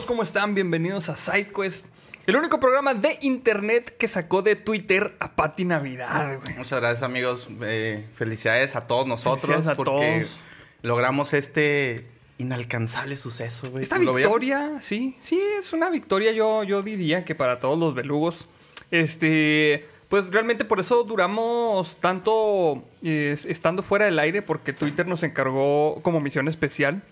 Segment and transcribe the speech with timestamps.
[0.00, 0.54] todos, ¿cómo están?
[0.54, 1.86] Bienvenidos a SideQuest,
[2.26, 6.56] el único programa de internet que sacó de Twitter a Pati Navidad, güey.
[6.56, 7.48] Muchas gracias, amigos.
[7.62, 10.40] Eh, felicidades a todos nosotros Felicidades a porque todos.
[10.82, 12.06] logramos este
[12.38, 13.82] inalcanzable suceso, güey.
[13.82, 18.48] Esta victoria, sí, sí, es una victoria, yo, yo diría que para todos los belugos.
[18.90, 25.22] Este, pues realmente por eso duramos tanto eh, estando fuera del aire, porque Twitter nos
[25.24, 27.02] encargó como misión especial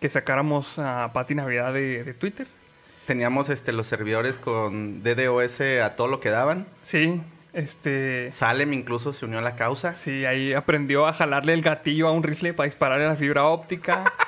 [0.00, 2.46] que sacáramos a Pati Navidad de, de Twitter.
[3.06, 6.66] Teníamos este, los servidores con DDoS a todo lo que daban.
[6.82, 7.20] Sí,
[7.52, 8.32] este...
[8.32, 9.94] Salem incluso se unió a la causa.
[9.94, 14.12] Sí, ahí aprendió a jalarle el gatillo a un rifle para dispararle la fibra óptica.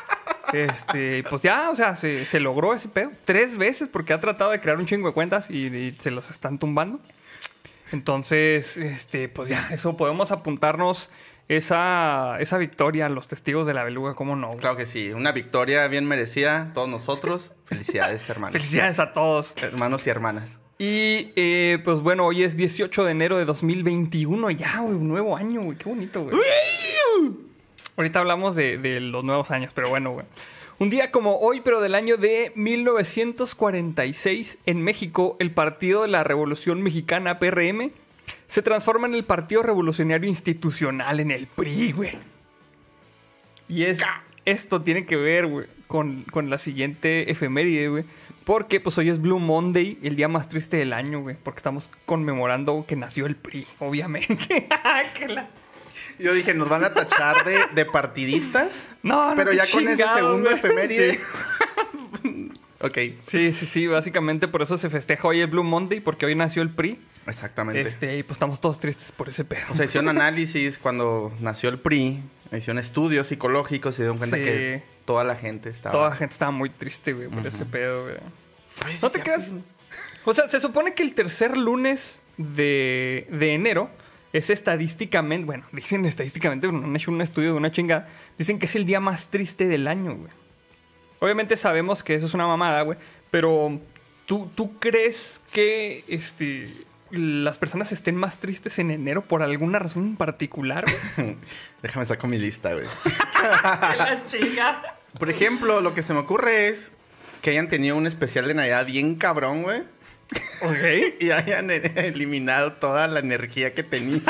[0.52, 3.10] Este, pues ya, o sea, se, se logró ese pedo.
[3.24, 6.30] Tres veces porque ha tratado de crear un chingo de cuentas y, y se los
[6.30, 7.00] están tumbando.
[7.91, 11.10] Entonces, este, pues ya, eso podemos apuntarnos
[11.48, 14.48] esa, esa victoria a los testigos de la beluga, ¿cómo no?
[14.48, 14.58] güey?
[14.58, 17.53] Claro que sí, una victoria bien merecida, todos nosotros.
[17.64, 18.53] Felicidades, hermanos.
[18.53, 19.55] Felicidades a todos.
[19.62, 20.58] Hermanos y hermanas.
[20.78, 25.36] Y eh, pues bueno, hoy es 18 de enero de 2021, ya, güey, un nuevo
[25.36, 26.36] año, güey, qué bonito, güey.
[27.97, 30.27] Ahorita hablamos de, de los nuevos años, pero bueno, güey.
[30.78, 36.22] Un día como hoy, pero del año de 1946, en México, el Partido de la
[36.22, 37.92] Revolución Mexicana, PRM,
[38.48, 42.19] se transforma en el Partido Revolucionario Institucional, en el PRI, güey.
[43.69, 44.00] Y es,
[44.44, 48.05] esto tiene que ver, güey, con, con la siguiente efeméride, güey.
[48.44, 51.36] Porque, pues, hoy es Blue Monday, el día más triste del año, güey.
[51.42, 54.69] Porque estamos conmemorando que nació el PRI, obviamente.
[56.19, 60.05] Yo dije, nos van a tachar de, de partidistas, No, no, pero ya con ese
[60.14, 61.16] segundo efeméride.
[61.16, 61.22] Sí.
[62.87, 66.34] ok, Sí, sí, sí, básicamente por eso se festeja hoy el Blue Monday, porque hoy
[66.34, 66.98] nació el PRI.
[67.27, 67.81] exactamente.
[67.81, 69.62] Este, y pues estamos todos tristes por ese pedo.
[69.70, 72.20] O sea, hicieron análisis cuando nació el PRI,
[72.53, 74.43] hicieron estudios psicológicos y se dieron cuenta Sí.
[74.43, 75.93] que toda la gente estaba...
[75.93, 78.16] Toda la gente estaba muy triste, güey, por ese pedo, güey.
[78.84, 79.21] Ay, No te cierto.
[79.22, 79.53] creas.
[80.25, 83.91] O sea, se supone que el tercer lunes de, de enero
[84.33, 88.66] es estadísticamente, bueno, dicen estadísticamente, no han hecho un estudio de una chingada, dicen que
[88.66, 90.31] es el día más triste del año, güey.
[91.19, 92.99] Obviamente sabemos que eso es una mamada, güey,
[93.31, 93.81] pero
[94.27, 96.69] ¿tú, ¿tú crees que este,
[97.10, 100.84] las personas estén más tristes en enero por alguna razón en particular,
[101.16, 101.37] güey?
[101.82, 102.87] Déjame sacar mi lista, güey.
[103.99, 104.99] la chingada.
[105.19, 106.93] Por ejemplo, lo que se me ocurre es
[107.41, 109.83] que hayan tenido un especial de Navidad bien cabrón, güey.
[110.60, 111.15] Ok.
[111.21, 114.21] Y hayan eh, eliminado toda la energía que tenía.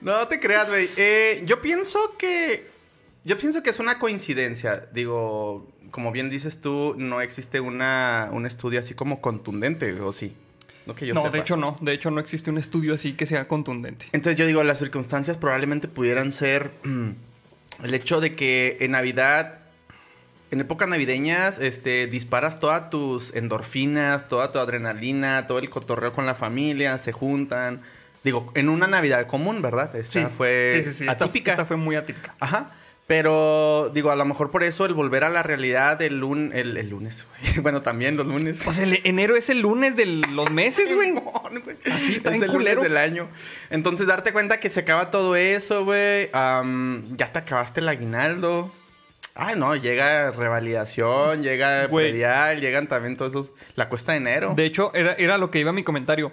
[0.00, 0.90] no te creas, güey.
[0.96, 2.75] Eh, yo pienso que.
[3.26, 4.88] Yo pienso que es una coincidencia.
[4.92, 10.32] Digo, como bien dices tú, no existe una, un estudio así como contundente, ¿o sí?
[10.86, 11.32] No que yo no, sepa.
[11.32, 11.76] de hecho no.
[11.80, 14.06] De hecho no existe un estudio así que sea contundente.
[14.12, 17.10] Entonces yo digo, las circunstancias probablemente pudieran ser mm,
[17.82, 19.58] el hecho de que en Navidad,
[20.52, 26.26] en épocas navideñas, este, disparas todas tus endorfinas, toda tu adrenalina, todo el cotorreo con
[26.26, 27.82] la familia, se juntan.
[28.22, 29.96] Digo, en una Navidad común, ¿verdad?
[29.96, 31.06] Esta fue sí, sí, sí.
[31.08, 31.50] Esta- atípica.
[31.50, 32.32] esta fue muy atípica.
[32.38, 32.70] Ajá.
[33.06, 36.76] Pero, digo, a lo mejor por eso el volver a la realidad el, lun el,
[36.76, 37.54] el lunes, güey.
[37.62, 38.62] Bueno, también los lunes.
[38.64, 41.14] Pues el enero es el lunes de los meses, güey.
[41.92, 42.82] Así, está es el lunes culero.
[42.82, 43.28] del año.
[43.70, 46.30] Entonces, darte cuenta que se acaba todo eso, güey.
[46.32, 48.72] Ya te acabaste el aguinaldo.
[49.38, 52.10] Ay, no, llega revalidación, llega Güey.
[52.10, 53.50] predial, llegan también todos esos.
[53.74, 54.54] La cuesta de enero.
[54.56, 56.32] De hecho, era, era lo que iba mi comentario.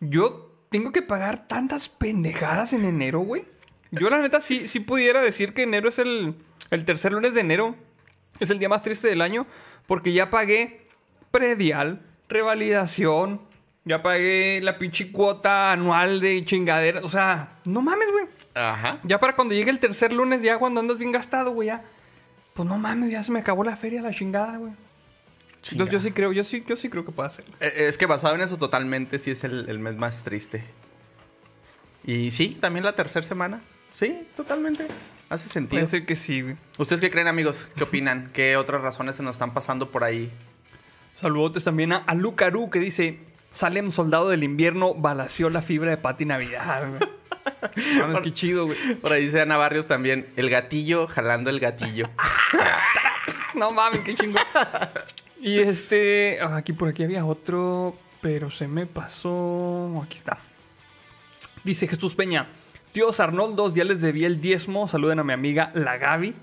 [0.00, 3.44] Yo tengo que pagar tantas pendejadas en enero, güey.
[3.92, 6.34] Yo, la neta, sí, sí pudiera decir que enero es el,
[6.70, 7.76] el tercer lunes de enero.
[8.40, 9.46] Es el día más triste del año.
[9.86, 10.86] Porque ya pagué
[11.30, 13.40] predial, revalidación.
[13.84, 17.00] Ya pagué la pinche cuota anual de chingadera.
[17.04, 18.26] O sea, no mames, güey.
[18.54, 18.98] Ajá.
[19.02, 21.82] Ya para cuando llegue el tercer lunes, ya cuando andas bien gastado, güey, ya.
[22.54, 24.72] Pues no mames, ya se me acabó la feria, la chingada, güey.
[25.70, 27.54] Entonces yo sí creo, yo sí, yo sí creo que puede hacerlo.
[27.60, 30.62] Eh, Es que basado en eso, totalmente sí es el, el mes más triste.
[32.04, 33.62] Y sí, también la tercera semana.
[34.02, 34.88] Sí, totalmente.
[35.28, 35.78] Hace sentido.
[35.78, 36.56] Puede ser que sí, güey.
[36.76, 37.70] ¿Ustedes qué creen, amigos?
[37.76, 38.30] ¿Qué opinan?
[38.32, 40.28] ¿Qué otras razones se nos están pasando por ahí?
[41.14, 43.20] Saludotes también a, a Lucaru que dice:
[43.52, 48.22] Salem, soldado del invierno, balació la fibra de Pati Navidad, güey.
[48.24, 48.76] Qué chido, güey.
[48.96, 52.10] Por ahí dice Ana Barrios también, el gatillo jalando el gatillo.
[53.54, 54.42] No mames, qué chingón.
[55.38, 56.38] Y este.
[56.40, 60.02] ah, Aquí por aquí había otro, pero se me pasó.
[60.02, 60.38] Aquí está.
[61.62, 62.48] Dice Jesús Peña.
[62.92, 64.86] Tíos Arnoldos, ya les debí el diezmo.
[64.86, 66.34] Saluden a mi amiga la Gaby.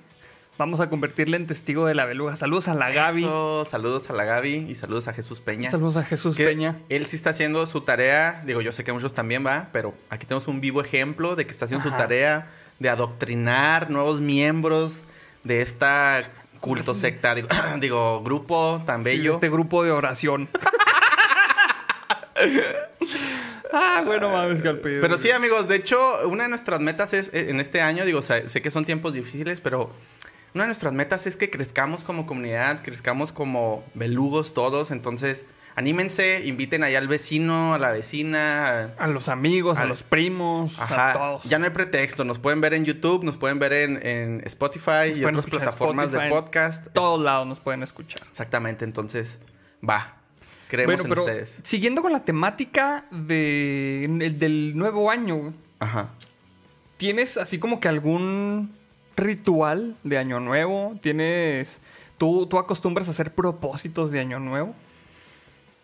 [0.58, 2.36] Vamos a convertirla en testigo de la beluga.
[2.36, 3.24] Saludos a la Gaby.
[3.24, 5.70] Eso, saludos a la Gaby y saludos a Jesús Peña.
[5.70, 6.80] Saludos a Jesús Que Peña.
[6.90, 8.42] Él sí está haciendo su tarea.
[8.46, 11.52] Digo, yo sé que muchos también va, pero aquí tenemos un vivo ejemplo de que
[11.52, 11.96] está haciendo Ajá.
[11.96, 12.50] su tarea
[12.80, 15.02] de adoctrinar nuevos miembros
[15.44, 17.48] de esta culto, secta, digo,
[17.80, 19.36] digo, grupo tan bello.
[19.36, 20.50] Este grupo de oración.
[23.74, 25.00] ah, bueno, mames, Calpe.
[25.00, 28.22] Pero sí, amigos, de hecho, una de nuestras metas es, eh, en este año, digo,
[28.22, 29.92] sé, que son tiempos difíciles, pero
[30.54, 35.46] una de nuestras metas es que crezcamos como comunidad, crezcamos como belugos todos, entonces
[35.76, 38.96] anímense, inviten allá al vecino, a la vecina.
[38.98, 41.44] A los amigos, a los primos, Ajá, a todos.
[41.44, 45.08] ya no hay pretexto, nos pueden ver en YouTube, nos pueden ver en, en Spotify
[45.16, 46.88] y pueden otras plataformas de Spotify, en podcast.
[46.94, 48.28] Todos lados nos pueden escuchar.
[48.30, 49.40] Exactamente, entonces,
[49.88, 50.19] va,
[50.70, 51.60] creemos Bueno, en pero ustedes.
[51.64, 56.10] siguiendo con la temática de, el- del nuevo año, Ajá.
[56.96, 58.72] ¿tienes así como que algún
[59.18, 60.98] ritual de año nuevo?
[61.02, 61.82] ¿Tienes...
[62.18, 64.74] ¿Tú, tú acostumbras a hacer propósitos de año nuevo?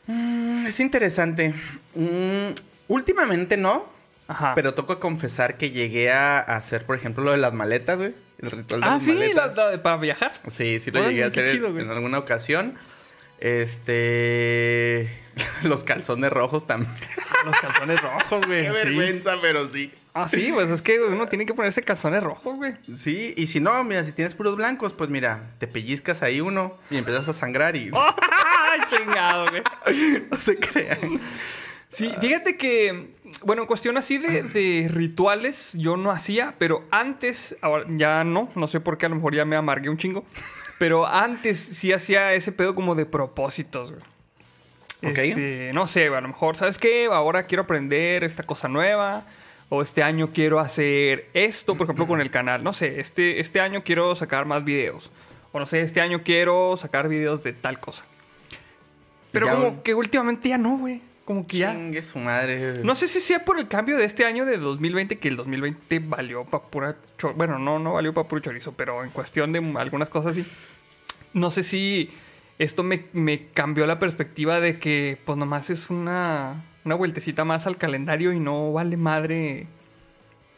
[0.07, 1.53] Mm, Es interesante.
[1.95, 2.53] Mm,
[2.87, 3.85] últimamente no,
[4.27, 4.53] Ajá.
[4.55, 8.13] pero toco confesar que llegué a hacer, por ejemplo, lo de las maletas, güey.
[8.39, 9.55] El ritual de ah, las sí, la- maletas.
[9.55, 10.31] la de- para viajar.
[10.47, 12.75] Sí, sí lo llegué a hacer chido, en alguna ocasión.
[13.39, 15.09] Este.
[15.63, 16.91] Los calzones rojos también.
[17.45, 18.61] Los calzones rojos, güey.
[18.61, 18.73] Qué sí.
[18.73, 19.91] vergüenza, pero sí.
[20.13, 22.75] Ah, sí, pues es que uno tiene que ponerse calzones rojos, güey.
[22.95, 26.77] Sí, y si no, mira, si tienes puros blancos, pues mira, te pellizcas ahí uno
[26.89, 27.91] y empiezas a sangrar y.
[27.93, 29.61] ¡Ay, chingado, güey!
[30.31, 31.19] no se crean.
[31.89, 37.57] Sí, fíjate que, bueno, en cuestión así de, de rituales, yo no hacía, pero antes,
[37.61, 40.25] ahora ya no, no sé por qué, a lo mejor ya me amargué un chingo,
[40.77, 44.03] pero antes sí hacía ese pedo como de propósitos, güey.
[45.11, 45.17] Ok.
[45.19, 47.05] Este, no sé, a lo mejor, ¿sabes qué?
[47.05, 49.23] Ahora quiero aprender esta cosa nueva.
[49.69, 52.63] O este año quiero hacer esto, por ejemplo, con el canal.
[52.63, 55.09] No sé, este, este año quiero sacar más videos.
[55.51, 58.05] O no sé, este año quiero sacar videos de tal cosa.
[59.31, 61.01] Pero Ya como que últimamente ya no, güey.
[61.25, 61.73] Como que ya.
[61.73, 62.83] Chingue su madre.
[62.83, 65.99] No sé si sea por el cambio de este año de 2020, que el 2020
[65.99, 69.59] valió para pura cho- Bueno, no, no valió para puro chorizo, pero en cuestión de
[69.79, 70.45] algunas cosas sí.
[71.33, 72.11] No sé si
[72.59, 77.65] esto me, me cambió la perspectiva de que, pues nomás es una, una vueltecita más
[77.67, 79.67] al calendario y no vale madre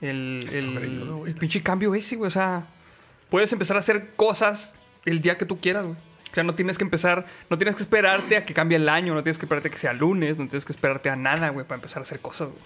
[0.02, 2.28] el, el, el pinche cambio ese, güey.
[2.28, 2.68] O sea,
[3.30, 4.74] puedes empezar a hacer cosas
[5.06, 5.98] el día que tú quieras, güey.
[6.32, 9.14] O sea, no tienes que empezar, no tienes que esperarte a que cambie el año,
[9.14, 11.66] no tienes que esperarte a que sea lunes, no tienes que esperarte a nada, güey,
[11.66, 12.62] para empezar a hacer cosas, güey.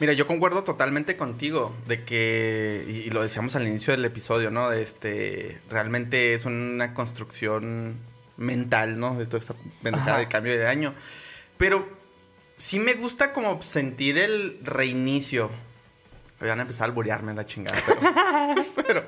[0.00, 4.50] Mira, yo concuerdo totalmente contigo de que, y, y lo decíamos al inicio del episodio,
[4.50, 4.68] ¿no?
[4.68, 8.00] De este, realmente es una construcción
[8.36, 9.14] mental, ¿no?
[9.14, 9.54] De toda esta
[9.92, 10.18] Ajá.
[10.18, 10.94] de cambio de año.
[11.56, 11.88] Pero
[12.56, 15.50] sí me gusta como sentir el reinicio.
[16.48, 19.04] Van a empezar a alburearme la chingada, pero, pero,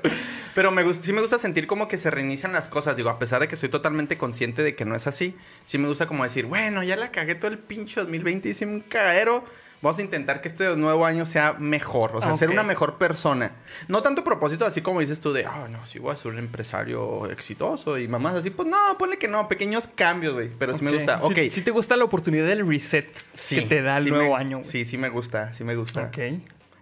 [0.55, 2.95] pero me gusta, sí me gusta sentir como que se reinician las cosas.
[2.95, 5.87] Digo, a pesar de que estoy totalmente consciente de que no es así, sí me
[5.87, 9.43] gusta como decir, bueno, ya la cagué todo el pinche 2020, hice un cagadero.
[9.79, 13.51] Vamos a intentar que este nuevo año sea mejor, o sea, ser una mejor persona.
[13.87, 16.39] No tanto propósito así como dices tú de, ah, no, sí voy a ser un
[16.39, 20.83] empresario exitoso y mamás así, pues no, ponle que no, pequeños cambios, güey, pero sí
[20.83, 21.19] me gusta.
[21.21, 24.09] Sí- Ok, Sí, te gusta la oportunidad del reset Sí, que te da el sí
[24.09, 24.61] nuevo me- año.
[24.63, 26.05] Sí, sí me gusta, sí me gusta.
[26.05, 26.17] Ok.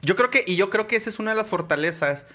[0.06, 2.26] Yo creo que, y yo creo que esa es una de las fortalezas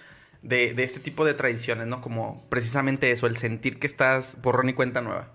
[0.43, 2.01] de, de este tipo de tradiciones, ¿no?
[2.01, 5.29] Como precisamente eso, el sentir que estás borrón y cuenta nueva.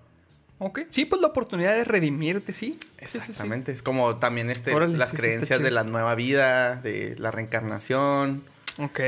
[0.58, 0.82] Ok.
[0.90, 2.74] Sí, pues la oportunidad de redimirte, sí.
[2.74, 3.18] Sí, sí, sí.
[3.18, 3.72] Exactamente.
[3.72, 8.44] Es como también este, Órale, las creencias de la nueva vida, de la reencarnación.
[8.78, 9.00] Ok.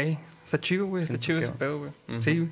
[0.43, 1.03] Está chido, güey.
[1.03, 1.91] Está chido ese pedo, güey.
[2.21, 2.49] Sí, güey.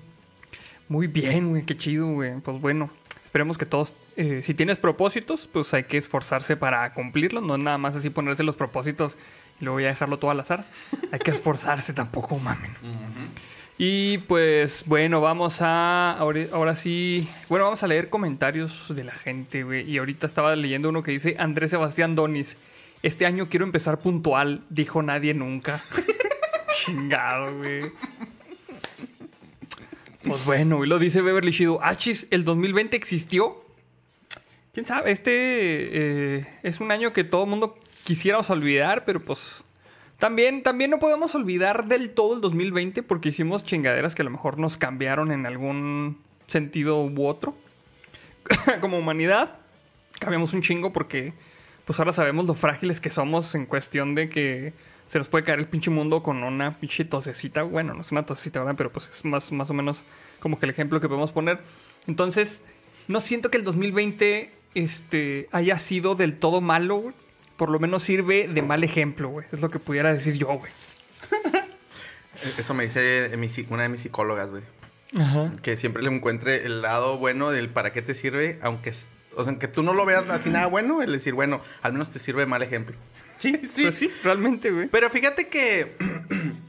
[0.87, 1.63] Muy bien, güey.
[1.63, 2.39] Qué chido, güey.
[2.39, 2.89] Pues bueno.
[3.23, 7.43] Esperemos que todos, eh, si tienes propósitos, pues hay que esforzarse para cumplirlos.
[7.43, 9.17] No es nada más así ponerse los propósitos
[9.59, 10.65] y luego ya dejarlo todo al azar.
[11.11, 12.71] Hay que esforzarse tampoco, mamen.
[13.77, 16.13] Y pues bueno, vamos a.
[16.17, 17.27] Ahora, ahora sí.
[17.49, 19.89] Bueno, vamos a leer comentarios de la gente, güey.
[19.89, 22.57] Y ahorita estaba leyendo uno que dice: Andrés Sebastián Donis.
[23.03, 25.83] Este año quiero empezar puntual, dijo nadie nunca.
[26.75, 27.91] Chingado, güey.
[30.23, 31.83] Pues bueno, y lo dice Beverly Shido.
[31.83, 33.63] Achis, el 2020 existió.
[34.73, 39.65] Quién sabe, este eh, es un año que todo el mundo quisiéramos olvidar, pero pues
[40.17, 44.31] también, también no podemos olvidar del todo el 2020 porque hicimos chingaderas que a lo
[44.31, 47.55] mejor nos cambiaron en algún sentido u otro.
[48.79, 49.57] Como humanidad,
[50.19, 51.33] cambiamos un chingo porque
[51.83, 54.73] pues ahora sabemos lo frágiles que somos en cuestión de que
[55.09, 57.63] se nos puede caer el pinche mundo con una pinche tosecita.
[57.63, 58.75] Bueno, no es una tosecita, ¿verdad?
[58.77, 60.03] Pero pues es más, más o menos
[60.39, 61.59] como que el ejemplo que podemos poner.
[62.07, 62.63] Entonces,
[63.07, 67.13] no siento que el 2020 este, haya sido del todo malo.
[67.57, 69.45] Por lo menos sirve de mal ejemplo, güey.
[69.51, 70.71] Es lo que pudiera decir yo, güey.
[72.57, 73.31] Eso me dice
[73.69, 74.63] una de mis psicólogas, güey.
[75.17, 75.53] Ajá.
[75.61, 79.43] Que siempre le encuentre el lado bueno del para qué te sirve, aunque, es- o
[79.43, 82.19] sea, aunque tú no lo veas así nada bueno, el decir, bueno, al menos te
[82.19, 82.95] sirve de mal ejemplo.
[83.39, 83.83] Sí, Sí.
[83.83, 84.87] Pues sí, realmente, güey.
[84.87, 85.95] Pero fíjate que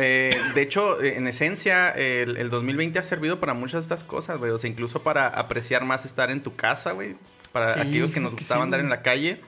[0.00, 4.38] Eh, de hecho, en esencia, el, el 2020 ha servido para muchas de estas cosas,
[4.38, 4.52] güey.
[4.52, 7.16] O sea, incluso para apreciar más estar en tu casa, güey.
[7.50, 9.40] Para Sí, aquellos que nos gustaba sí, andar en la calle.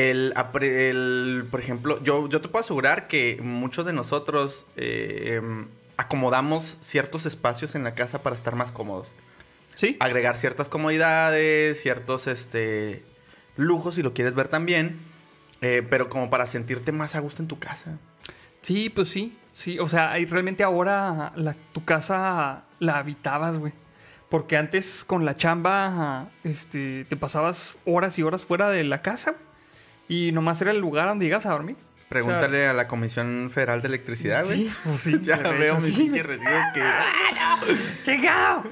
[0.00, 6.78] El, por ejemplo, yo, yo te puedo asegurar que muchos de nosotros eh, em, acomodamos
[6.80, 9.12] ciertos espacios en la casa para estar más cómodos.
[9.74, 9.96] ¿Sí?
[9.98, 13.02] Agregar ciertas comodidades, ciertos este,
[13.56, 15.00] lujos, si lo quieres ver también.
[15.60, 17.98] eh, pero como para sentirte más a gusto en tu casa.
[18.62, 19.36] Sí, pues sí.
[19.52, 23.72] Sí, o sea, realmente ahora la- tu casa la habitabas, güey.
[24.28, 29.32] Porque antes con la chamba, este, te pasabas horas y horas fuera de la casa
[29.32, 29.47] güey,
[30.08, 31.76] y nomás era el lugar donde llegas a dormir.
[32.08, 34.68] Pregúntale a la Comisión Federal de Electricidad, güey.
[34.68, 35.18] Sí, pues sí.
[35.22, 36.82] Ya veo mis pinches recibos que...
[38.04, 38.62] ¡Chingao!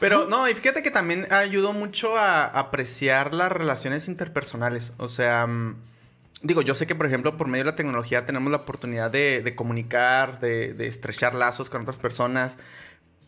[0.00, 4.94] Pero no, y fíjate que también ayudó mucho a apreciar las relaciones interpersonales.
[4.96, 5.76] O sea, mm,
[6.40, 9.42] digo, yo sé que, por ejemplo, por medio de la tecnología tenemos la oportunidad de,
[9.42, 12.56] de comunicar, de, de estrechar lazos con otras personas.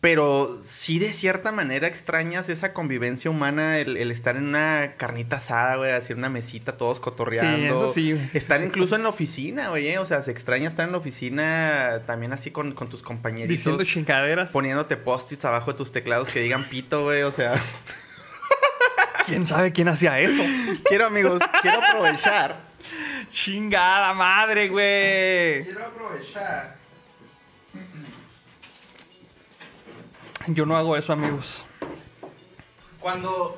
[0.01, 5.37] Pero sí, de cierta manera, extrañas esa convivencia humana, el, el estar en una carnita
[5.37, 7.85] asada, güey, hacer una mesita, todos cotorreando.
[7.85, 8.17] eso sí.
[8.33, 9.97] Estar incluso en la oficina, güey, ¿eh?
[9.97, 13.49] o sea, se extraña estar en la oficina también así con, con tus compañeritos.
[13.49, 14.51] Diciendo chingaderas.
[14.51, 17.23] Poniéndote post-its abajo de tus teclados que digan pito, güey.
[17.23, 17.55] O sea,
[19.25, 20.41] ¿Quién sabe quién hacía eso?
[20.85, 22.69] quiero, amigos, quiero aprovechar.
[23.31, 25.65] ¡Chingada madre, güey!
[25.65, 26.78] Quiero aprovechar.
[30.53, 31.65] Yo no hago eso, amigos.
[32.99, 33.57] Cuando,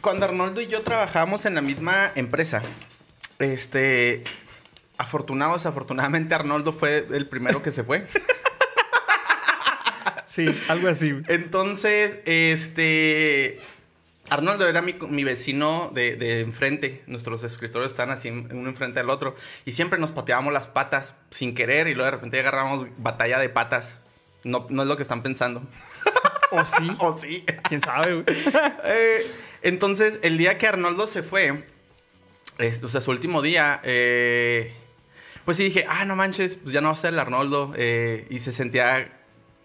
[0.00, 2.62] cuando Arnoldo y yo trabajamos en la misma empresa,
[3.38, 4.24] este.
[4.96, 8.06] Afortunado, desafortunadamente, Arnoldo fue el primero que se fue.
[10.26, 11.20] Sí, algo así.
[11.26, 13.58] Entonces, este.
[14.28, 17.02] Arnoldo era mi, mi vecino de, de enfrente.
[17.06, 19.34] Nuestros escritores están así, uno enfrente del otro.
[19.64, 23.48] Y siempre nos pateábamos las patas sin querer y luego de repente agarrábamos batalla de
[23.48, 23.98] patas.
[24.44, 25.62] No, no es lo que están pensando.
[26.50, 26.90] ¿O sí?
[26.98, 27.44] ¿O sí?
[27.68, 28.24] ¿Quién sabe, güey?
[28.84, 29.26] Eh,
[29.62, 31.64] entonces, el día que Arnoldo se fue,
[32.58, 34.72] es- o sea, su último día, eh,
[35.44, 37.72] pues sí dije, ah, no manches, pues ya no va a ser el Arnoldo.
[37.76, 39.10] eh, y se sentía,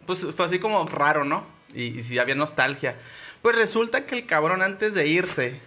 [0.05, 1.45] pues fue así como raro, ¿no?
[1.73, 2.95] Y, y sí había nostalgia.
[3.41, 5.59] Pues resulta que el cabrón antes de irse,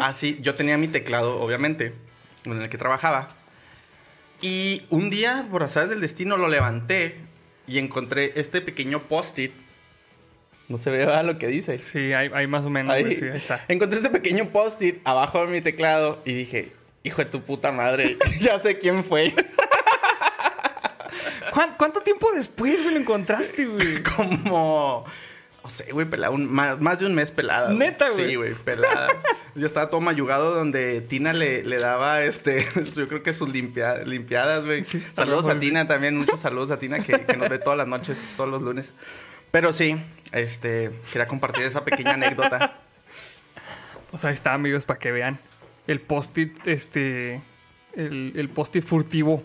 [0.00, 1.92] así, yo tenía mi teclado, obviamente,
[2.44, 3.28] en el que trabajaba.
[4.40, 7.18] Y un día, por azares del destino, lo levanté
[7.66, 9.52] y encontré este pequeño post-it.
[10.68, 11.24] No se ve ¿verdad?
[11.24, 11.76] lo que dice.
[11.78, 13.64] Sí, hay, hay más o menos, Ahí, güey, sí, ahí está.
[13.68, 18.16] Encontré ese pequeño post-it abajo de mi teclado y dije, hijo de tu puta madre,
[18.40, 19.32] ya sé quién fue.
[21.52, 24.02] ¿Cuán- ¿Cuánto tiempo después, güey, lo encontraste, güey?
[24.16, 25.04] Como,
[25.64, 27.70] no sé, güey, pelada, un- más, más de un mes pelada.
[27.72, 28.28] ¿Neta, güey?
[28.28, 29.08] Sí, güey, pelada.
[29.54, 34.04] Yo estaba todo mayugado donde Tina le, le daba, este, yo creo que sus limpia-
[34.04, 34.84] limpiadas, güey.
[34.84, 37.86] Sí, saludos a Tina también, muchos saludos a Tina que, que nos ve todas las
[37.88, 38.92] noches, todos los lunes.
[39.50, 39.96] Pero sí,
[40.32, 42.78] este, quería compartir esa pequeña anécdota.
[44.10, 45.38] Pues ahí está, amigos, para que vean.
[45.86, 47.40] El post-it, este.
[47.94, 49.42] El, el post-it furtivo.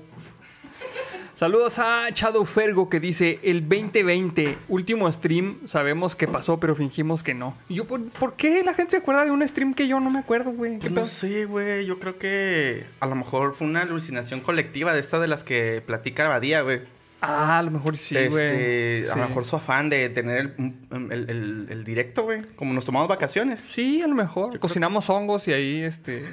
[1.40, 7.24] Saludos a Shadow Fergo que dice: El 2020, último stream, sabemos que pasó, pero fingimos
[7.24, 7.56] que no.
[7.70, 10.10] Y yo, ¿por, por qué la gente se acuerda de un stream que yo no
[10.10, 10.80] me acuerdo, güey?
[10.80, 11.86] ¿Qué Pues no sé, güey.
[11.86, 15.82] Yo creo que a lo mejor fue una alucinación colectiva de estas de las que
[15.86, 16.82] platica Badía, güey.
[17.22, 18.46] Ah, a lo mejor sí, güey.
[18.46, 22.42] este, A lo mejor su afán de tener el, un- el- el- el directo, güey.
[22.58, 23.62] Como nos tomamos vacaciones.
[23.62, 24.60] Sí, a lo mejor.
[24.60, 26.26] Cocinamos hongos y ahí, este.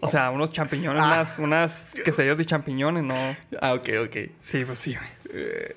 [0.00, 1.06] O sea, unos champiñones, Ah.
[1.14, 3.14] unas, unas quesadillas de champiñones, no.
[3.60, 4.16] Ah, ok, ok.
[4.40, 5.74] Sí, pues sí, güey.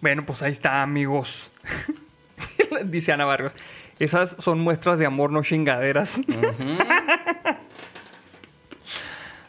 [0.00, 1.52] Bueno, pues ahí está, amigos.
[2.84, 3.54] Dice Ana Vargas.
[3.98, 6.18] Esas son muestras de amor, no chingaderas.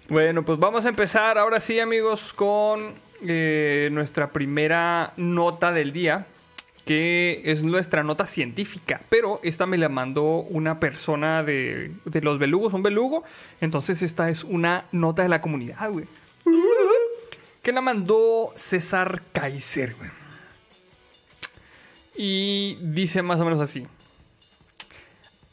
[0.10, 2.94] bueno, pues vamos a empezar ahora sí, amigos, con
[3.26, 6.28] eh, nuestra primera nota del día,
[6.92, 9.00] que es nuestra nota científica.
[9.08, 13.24] Pero esta me la mandó una persona de, de los belugos, un belugo.
[13.62, 16.06] Entonces esta es una nota de la comunidad, güey.
[17.62, 20.10] Que la mandó César Kaiser, güey.
[22.18, 23.88] Y dice más o menos así.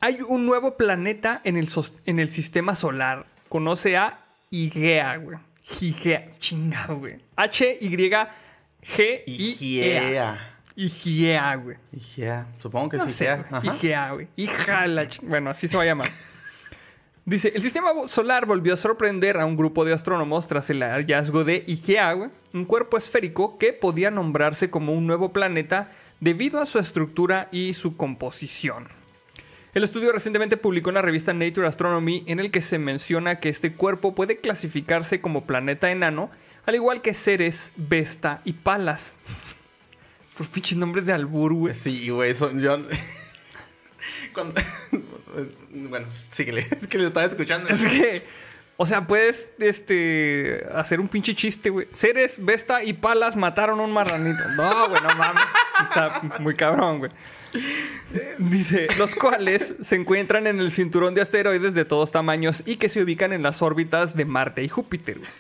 [0.00, 1.68] Hay un nuevo planeta en el,
[2.04, 3.26] en el sistema solar.
[3.48, 5.38] Conoce a Igea, güey.
[5.80, 6.30] Igea.
[6.40, 7.20] Chingado, güey.
[7.36, 7.78] H-Y-G-I-E-A.
[10.78, 11.56] Igea.
[11.56, 11.76] Güey.
[11.92, 12.46] Igea.
[12.58, 13.46] Supongo que No sí, sé, Igea.
[13.50, 14.12] Ajá.
[14.12, 14.28] Güey.
[14.36, 16.06] Ch- Bueno, así se va a llamar.
[17.24, 21.44] Dice, el sistema solar volvió a sorprender a un grupo de astrónomos tras el hallazgo
[21.44, 22.14] de Igea,
[22.54, 27.74] un cuerpo esférico que podía nombrarse como un nuevo planeta debido a su estructura y
[27.74, 28.88] su composición.
[29.74, 33.48] El estudio recientemente publicó en la revista Nature Astronomy en el que se menciona que
[33.50, 36.30] este cuerpo puede clasificarse como planeta enano,
[36.66, 39.18] al igual que Ceres, Vesta y Palas.
[40.38, 41.74] Por pinches nombres de albur, güey.
[41.74, 42.78] Sí, güey, eso yo...
[44.32, 44.54] Cuando-
[45.70, 46.60] Bueno, síguele.
[46.80, 47.68] Es que lo estaba escuchando.
[47.68, 48.22] Es que,
[48.76, 51.86] o sea, puedes este, hacer un pinche chiste, güey.
[51.92, 54.42] Ceres, Vesta y Palas mataron a un marranito.
[54.56, 55.44] No, güey, no mames.
[55.82, 57.10] Está muy cabrón, güey.
[58.38, 62.88] Dice, los cuales se encuentran en el cinturón de asteroides de todos tamaños y que
[62.88, 65.18] se ubican en las órbitas de Marte y Júpiter.
[65.18, 65.30] güey.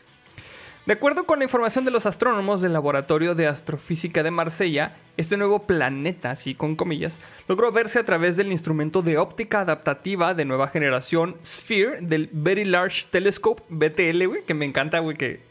[0.88, 5.36] De acuerdo con la información de los astrónomos del Laboratorio de Astrofísica de Marsella, este
[5.36, 10.46] nuevo planeta, así con comillas, logró verse a través del instrumento de óptica adaptativa de
[10.46, 15.42] nueva generación Sphere del Very Large Telescope BTL, güey, que me encanta, güey, que...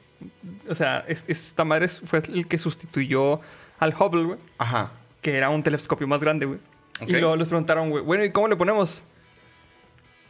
[0.67, 3.39] O sea, es- esta madre fue el que sustituyó
[3.77, 4.89] al Hubble, güey, Ajá.
[5.21, 6.57] que era un telescopio más grande, güey.
[7.01, 9.03] Y luego les preguntaron, güey, bueno, ¿y cómo le ponemos?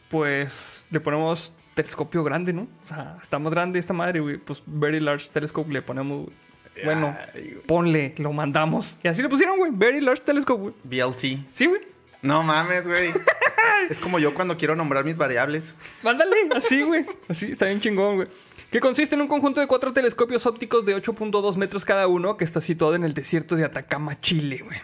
[0.09, 2.67] Pues le ponemos telescopio grande, ¿no?
[2.83, 4.37] O sea, está más grande esta madre, güey.
[4.37, 6.35] Pues Very Large Telescope le ponemos, güey.
[6.83, 8.97] Bueno, Ay, ponle, lo mandamos.
[9.03, 9.71] Y así le pusieron, güey.
[9.73, 10.73] Very Large Telescope, güey.
[10.83, 11.49] BLT.
[11.51, 11.81] Sí, güey.
[12.21, 13.13] No mames, güey.
[13.89, 15.73] es como yo cuando quiero nombrar mis variables.
[16.03, 17.05] Mándale, así, güey.
[17.29, 18.27] Así, está bien chingón, güey.
[18.71, 22.43] Que consiste en un conjunto de cuatro telescopios ópticos de 8.2 metros cada uno que
[22.43, 24.77] está situado en el desierto de Atacama, Chile, güey.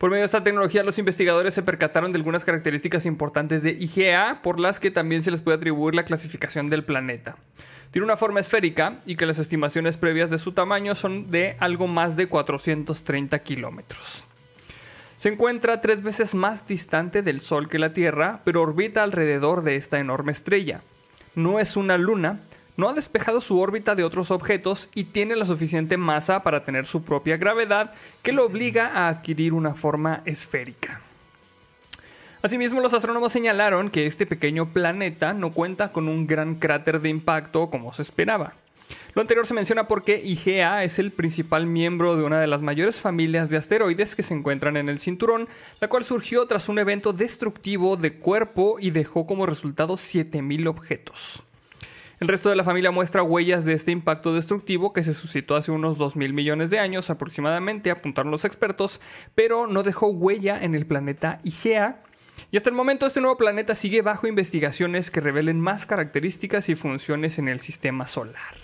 [0.00, 4.40] Por medio de esta tecnología, los investigadores se percataron de algunas características importantes de IGA,
[4.40, 7.36] por las que también se les puede atribuir la clasificación del planeta.
[7.90, 11.86] Tiene una forma esférica y que las estimaciones previas de su tamaño son de algo
[11.86, 14.24] más de 430 kilómetros.
[15.18, 19.76] Se encuentra tres veces más distante del Sol que la Tierra, pero orbita alrededor de
[19.76, 20.80] esta enorme estrella.
[21.34, 22.40] No es una luna,
[22.80, 26.86] no ha despejado su órbita de otros objetos y tiene la suficiente masa para tener
[26.86, 31.02] su propia gravedad que lo obliga a adquirir una forma esférica.
[32.42, 37.10] Asimismo, los astrónomos señalaron que este pequeño planeta no cuenta con un gran cráter de
[37.10, 38.54] impacto como se esperaba.
[39.14, 42.98] Lo anterior se menciona porque IGA es el principal miembro de una de las mayores
[42.98, 45.48] familias de asteroides que se encuentran en el cinturón,
[45.80, 51.44] la cual surgió tras un evento destructivo de cuerpo y dejó como resultado 7000 objetos.
[52.20, 55.72] El resto de la familia muestra huellas de este impacto destructivo que se suscitó hace
[55.72, 59.00] unos 2.000 millones de años aproximadamente, apuntaron los expertos,
[59.34, 62.02] pero no dejó huella en el planeta IGEA.
[62.50, 66.74] Y hasta el momento este nuevo planeta sigue bajo investigaciones que revelen más características y
[66.74, 68.54] funciones en el sistema solar.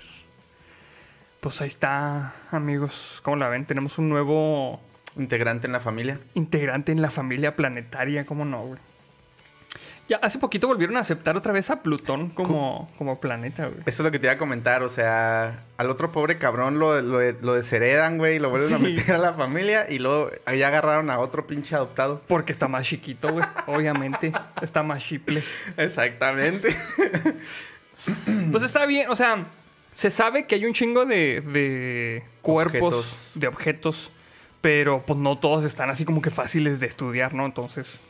[1.40, 3.20] Pues ahí está, amigos.
[3.22, 3.64] ¿Cómo la ven?
[3.64, 4.80] Tenemos un nuevo
[5.16, 6.20] Integrante en la familia.
[6.34, 8.80] integrante en la familia planetaria, ¿cómo no, güey?
[10.08, 13.80] Ya hace poquito volvieron a aceptar otra vez a Plutón como, como planeta, güey.
[13.86, 17.02] Eso es lo que te iba a comentar, o sea, al otro pobre cabrón lo,
[17.02, 20.62] lo, lo desheredan, güey, y lo vuelven a meter a la familia y luego ahí
[20.62, 22.22] agarraron a otro pinche adoptado.
[22.28, 23.44] Porque está más chiquito, güey.
[23.66, 24.30] Obviamente.
[24.62, 25.42] Está más chiple.
[25.76, 26.68] Exactamente.
[28.52, 29.46] Pues está bien, o sea,
[29.92, 33.30] se sabe que hay un chingo de, de cuerpos, Objetos.
[33.34, 34.10] de objetos,
[34.60, 37.44] pero pues no todos están así como que fáciles de estudiar, ¿no?
[37.46, 38.00] Entonces,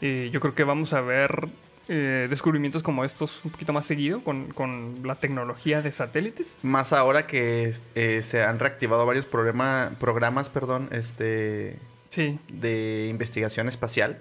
[0.00, 1.48] eh, yo creo que vamos a ver
[1.88, 6.56] eh, descubrimientos como estos un poquito más seguido con, con la tecnología de satélites.
[6.62, 11.78] Más ahora que eh, se han reactivado varios programa- programas, perdón, este,
[12.10, 12.38] Sí.
[12.48, 14.18] de investigación espacial.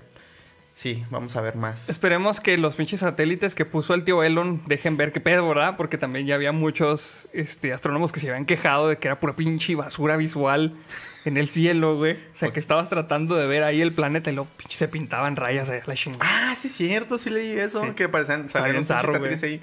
[0.75, 1.87] Sí, vamos a ver más.
[1.87, 5.77] Esperemos que los pinches satélites que puso el tío Elon dejen ver qué pedo, ¿verdad?
[5.77, 9.37] Porque también ya había muchos este, astrónomos que se habían quejado de que era pura
[9.37, 10.75] pinche basura visual
[11.23, 12.15] en el cielo, güey.
[12.15, 15.37] O sea, que estabas tratando de ver ahí el planeta y luego pinche se pintaban
[15.37, 16.25] rayas allá la chingada.
[16.51, 17.81] Ah, sí, es cierto, sí leí eso.
[17.81, 17.91] Sí.
[17.91, 19.61] Que parecían, salían pinches zarro, satélites ahí.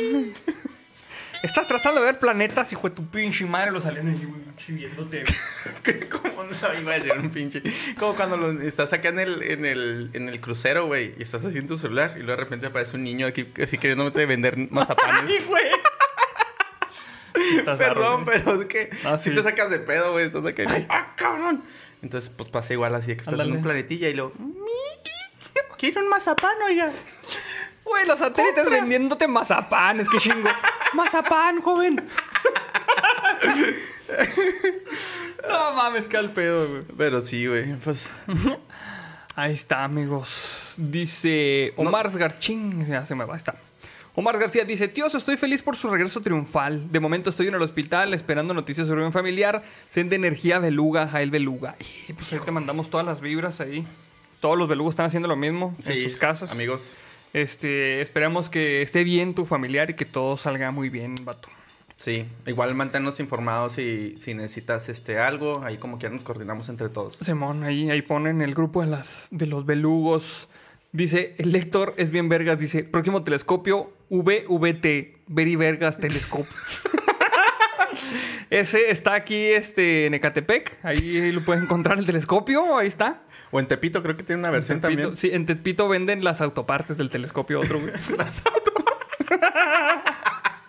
[1.42, 5.24] Estás tratando de ver planetas, hijo de tu pinche madre, los pinche viéndote.
[6.10, 7.62] Como no iba a decir un pinche.
[7.98, 11.42] Como cuando lo- estás acá en el, en el, en el crucero, güey, y estás
[11.44, 15.24] haciendo tu celular, y luego de repente aparece un niño aquí así queriéndote vender mazapanes.
[15.30, 15.64] ¡Ay, güey!
[17.78, 20.26] Perdón, pero es que Ah, si te sacas de pedo, güey.
[20.26, 20.62] Estás acá.
[20.64, 21.64] y, ¡Ah, cabrón!
[22.02, 23.52] Entonces, pues pasa igual así, que estás en Ándale.
[23.56, 24.32] un planetilla y luego.
[25.78, 26.90] Quiero un mazapán, oiga.
[27.90, 30.48] Güey, los satélites vendiéndote mazapanes, qué chingo.
[30.94, 32.08] Mazapán, joven.
[35.48, 36.82] no mames, que al pedo, güey.
[36.96, 37.74] Pero sí, güey.
[37.76, 38.08] Pues.
[39.36, 40.74] Ahí está, amigos.
[40.76, 42.84] Dice Omar Garchín.
[42.84, 43.54] Ya se me va, ahí está.
[44.16, 46.90] Omar García dice, tíos, estoy feliz por su regreso triunfal.
[46.90, 49.62] De momento estoy en el hospital esperando noticias sobre mi familiar.
[49.88, 51.76] Sende energía beluga, Jael Beluga.
[52.08, 53.86] Y pues ahí te mandamos todas las vibras ahí.
[54.40, 56.50] Todos los belugos están haciendo lo mismo en sus casas.
[56.50, 56.94] Amigos.
[57.32, 61.48] Este, esperamos que esté bien tu familiar y que todo salga muy bien, vato.
[61.96, 66.88] Sí, igual manténnos informados si, si necesitas este algo, ahí como que nos coordinamos entre
[66.88, 67.16] todos.
[67.16, 70.48] Simón, ahí, ahí ponen el grupo de, las, de los belugos.
[70.92, 72.58] Dice, el lector es bien vergas.
[72.58, 76.46] Dice, próximo telescopio, VVT, Very Vergas Telescopio.
[78.50, 80.78] Ese está aquí este, en Ecatepec.
[80.82, 82.76] Ahí lo puedes encontrar el telescopio.
[82.76, 83.22] Ahí está.
[83.52, 85.16] O en Tepito, creo que tiene una versión Tepito- también.
[85.16, 87.92] Sí, en Tepito venden las autopartes del telescopio otro, güey.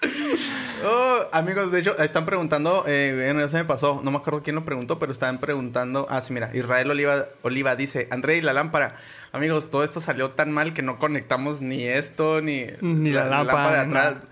[0.84, 4.42] Oh, amigos, de hecho, están preguntando, eh, bueno, ya se me pasó, no me acuerdo
[4.42, 8.42] quién lo preguntó, pero estaban preguntando, ah, sí, mira, Israel Oliva, Oliva dice, André y
[8.42, 8.96] la lámpara,
[9.32, 13.72] amigos, todo esto salió tan mal que no conectamos ni esto, ni, Ni la lámpara,
[13.72, 14.24] de atrás.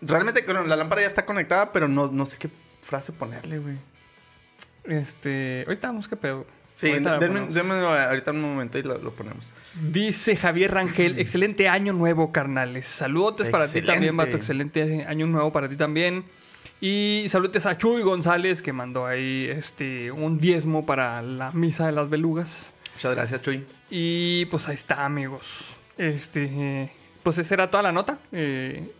[0.00, 2.48] Realmente, bueno, la lámpara ya está conectada, pero no, no sé qué
[2.80, 3.76] frase ponerle, güey.
[4.84, 6.46] Este, ahorita vamos, qué pedo.
[6.74, 9.50] Sí, Ahorita denme, ahorita un momento y lo, lo ponemos.
[9.90, 12.86] Dice Javier Rangel, excelente año nuevo, carnales.
[12.86, 14.36] Saludos para ti también, Vato.
[14.36, 16.24] Excelente año nuevo para ti también.
[16.80, 21.92] Y saludos a Chuy González, que mandó ahí este, un diezmo para la misa de
[21.92, 22.72] las belugas.
[22.94, 23.66] Muchas gracias, Chuy.
[23.90, 25.80] Y pues ahí está, amigos.
[25.96, 26.92] Este,
[27.24, 28.20] pues esa era toda la nota.
[28.30, 28.92] Eh,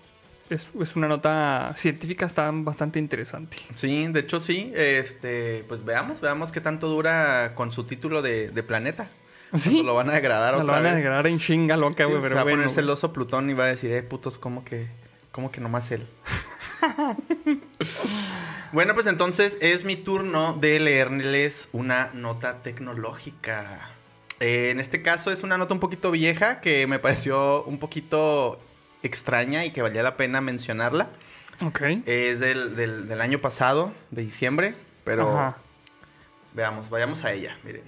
[0.51, 3.57] es, es una nota científica, está bastante interesante.
[3.75, 8.51] Sí, de hecho sí, este, pues veamos, veamos qué tanto dura con su título de,
[8.51, 9.11] de planeta.
[9.55, 9.83] Sí.
[9.83, 12.23] Lo van a degradar otra lo van a degradar en chinga loca, Sí, güey, se
[12.23, 12.57] pero va a bueno.
[12.57, 12.75] poner güey.
[12.75, 14.89] celoso Plutón y va a decir, eh, putos, ¿cómo que,
[15.33, 16.07] cómo que nomás él?
[18.73, 23.91] bueno, pues entonces es mi turno de leerles una nota tecnológica.
[24.41, 28.61] Eh, en este caso es una nota un poquito vieja que me pareció un poquito
[29.03, 31.11] extraña y que valía la pena mencionarla.
[31.65, 31.81] Ok.
[32.07, 35.57] Es del, del- del año pasado, de diciembre, pero Ajá.
[36.55, 37.83] veamos, vayamos a ella, miren.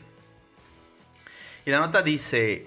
[1.67, 2.67] Y la nota dice,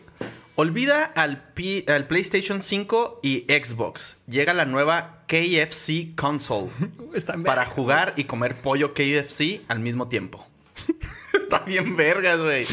[0.56, 4.18] olvida al, P- al PlayStation 5 y Xbox.
[4.28, 6.70] Llega la nueva KFC console
[7.46, 10.46] para jugar y comer pollo KFC al mismo tiempo.
[11.34, 12.66] Está bien vergas, güey.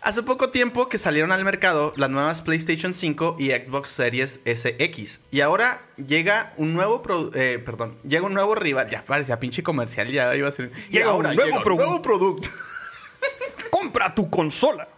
[0.00, 5.20] Hace poco tiempo que salieron al mercado las nuevas PlayStation 5 y Xbox Series SX.
[5.30, 8.88] Y ahora llega un nuevo pro- eh, perdón, llega un nuevo rival.
[8.88, 10.70] Ya parecía pinche comercial, ya iba a ser.
[10.88, 11.86] Y Llega un ahora nuevo llega un producto.
[11.86, 12.48] nuevo producto.
[13.70, 14.88] Compra tu consola.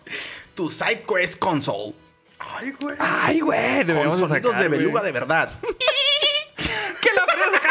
[0.54, 1.94] tu SideQuest console.
[2.38, 2.96] Ay, güey.
[2.98, 3.86] Ay, güey.
[3.86, 5.50] Con sonidos sacar, de beluga de verdad.
[7.00, 7.70] ¿Qué la sacar?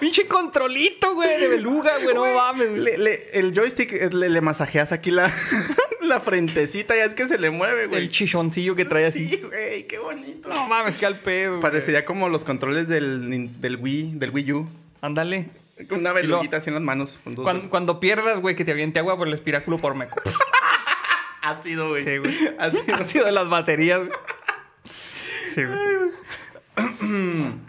[0.00, 2.14] Pinche controlito, güey, de beluga, güey.
[2.14, 2.70] No mames.
[2.70, 5.32] Le- le- el joystick eh, le, le masajeas aquí la,
[6.02, 8.02] la frentecita, ya es que se le mueve, güey.
[8.02, 9.28] El chichoncillo que trae así.
[9.28, 10.48] Sí, güey, qué bonito.
[10.48, 11.52] No mames, qué al pedo.
[11.52, 11.62] güey.
[11.62, 14.68] Parecería como los controles del, Wii, del Wii U.
[15.00, 15.48] Ándale.
[15.90, 17.18] Una beluguita así en las manos.
[17.22, 20.20] con dos Cuando, pierdas, güey, que te aviente agua por el espiráculo por meco.
[21.42, 22.02] Ácido, güey.
[22.04, 22.34] Sí, güey.
[22.58, 22.94] Ácido.
[22.96, 24.10] Ha sido de las baterías, güey.
[25.54, 25.78] Sí, güey.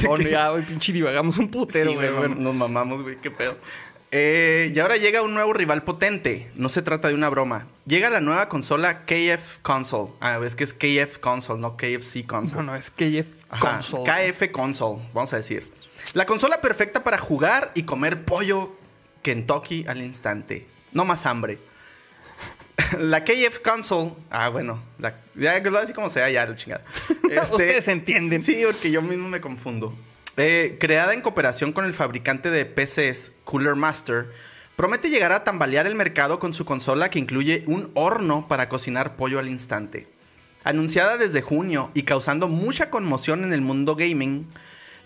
[0.00, 2.10] Perdón, ya, güey, pinche divagamos un putero, Sí, güey.
[2.36, 3.56] nos mamamos, güey, qué pedo.
[4.12, 6.50] Eh, y ahora llega un nuevo rival potente.
[6.56, 7.68] No se trata de una broma.
[7.86, 10.10] Llega la nueva consola KF Console.
[10.20, 12.56] Ah, es que es KF Console, no KFC Console.
[12.64, 14.04] No, no, es KF Ajá, Console.
[14.32, 15.70] KF Console, vamos a decir.
[16.14, 18.72] La consola perfecta para jugar y comer pollo
[19.22, 20.66] Kentucky al instante.
[20.92, 21.58] No más hambre.
[22.98, 24.12] La KF Console.
[24.30, 24.82] Ah, bueno.
[24.98, 26.82] La, ya lo así como sea, ya la chingada.
[27.30, 28.42] Este, Ustedes entienden.
[28.42, 29.94] Sí, porque yo mismo me confundo.
[30.36, 34.30] Eh, creada en cooperación con el fabricante de PCs Cooler Master,
[34.76, 39.16] promete llegar a tambalear el mercado con su consola que incluye un horno para cocinar
[39.16, 40.06] pollo al instante.
[40.64, 44.46] Anunciada desde junio y causando mucha conmoción en el mundo gaming,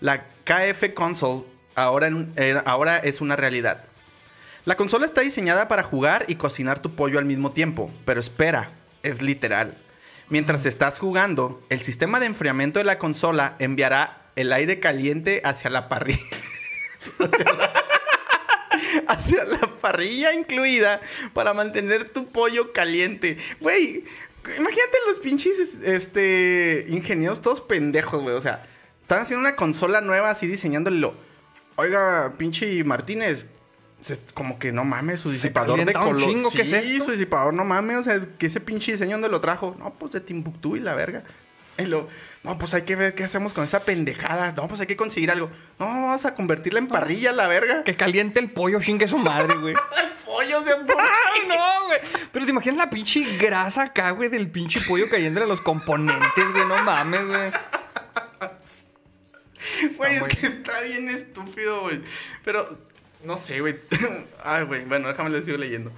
[0.01, 1.43] la KF Console
[1.75, 3.83] ahora, en- eh, ahora es una realidad.
[4.65, 8.71] La consola está diseñada para jugar y cocinar tu pollo al mismo tiempo, pero espera,
[9.03, 9.77] es literal.
[10.27, 15.69] Mientras estás jugando, el sistema de enfriamiento de la consola enviará el aire caliente hacia
[15.69, 16.19] la parrilla.
[17.19, 17.73] hacia, la,
[19.07, 20.99] hacia la parrilla incluida
[21.33, 23.37] para mantener tu pollo caliente.
[23.59, 24.03] Güey,
[24.57, 28.35] imagínate los pinches este, ingenieros todos pendejos, güey.
[28.35, 28.65] O sea,
[29.03, 31.13] están haciendo una consola nueva así diseñándole lo.
[31.75, 33.45] Oiga, pinche Martínez,
[34.05, 36.21] se- como que no mames, su disipador de color.
[36.29, 39.29] chingo, Sí, ¿qué es su disipador, no mames, o sea, que ese pinche diseño donde
[39.29, 39.75] lo trajo.
[39.79, 41.23] No, pues de Timbuktu y la verga.
[41.77, 42.07] Y lo,
[42.43, 44.53] no, pues hay que ver qué hacemos con esa pendejada.
[44.53, 45.49] No, pues hay que conseguir algo.
[45.79, 47.83] No, vamos a convertirla en parrilla, la verga.
[47.83, 49.73] Que caliente el pollo, chingue su madre, güey.
[50.25, 51.99] pollos de ¡Ah, no, güey!
[52.31, 56.51] Pero te imaginas la pinche grasa acá, güey, del pinche pollo cayendo a los componentes,
[56.53, 56.65] güey.
[56.65, 57.51] No mames, güey.
[59.97, 62.01] Güey, es que está bien estúpido, güey.
[62.43, 62.77] Pero,
[63.25, 63.79] no sé, güey.
[64.43, 65.91] Ay, güey, bueno, déjame le sigo leyendo.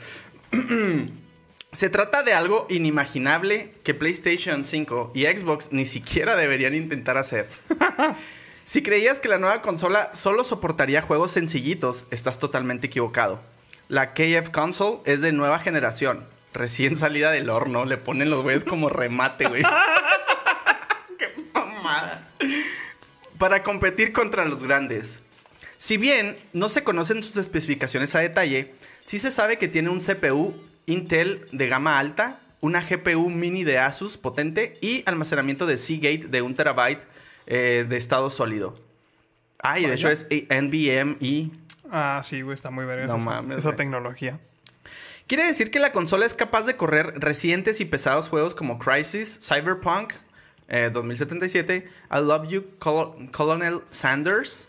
[1.74, 7.48] Se trata de algo inimaginable que PlayStation 5 y Xbox ni siquiera deberían intentar hacer.
[8.68, 13.40] Si creías que la nueva consola solo soportaría juegos sencillitos, estás totalmente equivocado.
[13.88, 17.86] La KF Console es de nueva generación, recién salida del horno.
[17.86, 19.64] Le ponen los güeyes como remate, güey.
[21.18, 22.28] ¡Qué mamada!
[23.38, 25.24] Para competir contra los grandes.
[25.78, 28.74] Si bien no se conocen sus especificaciones a detalle,
[29.06, 33.78] sí se sabe que tiene un CPU Intel de gama alta, una GPU mini de
[33.78, 37.04] Asus potente y almacenamiento de Seagate de 1 terabyte
[37.46, 38.74] eh, de estado sólido.
[39.60, 41.52] Ah, y de hecho es NVMe.
[41.92, 43.78] Ah, sí, güey, está muy verga No esa, mames, esa güey.
[43.78, 44.40] tecnología.
[45.28, 49.40] Quiere decir que la consola es capaz de correr recientes y pesados juegos como Crisis,
[49.44, 50.14] Cyberpunk
[50.70, 54.67] eh, 2077, I Love You, Col- Colonel Sanders.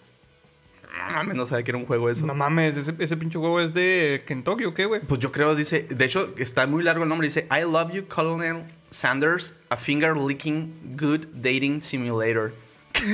[0.99, 2.27] No mames, no sabía que era un juego eso.
[2.27, 5.01] No mames, ese, ese pinche juego es de Kentucky o qué, güey.
[5.01, 8.07] Pues yo creo, dice, de hecho está muy largo el nombre, dice I Love You,
[8.09, 12.53] Colonel Sanders, a finger licking good dating simulator.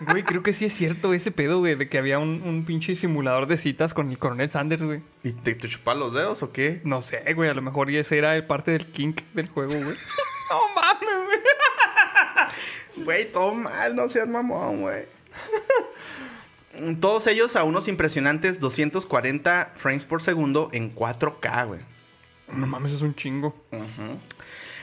[0.00, 2.94] Güey, creo que sí es cierto ese pedo, güey, de que había un, un pinche
[2.94, 5.02] simulador de citas con el coronel Sanders, güey.
[5.24, 6.80] ¿Y te, te los dedos o qué?
[6.84, 9.72] No sé, güey, a lo mejor ya ese era el parte del kink del juego,
[9.72, 9.96] güey.
[10.50, 13.04] no mames, güey.
[13.04, 15.17] Güey, todo mal, no seas mamón, güey.
[17.00, 21.80] Todos ellos a unos impresionantes 240 frames por segundo en 4K, güey.
[22.52, 23.54] No mames, es un chingo.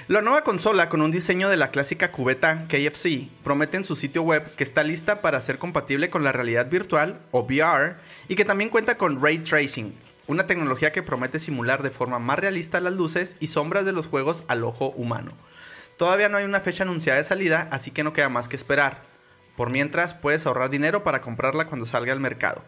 [0.08, 4.22] La nueva consola, con un diseño de la clásica cubeta KFC, promete en su sitio
[4.22, 7.96] web que está lista para ser compatible con la realidad virtual o VR
[8.28, 9.96] y que también cuenta con ray tracing,
[10.28, 14.06] una tecnología que promete simular de forma más realista las luces y sombras de los
[14.06, 15.32] juegos al ojo humano.
[15.98, 19.15] Todavía no hay una fecha anunciada de salida, así que no queda más que esperar.
[19.56, 22.62] Por mientras, puedes ahorrar dinero para comprarla cuando salga al mercado.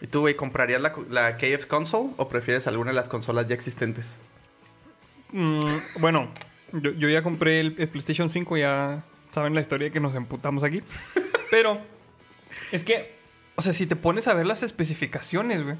[0.00, 3.54] ¿Y tú, güey, comprarías la, la KF Console o prefieres alguna de las consolas ya
[3.54, 4.14] existentes?
[5.32, 5.60] Mm,
[5.98, 6.28] bueno,
[6.72, 10.62] yo, yo ya compré el, el PlayStation 5, ya saben la historia que nos emputamos
[10.64, 10.82] aquí.
[11.50, 11.78] Pero
[12.72, 13.16] es que,
[13.56, 15.76] o sea, si te pones a ver las especificaciones, güey.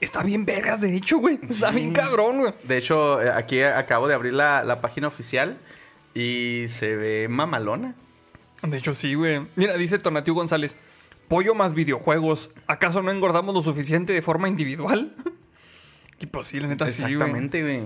[0.00, 1.38] Está bien vergas, de hecho, güey.
[1.48, 1.76] Está Sí.
[1.76, 2.54] bien cabrón, güey.
[2.64, 5.58] De hecho, eh, aquí acabo de abrir la, la página oficial
[6.14, 7.94] y se ve mamalona.
[8.62, 9.46] De hecho, sí, güey.
[9.56, 10.76] Mira, dice Tonatiu González.
[11.28, 12.50] Pollo más videojuegos.
[12.66, 15.14] ¿Acaso no engordamos lo suficiente de forma individual?
[16.18, 17.14] y pues sí, la neta sí, güey.
[17.14, 17.82] Exactamente, güey.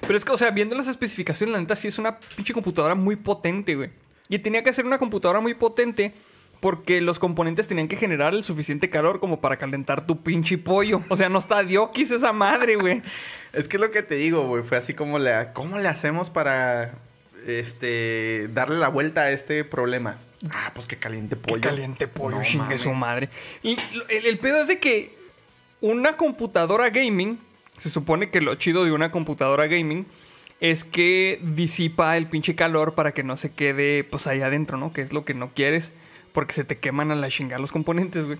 [0.00, 2.94] Pero es que, o sea, viendo las especificaciones, la neta sí es una pinche computadora
[2.94, 3.90] muy potente, güey.
[4.28, 6.14] Y tenía que ser una computadora muy potente
[6.60, 11.02] porque los componentes tenían que generar el suficiente calor como para calentar tu pinche pollo.
[11.08, 13.02] O sea, no está diokis esa madre, güey.
[13.52, 14.62] Es que es lo que te digo, güey.
[14.62, 15.52] Fue así como le...
[15.52, 16.94] ¿Cómo le hacemos para...
[17.46, 18.48] Este...
[18.52, 20.18] Darle la vuelta a este problema?
[20.50, 21.60] Ah, pues que caliente Qué pollo.
[21.60, 23.28] caliente pollo, No chingue su madre.
[23.62, 23.76] Y
[24.08, 25.16] el, el pedo es de que
[25.80, 27.38] una computadora gaming,
[27.78, 30.06] se supone que lo chido de una computadora gaming
[30.60, 34.92] es que disipa el pinche calor para que no se quede pues ahí adentro, ¿no?
[34.92, 35.90] Que es lo que no quieres,
[36.32, 38.38] porque se te queman a la chingada los componentes, güey.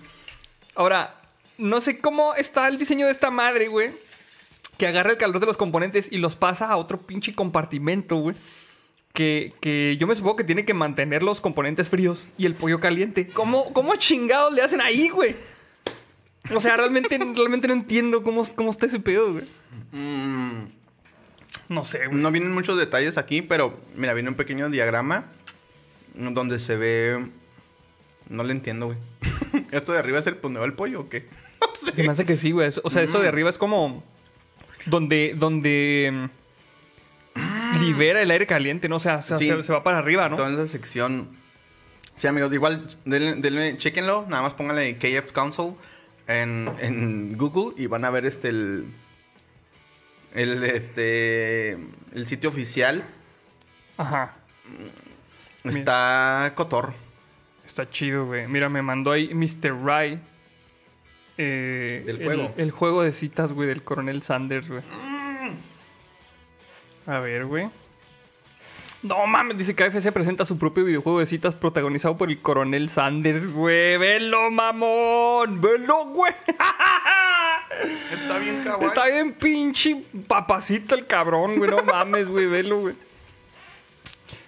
[0.75, 1.21] Ahora,
[1.57, 3.91] no sé cómo está el diseño de esta madre, güey.
[4.77, 8.35] Que agarra el calor de los componentes y los pasa a otro pinche compartimento, güey.
[9.13, 12.79] Que, que yo me supongo que tiene que mantener los componentes fríos y el pollo
[12.79, 13.27] caliente.
[13.27, 15.35] ¿Cómo, cómo chingados le hacen ahí, güey?
[16.53, 19.45] O sea, realmente, realmente no entiendo cómo, cómo está ese pedo, güey.
[19.91, 20.65] Mm,
[21.69, 22.19] No sé, güey.
[22.19, 23.79] no vienen muchos detalles aquí, pero...
[23.95, 25.25] Mira, viene un pequeño diagrama
[26.15, 27.27] donde se ve...
[28.29, 28.97] No le entiendo, güey.
[29.71, 31.27] ¿Esto de arriba es el donde va el pollo o qué?
[31.61, 31.95] No sé.
[31.95, 32.71] Se me hace que sí, güey.
[32.83, 34.03] O sea, eso de arriba es como
[34.87, 36.25] donde, donde mm,
[37.79, 38.97] libera el aire caliente, ¿no?
[38.97, 39.47] O sea, se, Sí.
[39.49, 40.35] se- se va para arriba, ¿no?
[40.35, 41.29] Toda esa sección.
[42.17, 44.25] Sí, amigos, igual, denle, denle- chéquenlo.
[44.29, 45.75] Nada más pónganle KF Console
[46.27, 48.85] en, en Google y van a ver este el,
[50.33, 51.71] el este
[52.13, 53.03] el sitio oficial.
[53.97, 54.35] Ajá.
[55.63, 56.93] Está Cotor.
[57.65, 58.47] Está chido, güey.
[58.47, 59.81] Mira, me mandó ahí Mr.
[59.83, 60.19] Rai.
[61.37, 62.53] eh, Del el- juego.
[62.57, 64.83] El, juego de citas, güey, del coronel Sanders, güey.
[67.05, 67.69] A ver, güey.
[69.01, 72.89] No mames, dice que KFC presenta su propio videojuego de citas protagonizado por el coronel
[72.89, 73.97] Sanders, güey.
[73.97, 75.59] Velo, mamón.
[75.59, 76.33] Velo, güey.
[78.11, 78.87] Está bien kawaii.
[78.87, 81.69] Está bien pinche papacito el cabrón, güey.
[81.69, 82.45] No mames, güey.
[82.45, 82.95] Velo, güey.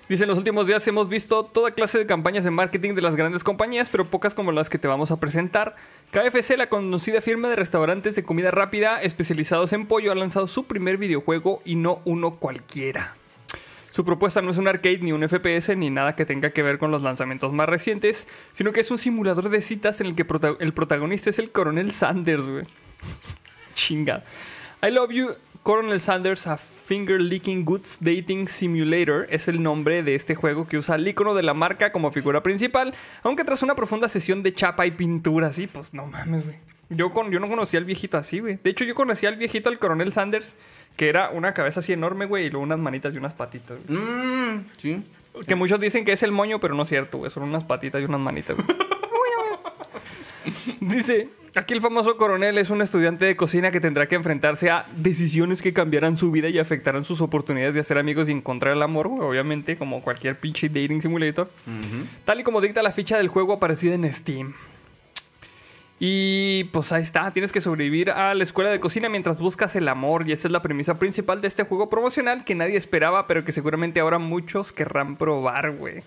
[0.08, 3.16] Dice, en los últimos días hemos visto toda clase de campañas de marketing de las
[3.16, 5.76] grandes compañías, pero pocas como las que te vamos a presentar.
[6.12, 10.66] KFC, la conocida firma de restaurantes de comida rápida especializados en pollo, ha lanzado su
[10.66, 13.16] primer videojuego y no uno cualquiera.
[13.90, 16.78] Su propuesta no es un arcade ni un FPS ni nada que tenga que ver
[16.78, 20.26] con los lanzamientos más recientes, sino que es un simulador de citas en el que
[20.60, 22.66] el protagonista es el coronel Sanders, güey.
[23.74, 24.24] Chinga.
[24.84, 25.32] I love you,
[25.66, 30.78] Coronel Sanders, a Finger Licking Goods Dating Simulator es el nombre de este juego que
[30.78, 34.54] usa el icono de la marca como figura principal, aunque tras una profunda sesión de
[34.54, 36.58] chapa y pintura, sí, pues no mames, güey.
[36.90, 38.60] Yo, con, yo no conocía al viejito así, güey.
[38.64, 40.54] De hecho, yo conocía al viejito, al coronel Sanders,
[40.98, 43.80] que era una cabeza así enorme, güey, y luego unas manitas y unas patitas.
[43.88, 44.00] güey.
[44.00, 45.04] Mmm, sí.
[45.48, 47.32] Que muchos dicen que es el moño, pero no es cierto, güey.
[47.32, 48.68] Son unas patitas y unas manitas, güey.
[50.80, 54.86] Dice, aquí el famoso coronel es un estudiante de cocina que tendrá que enfrentarse a
[54.96, 58.82] decisiones que cambiarán su vida y afectarán sus oportunidades de hacer amigos y encontrar el
[58.82, 61.50] amor, obviamente, como cualquier pinche dating simulator.
[62.26, 64.54] Tal y como dicta la ficha del juego aparecida en Steam.
[65.98, 69.88] Y pues ahí está, tienes que sobrevivir a la escuela de cocina mientras buscas el
[69.88, 73.46] amor y esa es la premisa principal de este juego promocional que nadie esperaba, pero
[73.46, 76.04] que seguramente ahora muchos querrán probar, güey.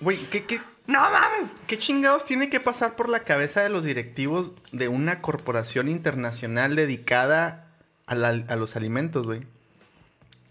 [0.00, 1.50] Güey, ¿qué, qué, ¡No mames!
[1.66, 6.76] ¿qué chingados tiene que pasar por la cabeza de los directivos de una corporación internacional
[6.76, 7.68] dedicada
[8.06, 9.40] a, la- a los alimentos, güey?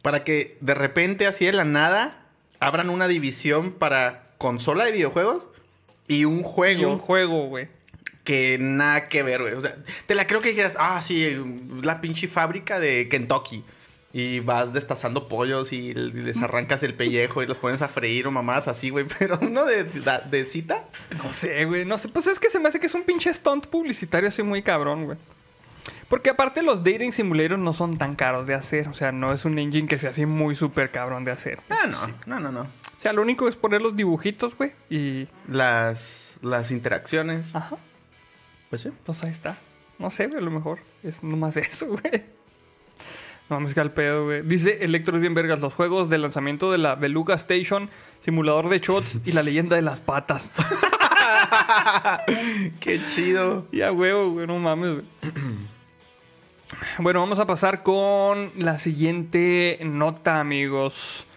[0.02, 2.26] Para que de repente, así de la nada,
[2.60, 5.48] abran una división para consola de videojuegos
[6.08, 6.82] y un juego.
[6.82, 7.68] Y un juego, güey.
[8.24, 9.54] que nada que ver, güey.
[9.54, 9.76] O sea,
[10.08, 11.38] te la creo que dijeras, ah, sí,
[11.84, 13.64] la pinche fábrica de Kentucky.
[14.16, 18.32] Y vas destazando pollos y les arrancas el pellejo y los pones a freír o
[18.32, 19.06] mamás así, güey.
[19.20, 20.86] Pero uno de, de, de cita.
[21.24, 21.84] No sé, güey.
[21.84, 22.10] No sé.
[22.10, 25.06] Pues es que se me hace que es un pinche stunt publicitario así muy cabrón,
[25.06, 25.18] güey.
[26.08, 28.88] Porque aparte los dating simulators no son tan caros de hacer.
[28.88, 31.60] O sea, no es un engine que sea así muy súper cabrón de hacer.
[31.72, 32.62] Ah, no, no, no, no.
[32.62, 34.74] O sea, lo único es poner los dibujitos, güey.
[34.92, 35.28] Y...
[35.48, 37.56] Las, las interacciones.
[37.56, 37.78] Ajá.
[38.70, 38.92] Pues sí.
[39.04, 39.58] Pues ahí está.
[39.98, 42.24] No sé, güey, a lo mejor es nomás eso, güey.
[43.54, 44.42] No mames, que al pedo, güey.
[44.42, 45.60] Dice Electro es bien vergas.
[45.60, 47.88] Los juegos de lanzamiento de la Beluga Station,
[48.20, 50.50] simulador de shots y la leyenda de las patas.
[52.80, 53.68] Qué chido.
[53.72, 55.06] Ya, huevo, güey, no mames, güey.
[56.98, 61.28] Bueno, vamos a pasar con la siguiente nota, amigos.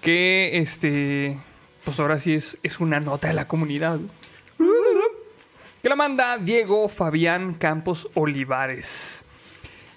[0.00, 1.40] Que, este,
[1.84, 3.98] pues ahora sí es, es una nota de la comunidad.
[5.82, 9.24] Que la manda Diego Fabián Campos Olivares.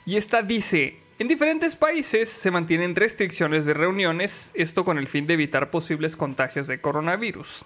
[0.08, 5.26] Y esta dice, en diferentes países se mantienen restricciones de reuniones, esto con el fin
[5.26, 7.66] de evitar posibles contagios de coronavirus.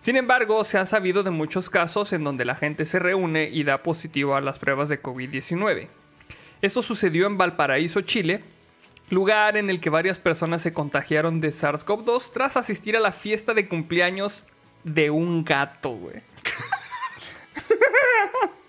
[0.00, 3.62] Sin embargo, se ha sabido de muchos casos en donde la gente se reúne y
[3.62, 5.86] da positivo a las pruebas de COVID-19.
[6.62, 8.42] Esto sucedió en Valparaíso, Chile,
[9.08, 13.54] lugar en el que varias personas se contagiaron de SARS-CoV-2 tras asistir a la fiesta
[13.54, 14.46] de cumpleaños
[14.82, 16.16] de un gato, güey.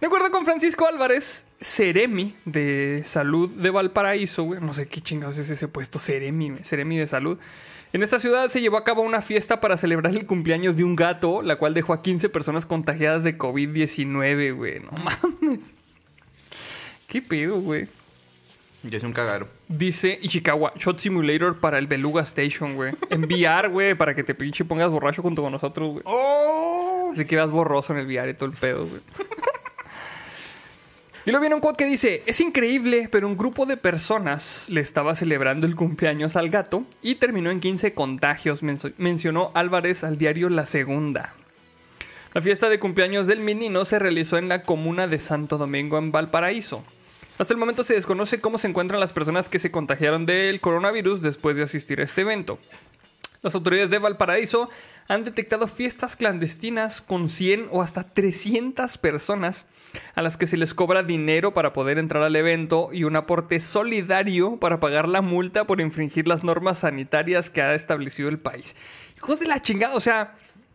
[0.00, 5.38] De acuerdo con Francisco Álvarez, Ceremi de Salud de Valparaíso, güey, no sé qué chingados
[5.38, 7.36] es ese puesto, Ceremi, güey, Ceremi de Salud.
[7.92, 10.94] En esta ciudad se llevó a cabo una fiesta para celebrar el cumpleaños de un
[10.94, 14.80] gato, la cual dejó a 15 personas contagiadas de COVID-19, güey.
[14.80, 15.74] No mames.
[17.08, 17.88] ¿Qué pedo, güey?
[18.84, 19.48] Yo soy un cagadero.
[19.66, 22.94] Dice Ichikawa, Shot Simulator para el Beluga Station, güey.
[23.10, 26.02] Enviar, güey, para que te pinche pongas borracho junto con nosotros, güey.
[26.06, 27.10] ¡Oh!
[27.12, 29.00] Así que vas borroso en el VR y todo el pedo, güey.
[31.28, 34.80] Y luego viene un quote que dice, es increíble, pero un grupo de personas le
[34.80, 38.62] estaba celebrando el cumpleaños al gato y terminó en 15 contagios,
[38.96, 41.34] mencionó Álvarez al diario La Segunda.
[42.32, 46.12] La fiesta de cumpleaños del menino se realizó en la comuna de Santo Domingo en
[46.12, 46.82] Valparaíso.
[47.36, 51.20] Hasta el momento se desconoce cómo se encuentran las personas que se contagiaron del coronavirus
[51.20, 52.58] después de asistir a este evento.
[53.40, 54.68] Las autoridades de Valparaíso
[55.06, 59.66] han detectado fiestas clandestinas con 100 o hasta 300 personas
[60.14, 63.60] a las que se les cobra dinero para poder entrar al evento y un aporte
[63.60, 68.74] solidario para pagar la multa por infringir las normas sanitarias que ha establecido el país.
[69.16, 70.34] Hijos de la chingada, o sea,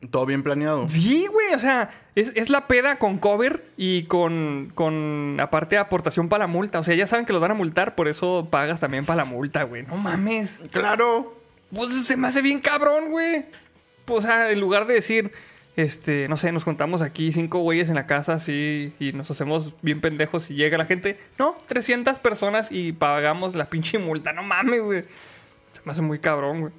[0.09, 0.87] Todo bien planeado.
[0.89, 6.27] Sí, güey, o sea, es, es la peda con cover y con, con aparte aportación
[6.27, 6.79] para la multa.
[6.79, 9.25] O sea, ya saben que los van a multar, por eso pagas también para la
[9.25, 9.83] multa, güey.
[9.83, 10.59] No mames.
[10.71, 11.42] Claro.
[11.73, 13.45] Pues se me hace bien cabrón, güey.
[14.05, 15.31] Pues, o sea, en lugar de decir,
[15.75, 19.73] este, no sé, nos contamos aquí cinco güeyes en la casa así y nos hacemos
[19.81, 21.19] bien pendejos y llega la gente.
[21.39, 24.33] No, 300 personas y pagamos la pinche multa.
[24.33, 25.03] No mames, güey.
[25.71, 26.73] Se me hace muy cabrón, güey.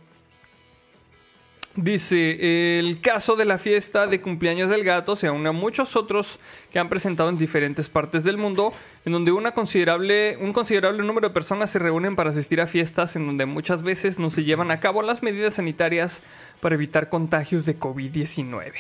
[1.76, 6.38] Dice, el caso de la fiesta de cumpleaños del gato se une a muchos otros
[6.72, 8.72] que han presentado en diferentes partes del mundo,
[9.04, 13.16] en donde una considerable, un considerable número de personas se reúnen para asistir a fiestas
[13.16, 16.22] en donde muchas veces no se llevan a cabo las medidas sanitarias
[16.61, 18.72] para evitar contagios de COVID-19.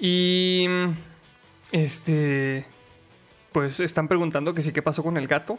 [0.00, 0.66] Y...
[1.70, 2.66] Este...
[3.52, 5.58] Pues están preguntando que sí, ¿qué pasó con el gato?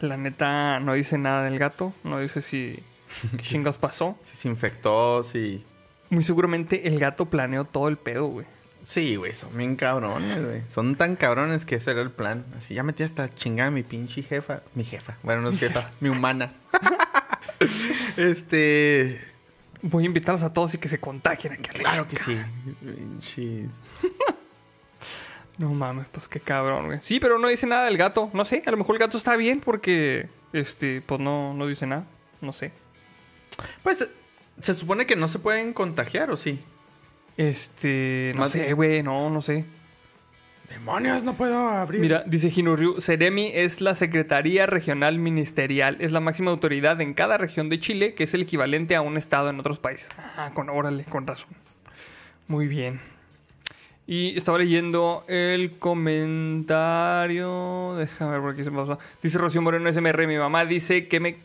[0.00, 2.82] La neta no dice nada del gato, no dice si...
[3.36, 4.18] ¿Qué chingados pasó?
[4.24, 5.64] Si se infectó, si.
[6.10, 8.46] Muy seguramente el gato planeó todo el pedo, güey.
[8.82, 10.62] Sí, güey, son bien cabrones, güey.
[10.70, 12.46] Son tan cabrones que ese era el plan.
[12.56, 14.62] Así, ya metí hasta chingada mi pinche jefa.
[14.74, 15.16] Mi jefa.
[15.22, 16.54] Bueno, no es jefa, mi humana.
[18.16, 19.20] este.
[19.82, 21.70] Voy a invitarlos a todos y que se contagien aquí.
[21.70, 22.36] Claro que sí.
[22.80, 23.68] Pinche.
[25.58, 26.98] No mames, pues qué cabrón, güey.
[27.02, 28.30] Sí, pero no dice nada del gato.
[28.32, 31.86] No sé, a lo mejor el gato está bien porque, este, pues no, no dice
[31.86, 32.06] nada.
[32.40, 32.72] No sé.
[33.82, 34.08] Pues
[34.60, 36.60] se supone que no se pueden contagiar, ¿o sí?
[37.36, 39.64] Este, no Más sé, güey, no, no sé.
[40.68, 42.00] Demonios, no puedo abrir.
[42.00, 45.96] Mira, dice Hinuryu, Seremi es la Secretaría Regional Ministerial.
[46.00, 49.16] Es la máxima autoridad en cada región de Chile, que es el equivalente a un
[49.16, 50.10] estado en otros países.
[50.36, 51.50] Ah, con, órale, con razón.
[52.46, 53.00] Muy bien.
[54.06, 56.76] Y estaba leyendo el comentario.
[57.96, 58.98] Déjame ver por aquí se me pasó.
[59.22, 61.38] Dice Rocío Moreno SMR, mi mamá dice que me,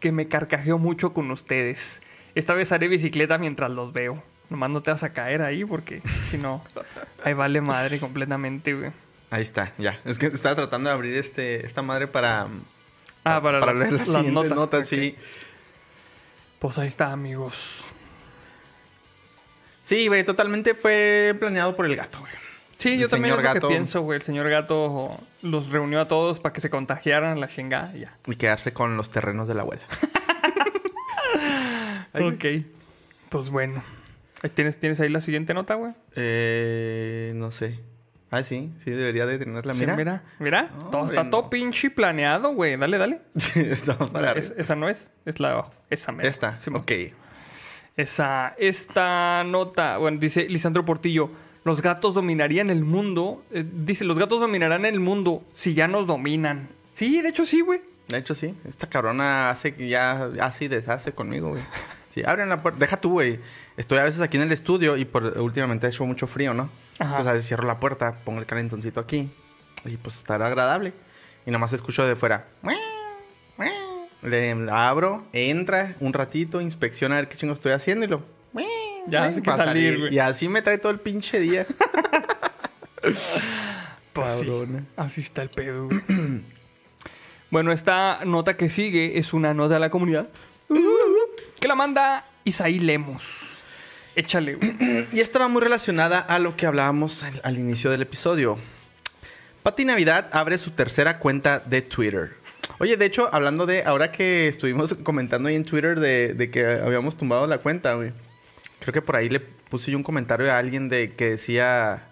[0.00, 2.00] que me carcajeo mucho con ustedes.
[2.34, 4.22] Esta vez haré bicicleta mientras los veo.
[4.48, 6.64] Nomás no te vas a caer ahí porque si no,
[7.24, 8.90] ahí vale madre completamente, güey.
[9.30, 10.00] Ahí está, ya.
[10.04, 12.48] Es que estaba tratando de abrir este, esta madre para.
[13.22, 14.56] Ah, para, las, leer las, notas.
[14.56, 15.14] notas, sí.
[16.58, 17.84] Pues ahí está, amigos.
[19.82, 22.32] Sí, güey, totalmente fue planeado por el gato, güey.
[22.80, 23.68] Sí, El yo también es lo gato.
[23.68, 24.16] que pienso, güey.
[24.16, 25.10] El señor gato
[25.42, 28.16] los reunió a todos para que se contagiaran la chingada y ya.
[28.26, 29.82] Y quedarse con los terrenos de la abuela.
[32.14, 32.44] Ok.
[33.28, 33.82] Pues bueno.
[34.54, 35.92] ¿Tienes, ¿Tienes ahí la siguiente nota, güey?
[36.16, 37.78] Eh, no sé.
[38.30, 39.74] Ah, sí, sí, debería de tenerla.
[39.74, 39.96] Sí, Mira.
[39.96, 40.70] mira, mira.
[40.84, 42.76] No, todo, está todo pinche planeado, güey.
[42.76, 43.20] Dale, dale.
[43.54, 45.72] Estamos para Es- esa no es, es la de abajo.
[45.90, 46.28] Esa mera.
[46.28, 46.82] Esta, Simón.
[46.82, 46.92] ok.
[47.96, 51.30] Esa, esta nota, bueno, dice Lisandro Portillo,
[51.64, 53.44] los gatos dominarían el mundo.
[53.50, 56.68] Eh, dice, los gatos dominarán el mundo si ya nos dominan.
[56.92, 57.80] Sí, de hecho sí, güey.
[58.08, 58.54] De hecho, sí.
[58.68, 61.62] Esta cabrona hace que ya hace y deshace conmigo, güey.
[62.12, 62.80] Sí, abren la puerta.
[62.80, 63.38] Deja tú, güey.
[63.76, 66.68] Estoy a veces aquí en el estudio y por, últimamente ha hecho mucho frío, ¿no?
[66.98, 67.10] Ajá.
[67.10, 69.30] Entonces a veces cierro la puerta, pongo el calentoncito aquí
[69.84, 70.92] y pues estará agradable.
[71.46, 72.48] Y nada más escucho de fuera.
[74.22, 78.22] Le abro, entra un ratito, inspecciona a ver qué chingo estoy haciendo y lo.
[79.10, 80.14] Ya hace que va a salir, güey.
[80.14, 81.66] Y así me trae todo el pinche día.
[84.12, 84.84] Pues sí, Cabrona.
[84.96, 85.88] así está el pedo.
[87.50, 90.28] bueno, esta nota que sigue es una nota de la comunidad
[91.60, 93.22] que la manda Isaí Lemos.
[94.16, 95.08] Échale, güey.
[95.12, 98.58] Y esta va muy relacionada a lo que hablábamos al, al inicio del episodio.
[99.62, 102.32] Pati Navidad abre su tercera cuenta de Twitter.
[102.78, 106.66] Oye, de hecho, hablando de ahora que estuvimos comentando ahí en Twitter de, de que
[106.66, 108.12] habíamos tumbado la cuenta, güey.
[108.80, 112.10] Creo que por ahí le puse yo un comentario a alguien de que decía,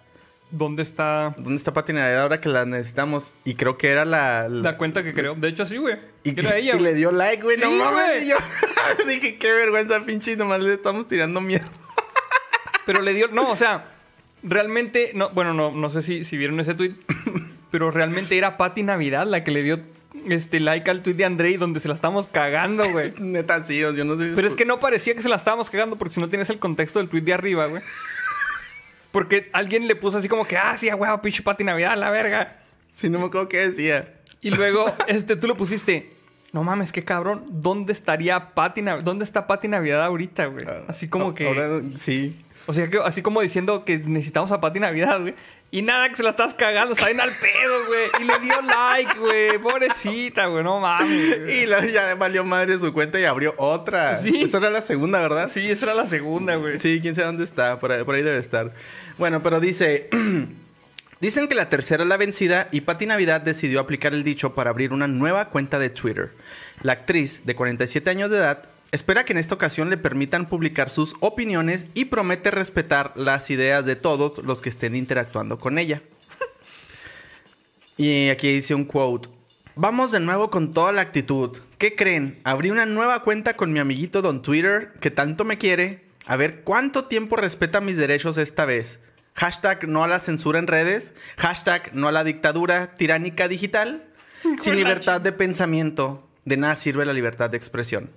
[0.51, 3.31] ¿Dónde está ¿dónde está Pati Navidad ahora que la necesitamos?
[3.45, 4.47] Y creo que era la...
[4.49, 5.35] la cuenta que creo?
[5.35, 5.97] De hecho, sí, güey.
[6.23, 7.57] y, Era ella, y le dio like, güey.
[7.57, 8.25] no mames.
[8.25, 10.31] Y yo dije, qué vergüenza, pinche.
[10.31, 11.65] y Nomás le estamos tirando miedo.
[12.85, 13.27] Pero le dio...
[13.27, 13.91] No, o sea,
[14.41, 15.11] realmente...
[15.13, 16.93] No, bueno, no, no sé si, si vieron ese tweet.
[17.69, 19.79] pero realmente era Pati Navidad la que le dio
[20.29, 23.13] este like al tweet de Andrei donde se la estamos cagando, güey.
[23.19, 23.79] Neta, sí.
[23.79, 24.31] Yo no sé.
[24.35, 26.59] Pero es que no parecía que se la estábamos cagando porque si no tienes el
[26.59, 27.81] contexto del tweet de arriba, güey.
[29.11, 32.59] Porque alguien le puso así como que, ah, sí, güey, pinche Pati Navidad, la verga.
[32.93, 34.13] Sí, no me acuerdo qué decía.
[34.41, 36.13] Y luego, este, tú lo pusiste.
[36.51, 37.45] No mames, qué cabrón.
[37.49, 39.05] ¿Dónde estaría Pati Navidad?
[39.05, 40.65] ¿Dónde está Pati Navidad ahorita, güey?
[40.87, 41.45] Así como que.
[41.45, 42.43] Ah, Ahora, sí.
[42.65, 45.35] O sea, que así como diciendo que necesitamos a Pati Navidad, güey.
[45.71, 48.09] Y nada, que se la estás cagando, está bien al pedo, güey.
[48.21, 49.57] Y le dio like, güey.
[49.59, 51.41] Pobrecita, güey, no mames.
[51.41, 51.59] güey.
[51.59, 54.15] Y luego ya valió madre su cuenta y abrió otra.
[54.15, 54.41] Sí.
[54.43, 55.49] Esa era la segunda, ¿verdad?
[55.53, 56.79] Sí, esa era la segunda, güey.
[56.79, 57.79] Sí, quién sabe dónde está.
[57.79, 58.71] Por ahí, por ahí debe estar.
[59.17, 60.09] Bueno, pero dice...
[61.21, 64.69] Dicen que la tercera es la vencida y Pati Navidad decidió aplicar el dicho para
[64.69, 66.31] abrir una nueva cuenta de Twitter.
[66.81, 70.89] La actriz, de 47 años de edad, espera que en esta ocasión le permitan publicar
[70.89, 76.01] sus opiniones y promete respetar las ideas de todos los que estén interactuando con ella.
[77.97, 79.27] Y aquí dice un quote.
[79.75, 81.57] Vamos de nuevo con toda la actitud.
[81.77, 82.39] ¿Qué creen?
[82.45, 86.05] Abrí una nueva cuenta con mi amiguito Don Twitter, que tanto me quiere.
[86.25, 89.01] A ver cuánto tiempo respeta mis derechos esta vez.
[89.33, 91.13] Hashtag no a la censura en redes.
[91.37, 94.05] Hashtag no a la dictadura tiránica digital.
[94.59, 98.09] Sin libertad de pensamiento, de nada sirve la libertad de expresión.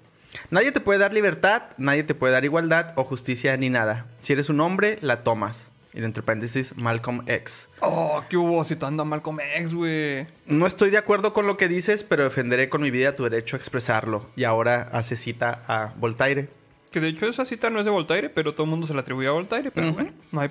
[0.51, 4.07] Nadie te puede dar libertad, nadie te puede dar igualdad o justicia ni nada.
[4.23, 5.71] Si eres un hombre, la tomas.
[5.95, 7.69] Y entre paréntesis, Malcolm X.
[7.81, 8.65] Oh, ¿qué hubo?
[8.65, 10.27] Citando a Malcolm X, güey.
[10.47, 13.57] No estoy de acuerdo con lo que dices, pero defenderé con mi vida tu derecho
[13.57, 14.31] a expresarlo.
[14.35, 16.49] Y ahora hace cita a Voltaire.
[16.91, 19.01] Que de hecho esa cita no es de Voltaire, pero todo el mundo se la
[19.01, 19.71] atribuye a Voltaire.
[19.71, 20.51] Pero bueno, no hay...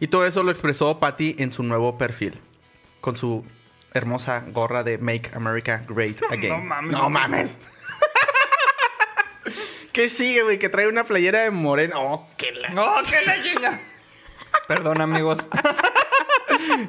[0.00, 2.38] Y todo eso lo expresó Patty en su nuevo perfil.
[3.00, 3.44] Con su
[3.94, 6.50] hermosa gorra de Make America Great Again.
[6.50, 6.92] No mames.
[6.92, 7.56] No mames.
[9.92, 10.58] ¿Qué sigue, güey?
[10.58, 11.94] Que trae una playera de moreno.
[12.00, 12.68] Oh, qué la...
[12.70, 13.80] ¡No, que la chinga!
[14.68, 15.38] Perdón, amigos.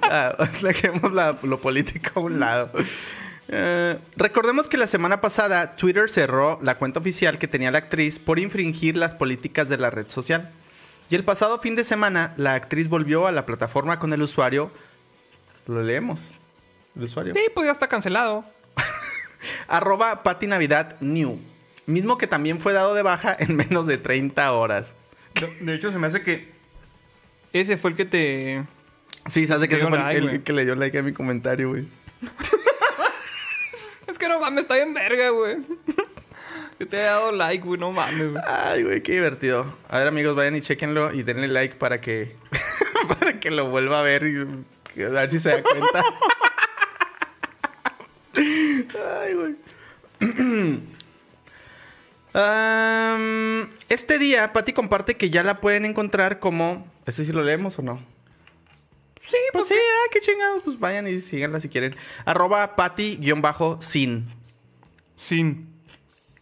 [0.03, 2.71] Ah, dejemos la- lo político a un lado.
[3.47, 8.19] Eh, recordemos que la semana pasada Twitter cerró la cuenta oficial que tenía la actriz
[8.19, 10.51] por infringir las políticas de la red social.
[11.09, 14.71] Y el pasado fin de semana la actriz volvió a la plataforma con el usuario.
[15.67, 16.27] Lo leemos.
[16.95, 17.33] El usuario.
[17.33, 18.45] Sí, pues ya está cancelado.
[19.67, 21.39] Arroba Pati Navidad New.
[21.85, 24.93] Mismo que también fue dado de baja en menos de 30 horas.
[25.61, 26.51] De, hecho, se me hace que
[27.53, 28.63] ese fue el que te...
[29.27, 30.39] Sí, se hace que ese fue el- like, el, güey.
[30.43, 31.85] que le dio like a mi comentario, güey.
[34.07, 35.57] Es que no mames, está bien verga, güey.
[36.77, 38.43] Que te haya dado like, güey, no mames, güey.
[38.45, 39.77] Ay, güey, qué divertido.
[39.87, 42.35] A ver, amigos, vayan y chequenlo y denle like para que
[43.19, 46.03] para que lo vuelva a ver y a ver si se da cuenta.
[49.21, 49.55] Ay, güey.
[53.87, 56.85] Este día, Patty comparte que ya la pueden encontrar como.
[57.05, 57.99] ¿Este sí lo leemos o no?
[59.21, 60.63] Sí, Pues sí, ah, qué chingados.
[60.63, 61.95] Pues vayan y síganla si quieren.
[62.25, 64.27] Arroba Patty-sin.
[65.15, 65.67] Sin.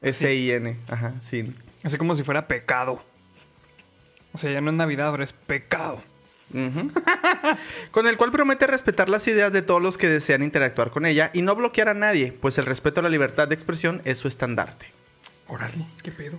[0.01, 0.79] S-I-N.
[0.89, 1.55] Ajá, sin.
[1.83, 3.03] Así como si fuera pecado.
[4.33, 6.01] O sea, ya no es Navidad, ahora es pecado.
[7.91, 11.31] Con el cual promete respetar las ideas de todos los que desean interactuar con ella
[11.33, 14.27] y no bloquear a nadie, pues el respeto a la libertad de expresión es su
[14.27, 15.02] estandarte.
[15.47, 16.37] Órale, ¿qué pedo?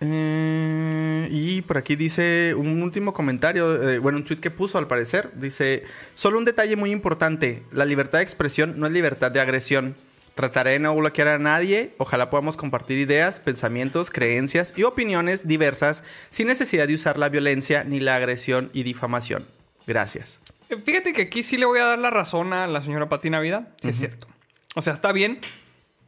[0.00, 4.86] Eh, y por aquí dice un último comentario, eh, bueno, un tweet que puso al
[4.86, 5.84] parecer, dice,
[6.14, 9.96] solo un detalle muy importante, la libertad de expresión no es libertad de agresión.
[10.34, 16.04] Trataré de no bloquear a nadie, ojalá podamos compartir ideas, pensamientos, creencias y opiniones diversas
[16.30, 19.48] sin necesidad de usar la violencia ni la agresión y difamación.
[19.84, 20.38] Gracias.
[20.68, 23.30] Eh, Fíjate que aquí sí le voy a dar la razón a la señora Pati
[23.30, 23.70] Navidad.
[23.82, 24.28] Sí, es cierto.
[24.76, 25.40] O sea, está bien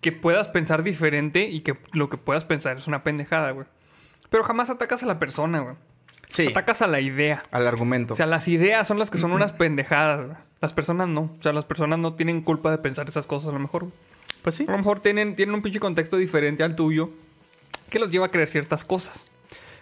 [0.00, 3.66] que puedas pensar diferente y que lo que puedas pensar es una pendejada, güey.
[4.30, 5.74] Pero jamás atacas a la persona, güey.
[6.28, 7.42] Sí, Atacas a la idea.
[7.50, 8.14] al argumento.
[8.14, 10.38] O sea, las ideas son las que son unas pendejadas, güey.
[10.60, 11.34] Las personas no.
[11.38, 13.84] O sea, las personas no tienen culpa de pensar esas cosas a lo mejor.
[13.84, 13.94] güey.
[14.42, 14.64] pues sí.
[14.68, 17.10] A lo mejor tienen, tienen un pinche contexto diferente al tuyo
[17.88, 19.26] que los lleva a creer ciertas cosas.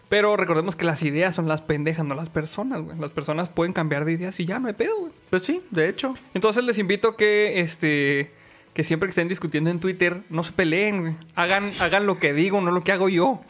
[0.08, 2.98] Pero recordemos que las ideas son las pendejas, no las personas, güey.
[2.98, 5.12] Las personas pueden cambiar de ideas y ya, no hay pedo, güey.
[5.28, 6.14] Pues sí, de hecho.
[6.32, 8.32] Entonces les invito que, este,
[8.74, 11.16] que siempre que estén discutiendo en Twitter, no se peleen, güey.
[11.34, 13.40] Hagan, hagan lo que digo, no lo que hago yo.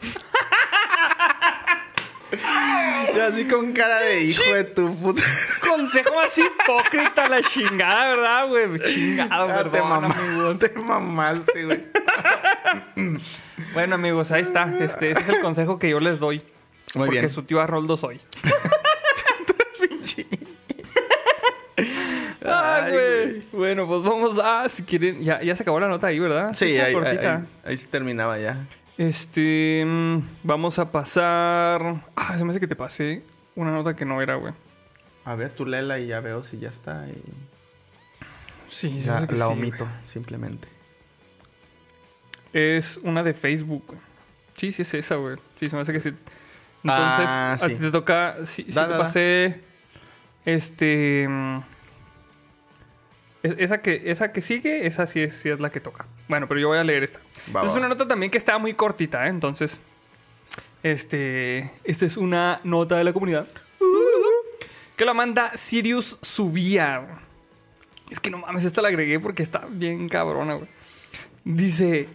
[3.15, 5.23] Y así con cara de hijo de tu puta.
[5.67, 8.79] Consejo más hipócrita la chingada, ¿verdad, güey?
[8.79, 10.59] Chingado, Ah, te, perdón, mamá- amigos.
[10.59, 11.85] te mamaste, güey.
[13.73, 14.71] Bueno, amigos, ahí está.
[14.79, 16.37] Este, ese es el consejo que yo les doy.
[16.95, 17.29] Muy porque bien.
[17.29, 18.19] su tío Arnoldo soy.
[22.45, 23.41] Ay, güey.
[23.51, 26.51] Bueno, pues vamos a, si quieren, ya, ya se acabó la nota ahí, ¿verdad?
[26.55, 27.35] Sí, ahí, cortita.
[27.37, 28.65] ahí, ahí sí terminaba ya.
[28.97, 32.03] Este, mm, vamos a pasar.
[32.15, 33.23] Ah, se me hace que te pasé
[33.55, 34.53] una nota que no era, güey.
[35.25, 37.05] A ver, tú léela y ya veo si ya está.
[37.07, 37.21] Y
[38.67, 39.97] Sí, se ya la sí, omito, güey.
[40.05, 40.67] simplemente.
[42.53, 43.99] Es una de Facebook, güey.
[44.57, 45.37] Sí, sí es esa, güey.
[45.59, 46.09] Sí, se me hace que sí.
[46.83, 47.67] Entonces, Ah, a sí.
[47.69, 48.35] ti te toca.
[48.45, 48.97] Sí, sí Da, te da.
[48.99, 49.61] pasé.
[50.45, 51.27] Este.
[53.43, 56.05] Es- Esa que, esa que sigue, esa sí es, sí es la que toca.
[56.27, 57.19] Bueno, pero yo voy a leer esta.
[57.55, 57.77] Va, es va.
[57.77, 59.29] una nota también que está muy cortita, ¿eh?
[59.29, 59.81] Entonces,
[60.83, 63.47] este, esta es una nota de la comunidad
[64.95, 67.19] que la manda Sirius Subía.
[68.09, 70.67] Es que no mames, esta la agregué porque está bien cabrona, güey.
[71.45, 72.07] Dice,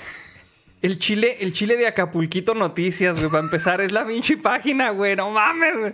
[0.82, 5.14] el chile, el chile de Acapulquito Noticias, güey, para empezar, es la pinche página, güey,
[5.16, 5.92] no mames, güey.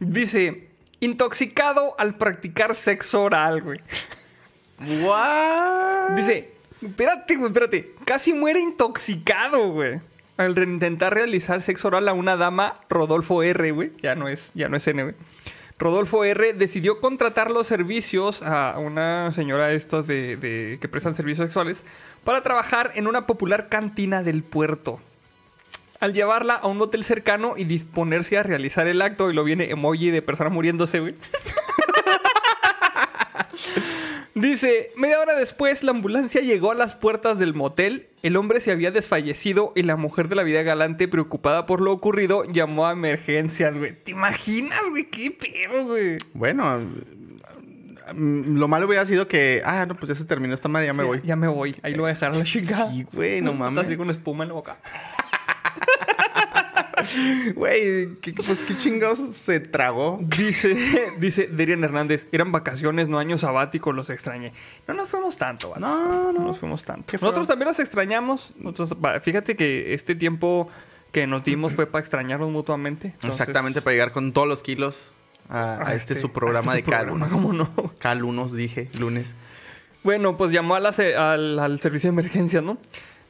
[0.00, 0.68] Dice,
[1.02, 3.78] intoxicado al practicar sexo oral, güey.
[5.02, 6.16] ¿What?
[6.16, 7.94] Dice, espérate, güey, espérate.
[8.04, 10.00] Casi muere intoxicado, güey.
[10.36, 13.92] Al intentar realizar sexo oral a una dama, Rodolfo R, güey.
[14.02, 15.14] Ya no es, ya no es N, güey.
[15.78, 21.14] Rodolfo R decidió contratar los servicios a una señora de estos de, de- que prestan
[21.14, 21.84] servicios sexuales
[22.24, 25.00] para trabajar en una popular cantina del puerto.
[26.02, 29.70] Al llevarla a un hotel cercano y disponerse a realizar el acto, y lo viene
[29.70, 31.14] emoji de persona muriéndose, güey.
[34.34, 38.72] Dice, media hora después la ambulancia llegó a las puertas del motel, el hombre se
[38.72, 42.92] había desfallecido y la mujer de la vida galante, preocupada por lo ocurrido, llamó a
[42.92, 43.92] emergencias, güey.
[44.02, 45.04] ¿Te imaginas, güey?
[45.04, 46.16] ¿Qué pedo, güey?
[46.34, 46.80] Bueno,
[48.14, 50.94] mm, lo malo hubiera sido que, ah, no, pues ya se terminó esta madre, ya
[50.94, 51.20] me Sí, voy.
[51.22, 52.90] Ya me voy, ahí lo voy a dejar a la chingada.
[52.90, 53.84] Sí, güey, no Está mames.
[53.86, 54.78] así con espuma en la boca.
[57.56, 60.18] Güey, ¿qué, pues, ¿qué chingados se tragó?
[60.22, 60.76] Dice,
[61.18, 64.52] dice Derian Hernández, eran vacaciones, no años sabáticos, los extrañé.
[64.86, 65.82] No nos fuimos tanto, vatos.
[65.82, 66.44] No, No no.
[66.46, 67.12] nos fuimos tanto.
[67.14, 68.54] Nosotros también los extrañamos.
[68.56, 70.68] Nosotros- fíjate que este tiempo
[71.10, 73.08] que nos dimos fue para extrañarnos mutuamente.
[73.08, 75.12] Entonces, Exactamente, para llegar con todos los kilos
[75.48, 77.72] a, a a este, su programa a de este programa, ¿cómo no?
[77.98, 79.34] Lunes, dije, lunes.
[80.04, 82.78] Bueno, pues llamó a la se- al, al servicio de emergencia, ¿no?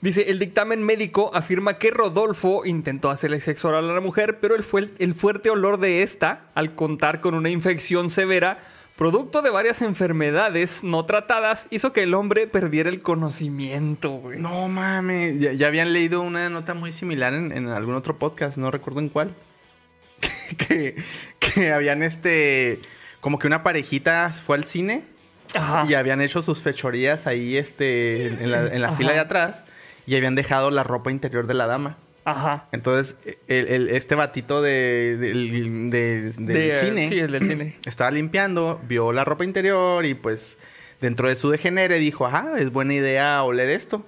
[0.03, 4.57] Dice, el dictamen médico afirma que Rodolfo intentó hacerle sexo oral a la mujer, pero
[4.57, 8.59] el, fue el fuerte olor de esta, al contar con una infección severa,
[8.97, 14.41] producto de varias enfermedades no tratadas, hizo que el hombre perdiera el conocimiento, güey.
[14.41, 18.59] No mames, ya, ya habían leído una nota muy similar en, en algún otro podcast,
[18.59, 19.37] no recuerdo en cuál.
[20.59, 20.97] que,
[21.39, 22.81] que habían este.
[23.21, 25.05] Como que una parejita fue al cine
[25.55, 25.85] Ajá.
[25.89, 28.97] y habían hecho sus fechorías ahí este, en la, en la Ajá.
[28.97, 29.63] fila de atrás
[30.07, 31.97] y habían dejado la ropa interior de la dama.
[32.25, 32.69] Ajá.
[32.73, 33.17] Entonces,
[33.49, 37.79] el- el- este batito de, del- de- del De, cine Sí, el del cine.
[37.87, 40.57] estaba limpiando, vio la ropa interior y pues
[41.01, 44.07] dentro de su degenere dijo, ah, es buena idea oler esto.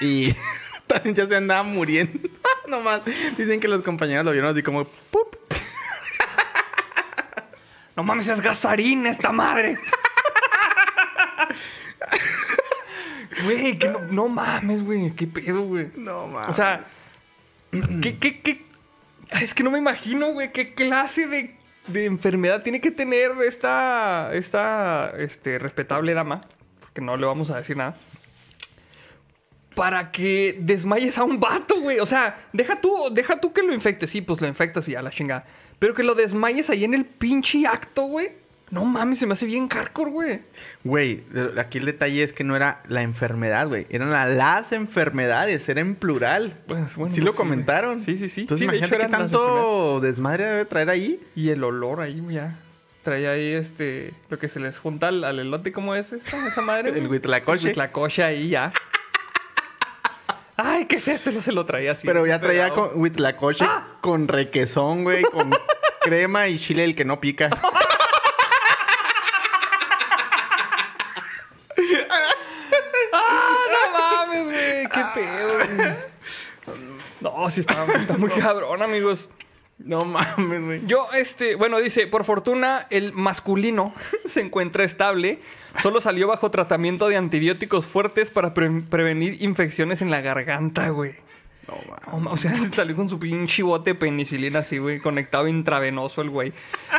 [0.00, 0.34] Y
[0.88, 2.28] también ya se andaba muriendo.
[2.68, 3.02] Nomás
[3.36, 5.36] dicen que los compañeros lo vieron así como, ¡pup!
[7.94, 9.78] No mames, es gasarín esta madre.
[13.44, 15.12] Güey, que no, no mames, güey.
[15.12, 15.90] ¿Qué pedo, güey?
[15.96, 16.48] No mames.
[16.48, 16.86] O sea,
[17.70, 18.64] ¿qué, qué, qué?
[19.40, 21.56] Es que no me imagino, güey, qué clase de,
[21.86, 26.42] de enfermedad tiene que tener esta, esta este, respetable dama,
[26.80, 27.96] porque no le vamos a decir nada,
[29.74, 31.98] para que desmayes a un vato, güey.
[32.00, 34.10] O sea, deja tú, deja tú que lo infectes.
[34.10, 35.46] Sí, pues lo infectas y ya la chingada.
[35.78, 38.41] Pero que lo desmayes ahí en el pinche acto, güey.
[38.72, 40.40] No mames, se me hace bien hardcore, güey.
[40.82, 41.24] Güey,
[41.58, 43.86] aquí el detalle es que no era la enfermedad, güey.
[43.90, 46.54] Eran la- las enfermedades, era en plural.
[46.66, 47.96] Pues, bueno, sí lo sí, comentaron.
[47.96, 48.04] güey.
[48.06, 48.40] Sí, sí, sí.
[48.40, 51.20] Entonces Sí, imagínate qué tanto desmadre debe traer ahí.
[51.36, 52.56] Y el olor ahí, ya.
[53.02, 54.14] Traía ahí este.
[54.30, 56.88] Lo que se les junta al, al elote, ¿cómo es esa, esa madre?
[56.98, 57.64] El huitlacoche.
[57.64, 58.72] El huitlacoche ahí ya.
[60.56, 61.30] Ay, ¿qué es esto?
[61.30, 62.06] No se lo traía así.
[62.06, 63.86] Pero ya traía con huitlacoche ¡Ah!
[64.00, 65.50] con requesón, güey, con
[66.00, 67.50] crema y chile el que no pica.
[73.12, 74.86] ¡Ah, no mames, güey!
[74.86, 75.94] ¡Qué pedo, güey!
[77.42, 79.28] No, sí está, está muy cabrón, amigos.
[79.78, 80.86] No mames, güey.
[80.86, 83.92] Yo, este, bueno, dice, por fortuna, el masculino
[84.28, 85.40] se encuentra estable.
[85.82, 91.14] Solo salió bajo tratamiento de antibióticos fuertes para pre- prevenir infecciones en la garganta, güey.
[91.68, 92.06] No mames.
[92.12, 96.22] No, ma- o sea, salió con su pinche bote de penicilina así, güey, conectado intravenoso
[96.22, 96.52] el güey.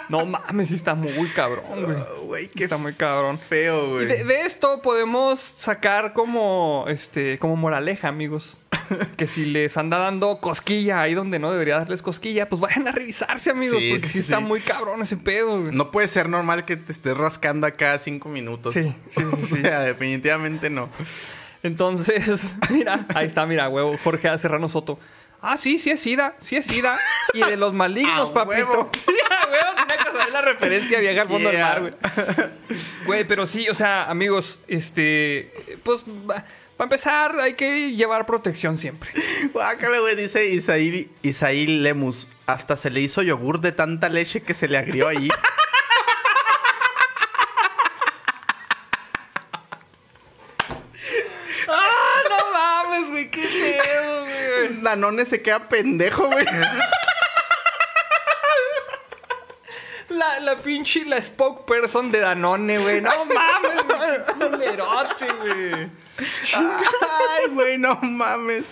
[0.09, 2.47] No mames, sí está muy cabrón, güey.
[2.47, 3.37] Oh, Está muy cabrón.
[3.37, 4.05] feo, Y güey.
[4.07, 8.59] de, de esto podemos sacar como, este, como moraleja, amigos.
[9.17, 12.91] Que si les anda dando cosquilla ahí donde no debería darles cosquilla, pues vayan a
[12.91, 13.79] revisarse, amigos.
[13.79, 14.43] Sí, porque sí, sí, está sí.
[14.43, 15.73] muy cabrón ese pedo, güey.
[15.73, 18.73] No puede ser normal que te estés rascando acá cinco minutos.
[18.73, 19.61] Sí, sí, sí, O sí.
[19.61, 20.89] sea, definitivamente no.
[21.63, 24.37] Entonces, mira, ahí está, mira, huevo, Jorge A.
[24.37, 24.99] Serrano Soto.
[25.41, 26.97] Ah, sí, sí es SIDA, sí es SIDA.
[27.33, 28.67] Y de los malignos, A papito.
[28.69, 28.91] huevo.
[29.07, 31.79] Ya, huevo, tenía que saber la referencia vieja al fondo Yeah.
[31.79, 32.49] del mar, güey.
[33.05, 35.51] Güey, pero sí, o sea, amigos, este,
[35.83, 36.45] pues, para
[36.85, 39.11] empezar, hay que llevar protección siempre.
[39.53, 42.27] Guácala, güey, dice Isaí, Isaí Lemus.
[42.45, 45.29] Hasta se le hizo yogur de tanta leche que se le agrió ahí.
[51.67, 53.31] ¡Ah, no mames, güey!
[53.31, 54.72] ¡Qué pedo, güey!
[54.83, 56.45] Danone se queda pendejo, güey.
[60.09, 63.01] La, la pinche, la spokesperson de Danone, güey.
[63.01, 64.51] No mames, güey.
[64.51, 65.89] Culerote, güey.
[66.55, 68.65] Ay, güey, no mames.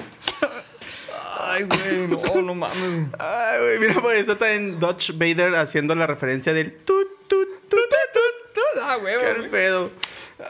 [1.39, 3.07] Ay, güey, no, no mames.
[3.18, 7.47] Ay, güey, mira, por eso está en Dodge Vader haciendo la referencia del tut, tut,
[7.70, 8.84] tut, tut.
[8.84, 9.49] Ah, güey, Qué güey.
[9.49, 9.91] pedo.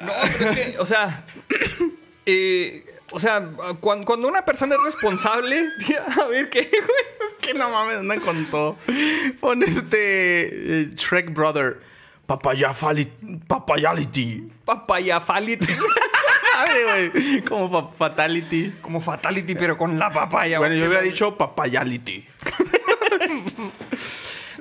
[0.02, 1.26] No, pero es que, o sea,
[2.26, 3.46] eh, o sea,
[3.80, 5.70] cuando, cuando una persona es responsable,
[6.22, 7.30] a ver qué, güey.
[7.30, 8.78] Es que no mames, andan con todo.
[9.40, 11.80] Pon este eh, Shrek Brother.
[12.28, 14.50] Papayafali- Papayality.
[14.64, 15.68] Papaya fatality.
[16.58, 17.42] Ay, güey.
[17.42, 18.74] Como fa- Fatality.
[18.82, 20.60] Como fatality, pero con la papaya.
[20.60, 22.26] Bueno, yo hubiera dicho Papayality.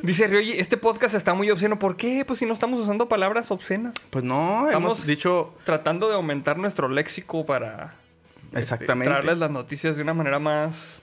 [0.03, 1.79] Dice Ryoji, este podcast está muy obsceno.
[1.79, 2.25] ¿Por qué?
[2.25, 3.95] Pues si no estamos usando palabras obscenas.
[4.09, 7.95] Pues no, hemos dicho Tratando de aumentar nuestro léxico para
[8.51, 9.11] este, exactamente.
[9.11, 11.01] traerles las noticias de una manera más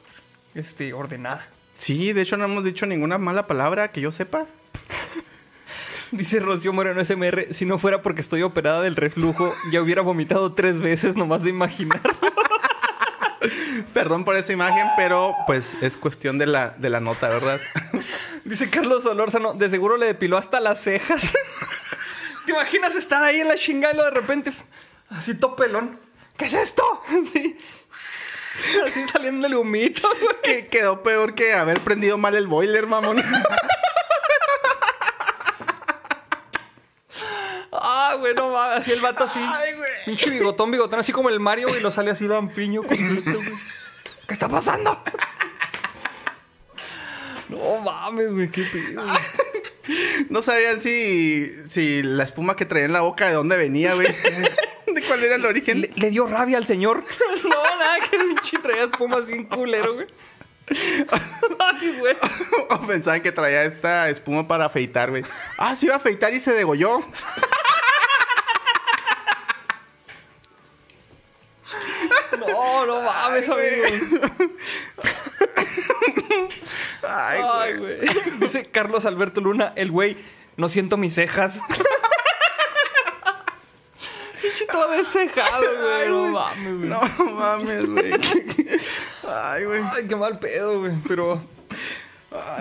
[0.54, 1.48] este, ordenada.
[1.78, 4.46] Sí, de hecho no hemos dicho ninguna mala palabra que yo sepa.
[6.12, 10.54] Dice Rocío Moreno SMR, si no fuera porque estoy operada del reflujo, ya hubiera vomitado
[10.54, 12.02] tres veces nomás de imaginar.
[13.94, 17.60] Perdón por esa imagen, pero pues es cuestión de la, de la nota, ¿verdad?
[18.46, 21.34] Dice Carlos Solórzano, de seguro le depiló hasta las cejas.
[22.46, 24.54] ¿Te imaginas estar ahí en la chingada y de repente,
[25.10, 26.00] así todo pelón?
[26.38, 26.84] ¿Qué es esto?
[27.34, 27.58] Sí.
[28.86, 30.42] Así saliéndole humito, güey.
[30.42, 33.24] Que quedó peor que haber prendido mal el boiler, mamón.
[37.72, 38.80] Ah, güey, no mames.
[38.80, 39.40] Así el vato así.
[39.40, 39.90] Ay, güey.
[40.06, 41.82] Pinche bigotón, bigotón, así como el Mario, güey.
[41.82, 43.54] Lo sale así lampiño completo, güey.
[44.28, 45.02] ¿Qué está pasando?
[47.50, 49.04] No mames, güey, qué pedo.
[49.04, 50.28] güey.
[50.30, 54.08] No sabían si, si la espuma que traía en la boca de dónde venía, güey.
[54.98, 55.82] De cuál era el origen.
[55.82, 57.04] Le, le dio rabia al señor.
[57.44, 60.08] No, nada, que pinche traía espuma así en culero, güey.
[61.60, 62.18] Ay, güey.
[62.72, 65.24] O pensaban que traía esta espuma para afeitar, güey.
[65.60, 67.02] Ah, se iba a afeitar y se degolló.
[72.40, 74.48] No, no mames, amigo.
[77.08, 77.98] Ay, güey.
[78.40, 80.18] Dice Carlos Alberto Luna, el güey,
[80.56, 81.60] no siento mis cejas.
[84.48, 86.10] Pinche todo deshejado, güey.
[86.10, 86.90] No mames, güey.
[86.90, 88.12] No mames, güey.
[89.28, 89.82] Ay, güey.
[89.94, 90.94] Ay, qué mal pedo, güey.
[91.08, 91.42] Pero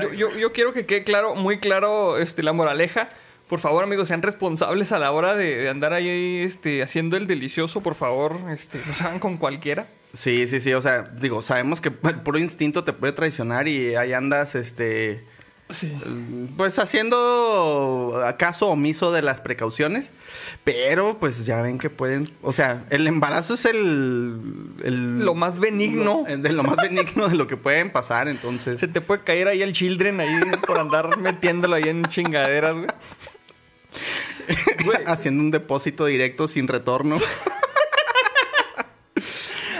[0.01, 3.09] yo, yo, yo quiero que quede claro, muy claro, este, la moraleja.
[3.49, 7.27] Por favor, amigos, sean responsables a la hora de, de andar ahí este, haciendo el
[7.27, 7.81] delicioso.
[7.83, 9.89] Por favor, este, no se hagan con cualquiera.
[10.15, 10.73] Sí, sí, sí.
[10.73, 15.25] O sea, digo, sabemos que el puro instinto te puede traicionar y ahí andas, este.
[15.69, 15.93] Sí.
[16.57, 20.13] Pues haciendo caso omiso de las precauciones.
[20.63, 22.31] Pero, pues ya ven que pueden.
[22.43, 24.41] O sea, el embarazo es el.
[24.85, 26.25] el- Lo más benigno.
[26.29, 28.79] lo- de lo más benigno de lo que pueden pasar, entonces.
[28.79, 32.87] Se te puede caer ahí el children ahí por andar metiéndolo ahí en chingaderas, güey.
[34.85, 34.99] Güey.
[35.07, 37.19] Haciendo un depósito directo sin retorno.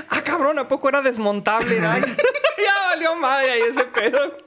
[0.09, 1.81] Ah, cabrón, ¿a poco era desmontable?
[1.85, 2.01] Ay,
[2.59, 4.39] ya valió madre ahí ese pedo.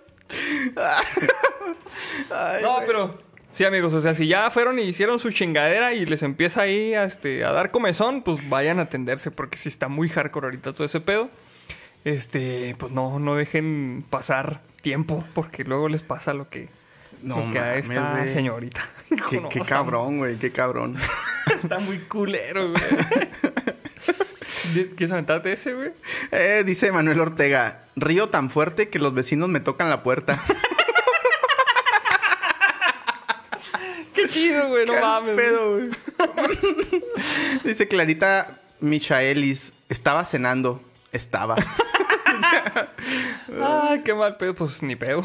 [2.32, 2.88] Ay, No, güey.
[2.88, 3.20] pero
[3.52, 6.94] sí, amigos, o sea, si ya fueron y hicieron su chingadera y les empieza ahí
[6.94, 10.74] a, este, a dar comezón, pues vayan a atenderse porque si está muy hardcore ahorita
[10.74, 11.30] todo ese pedo.
[12.06, 16.70] Este, pues no, no dejen pasar tiempo porque luego les pasa lo que,
[17.22, 18.30] No que a esta güey.
[18.30, 18.82] señorita.
[19.30, 20.96] Qué, No, qué cabrón, güey, qué cabrón.
[21.64, 22.84] Está muy culero, güey.
[24.74, 25.92] ¿Quieres aventarte ese, güey?
[26.32, 30.44] Eh, dice Manuel Ortega, río tan fuerte que los vecinos me tocan la puerta.
[34.14, 35.36] Qué chido, güey, no Qué mames.
[35.36, 35.90] pedo, güey.
[37.64, 40.84] dice Clarita Michaelis, estaba cenando.
[41.12, 41.56] Estaba.
[43.62, 44.54] Ay, qué mal pedo.
[44.56, 45.24] Pues ni pedo.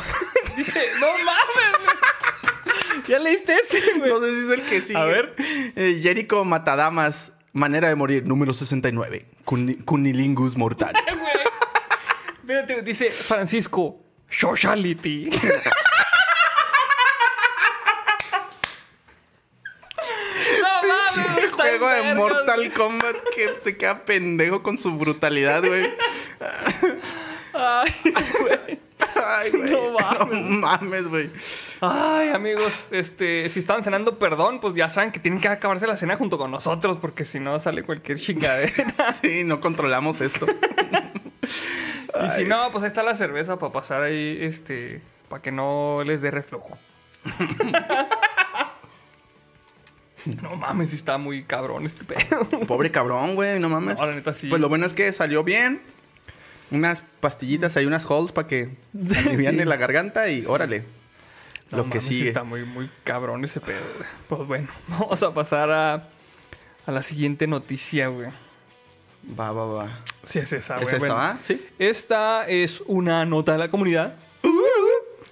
[0.57, 3.05] Dice, no mames, güey.
[3.09, 4.11] Ya leíste ese, güey.
[4.11, 4.99] no sé si es el que sigue.
[4.99, 5.35] A ver.
[5.39, 9.27] Eh, Jericho Matadamas, manera de morir, número 69.
[9.47, 10.93] Cuni- Cunilingus mortal.
[12.43, 13.99] Espérate, dice Francisco,
[14.29, 15.31] sociality.
[20.61, 22.73] no mames, güey, está Juego de Mortal.
[22.73, 25.95] Kombat que se queda pendejo con su brutalidad, güey.
[27.55, 27.95] Ay,
[28.41, 28.81] güey.
[29.25, 29.71] Ay, güey.
[29.71, 30.43] No mames.
[30.43, 31.31] No mames, güey.
[31.81, 35.97] Ay, amigos, este, si estaban cenando, perdón, pues ya saben que tienen que acabarse la
[35.97, 38.73] cena junto con nosotros, porque si no sale cualquier chingadera.
[39.21, 40.47] Sí, no controlamos esto.
[42.25, 46.03] y si no, pues ahí está la cerveza para pasar ahí, este, para que no
[46.05, 46.77] les dé reflujo.
[50.43, 52.49] no mames, si está muy cabrón este pedo.
[52.67, 53.99] Pobre cabrón, güey, no mames.
[53.99, 54.49] No, la neta sí.
[54.49, 55.81] Pues lo bueno es que salió bien.
[56.75, 59.65] Unas pastillitas, hay unas holes para que aliviane Sí.
[59.69, 60.85] la garganta y órale.
[61.71, 62.29] No lo que mames, sí sigue.
[62.29, 63.81] está muy, muy cabrón ese pedo.
[63.97, 64.09] güey.
[64.29, 66.09] Pues bueno, vamos a pasar a,
[66.87, 68.29] a la siguiente noticia, güey.
[69.39, 70.01] Va, va, va.
[70.25, 70.95] Sí, es esa, ¿Es güey.
[70.97, 71.39] esta, Bueno?
[71.41, 71.67] Sí.
[71.79, 74.17] Esta es una nota de la comunidad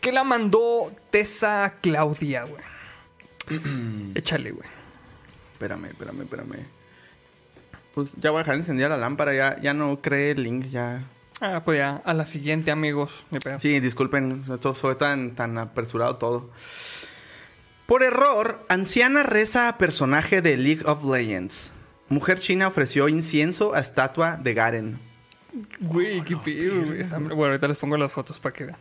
[0.00, 2.62] que la mandó Tessa Claudia, güey.
[4.14, 4.68] Échale, güey.
[5.52, 6.66] Espérame, espérame, espérame.
[7.94, 11.04] Pues ya voy a dejar encendida la lámpara, ya, ya no cree el link, ya.
[11.44, 13.26] Ah, pues ya, a la siguiente, amigos.
[13.58, 16.50] Sí, disculpen, esto fue tan, tan apresurado todo.
[17.86, 21.72] Por error, anciana reza a personaje de League of Legends.
[22.08, 24.98] Mujer china ofreció incienso a estatua de Garen.
[25.80, 27.00] Güey, qué pedo, güey.
[27.00, 28.78] Está- Bueno, ahorita les pongo las fotos para que vean.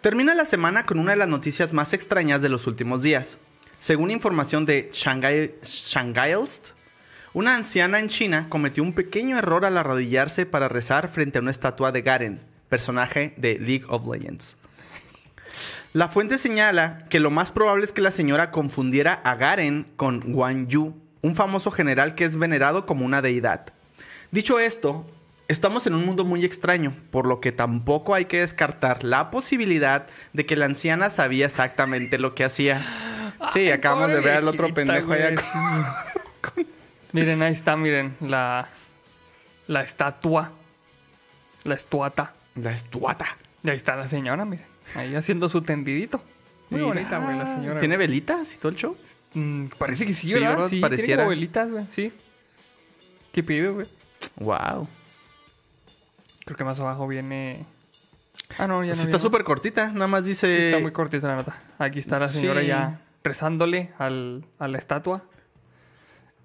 [0.00, 3.36] Termina la semana con una de las noticias más extrañas de los últimos días.
[3.78, 6.70] Según información de Shanghai, Shanghailst,
[7.34, 11.50] una anciana en China cometió un pequeño error al arrodillarse para rezar frente a una
[11.50, 14.58] estatua de Garen, personaje de League of Legends.
[15.94, 20.20] La fuente señala que lo más probable es que la señora confundiera a Garen con
[20.32, 23.72] Guan Yu, un famoso general que es venerado como una deidad.
[24.30, 25.06] Dicho esto,
[25.48, 30.06] estamos en un mundo muy extraño, por lo que tampoco hay que descartar la posibilidad
[30.34, 32.80] de que la anciana sabía exactamente lo que hacía.
[33.48, 35.34] Sí, Ay, acabamos de ver al otro pendejo allá.
[35.38, 36.66] sí.
[37.12, 38.68] miren, ahí está, miren, la,
[39.66, 40.52] la estatua.
[41.64, 42.34] La estuata.
[42.56, 43.26] La estuata.
[43.62, 44.66] Y ahí está la señora, miren.
[44.94, 46.18] Ahí haciendo su tendidito.
[46.70, 46.92] Muy Mira.
[46.94, 47.80] bonita, güey, la señora.
[47.80, 48.96] ¿Tiene velitas y todo el show?
[49.34, 50.68] Mm, parece que sí, Sí, ¿verdad?
[50.68, 51.06] Sí, Pareciera.
[51.06, 51.86] tiene como velitas, güey.
[51.88, 52.12] Sí.
[53.32, 53.86] ¿Qué pido, güey?
[54.36, 54.88] Wow.
[56.44, 57.64] Creo que más abajo viene...
[58.58, 60.66] Ah, no, ya no está súper cortita, nada más dice...
[60.68, 61.54] Está muy cortita la nota.
[61.78, 62.66] Aquí está la señora Sí.
[62.66, 65.22] ya rezándole al, a la estatua.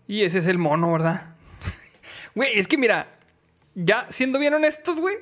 [0.08, 1.36] Y ese es el mono, ¿verdad?
[2.36, 3.12] Güey, es que mira,
[3.76, 5.16] ya siendo bien honestos, güey,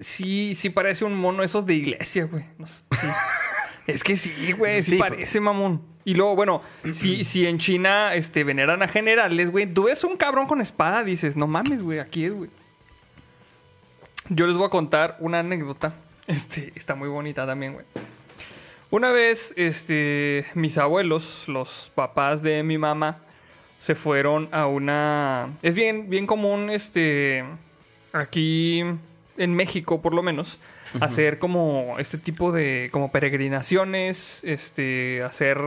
[0.00, 2.44] sí, sí parece un mono esos de iglesia, güey.
[2.58, 3.06] No sé, sí.
[3.86, 5.82] es que sí, güey, sí, Sí, parece, mamón.
[6.04, 6.62] Y luego, bueno,
[6.92, 11.02] si, si en China este, veneran a generales, güey, tú ves un cabrón con espada,
[11.02, 12.50] dices, no mames, güey, aquí es, güey.
[14.28, 15.94] Yo les voy a contar una anécdota.
[16.26, 17.86] Este, está muy bonita también, güey.
[18.90, 23.22] Una vez, este, mis abuelos, los papás de mi mamá,
[23.84, 25.58] se fueron a una...
[25.60, 27.44] Es bien, bien común, este,
[28.14, 28.82] aquí
[29.36, 30.58] en México, por lo menos,
[31.02, 35.60] hacer como este tipo de, como peregrinaciones, este, hacer,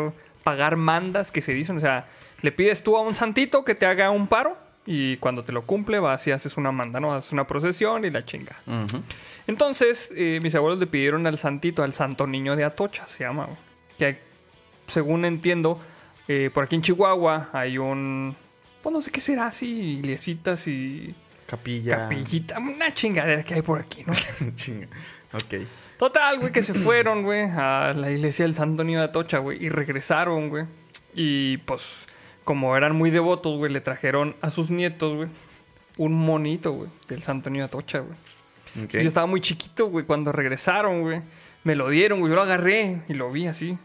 [0.43, 2.07] pagar mandas que se dicen, o sea,
[2.41, 4.57] le pides tú a un santito que te haga un paro
[4.87, 7.13] y cuando te lo cumple vas y haces una manda, ¿no?
[7.13, 8.55] Haces una procesión y la chinga.
[9.45, 13.47] Entonces, eh, mis abuelos le pidieron al santito, al santo niño de Atocha, se llama.
[13.99, 14.17] Que
[14.87, 15.79] según entiendo,
[16.27, 18.35] eh, por aquí en Chihuahua hay un.
[18.81, 21.15] Pues no sé qué será, así, iglesitas y
[21.45, 21.97] Capilla.
[21.97, 22.59] capillita.
[22.59, 24.13] Una chingadera que hay por aquí, ¿no?
[24.55, 24.87] Chinga.
[25.33, 25.65] Ok.
[25.97, 29.63] Total, güey, que se fueron, güey, a la iglesia del Santo Niño de Atocha, güey,
[29.63, 30.65] y regresaron, güey.
[31.13, 32.05] Y pues,
[32.43, 35.29] como eran muy devotos, güey, le trajeron a sus nietos, güey,
[35.97, 38.17] un monito, güey, del Santo Niño de Atocha, güey.
[38.85, 38.91] Ok.
[38.93, 41.21] Yo estaba muy chiquito, güey, cuando regresaron, güey.
[41.63, 42.29] Me lo dieron, güey.
[42.29, 43.77] Yo lo agarré y lo vi así.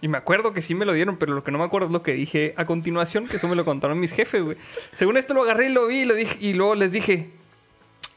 [0.00, 1.92] Y me acuerdo que sí me lo dieron, pero lo que no me acuerdo es
[1.92, 4.56] lo que dije a continuación, que eso me lo contaron mis jefes, güey.
[4.92, 7.30] Según esto lo agarré y lo vi y, lo dije, y luego les dije,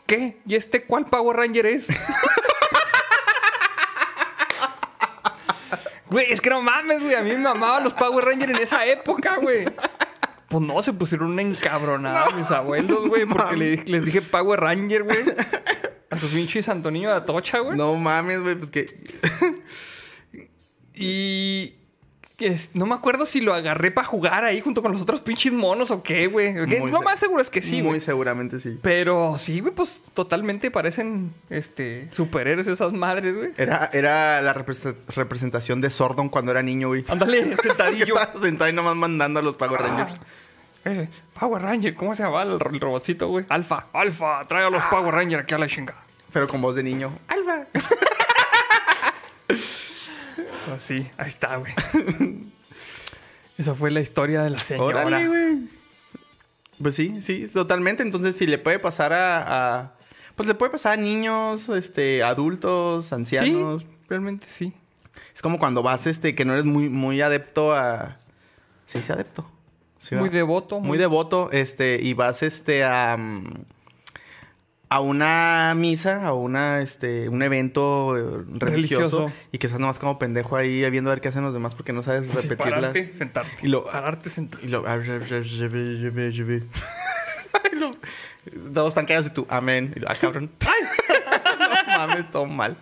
[0.05, 0.37] ¿qué?
[0.45, 1.87] ¿Y este cuál Power Ranger es?
[6.09, 7.15] Güey, es que no mames, güey.
[7.15, 9.65] A mí me mamaban los Power Rangers en esa época, güey.
[10.47, 15.19] Pues no, se pusieron una encabronada mis abuelos, güey, porque les dije Power Ranger, güey.
[16.09, 17.77] A sus pinches Antonio de Atocha, güey.
[17.77, 18.85] No mames, güey, pues que...
[20.97, 21.73] Y.
[22.35, 25.51] que no me acuerdo si lo agarré para jugar ahí junto con los otros pinches
[25.51, 26.53] monos o qué, güey.
[26.91, 28.77] Lo más seguro es que sí, Muy seguramente sí.
[28.81, 33.49] Pero sí, güey, pues totalmente parecen este superhéroes esas madres, güey.
[33.57, 37.05] Era, era la represe- representación de Sordon cuando era niño, güey.
[37.07, 38.17] Ándale, sentadillo.
[38.19, 40.13] estaba sentado y nomás mandando a los Power Rangers.
[40.13, 43.45] Ah, eh, Power Ranger, ¿cómo se llama el, robotcito, güey?
[43.49, 45.95] Alfa, Alfa, trae a los Power Ranger aquí a la chinga.
[46.31, 47.17] Pero con voz de niño.
[47.27, 47.65] ¡Alfa!
[50.67, 51.73] Pues sí, ahí está, güey.
[53.57, 55.05] Esa fue la historia de la señora.
[55.05, 55.57] Órale, güey.
[56.81, 58.03] Pues sí, sí, totalmente.
[58.03, 59.93] Entonces, si le puede pasar a, a-
[60.35, 63.81] Pues le puede pasar a niños, este, adultos, ancianos.
[63.81, 64.73] sí, realmente sí.
[65.33, 68.17] Es como cuando vas, este, que no eres muy, muy adepto a.
[68.85, 69.49] Sí, sí, adepto.
[69.97, 70.35] Sí, muy va.
[70.35, 70.79] devoto.
[70.79, 73.17] Muy devoto, este, y vas, este, a.
[73.17, 73.53] mm,
[74.89, 78.21] A una misa, a una, este, un evento eh,
[78.57, 79.31] religioso, Religioso.
[79.51, 81.91] y que estás nomás como pendejo ahí viendo a ver qué hacen los demás porque
[81.91, 82.69] no sabes Sí, repetirlas.
[82.79, 83.51] pararte, sentarte.
[83.63, 84.65] Y lo- Pararte, sentarte.
[84.65, 84.85] Y lo...
[87.73, 87.95] Lo-
[88.73, 89.93] Todos están callados y tú, amén.
[89.95, 90.49] Y lo, ah, cabrón.
[91.87, 92.77] no mames, todo mal.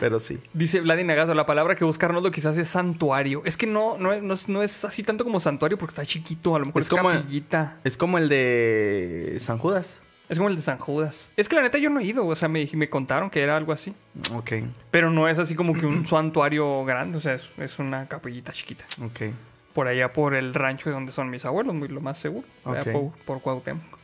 [0.00, 0.38] Pero sí.
[0.52, 3.42] Dice Vladi Nagazo, la palabra que buscar no quizás es santuario.
[3.44, 6.04] Es que no, no, es, no, es, no es así tanto como santuario porque está
[6.06, 6.56] chiquito.
[6.56, 7.76] A lo mejor es, Es como- capillita.
[7.84, 10.00] Es como el de San Judas.
[10.28, 11.30] Es como el de San Judas.
[11.36, 12.26] Es que la neta yo no he ido.
[12.26, 13.94] O sea, me, me contaron que era algo así.
[14.34, 14.52] Ok,
[14.90, 17.16] Pero no es así como que un santuario grande.
[17.18, 18.84] O sea, es, es una capillita chiquita.
[19.02, 19.32] ok.
[19.72, 22.46] Por allá por el rancho de donde son mis abuelos, muy lo más seguro.
[22.64, 22.88] Allá Ok.
[22.92, 23.98] por, por Cuauhtémoc.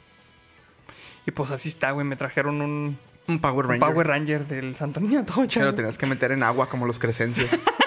[1.27, 2.07] Y pues así está, güey.
[2.07, 3.81] Me trajeron un, Un Power un Ranger.
[3.89, 5.49] Power Ranger del Santo Niño lo güey.
[5.75, 7.51] tenías que meter en agua como los crescencios.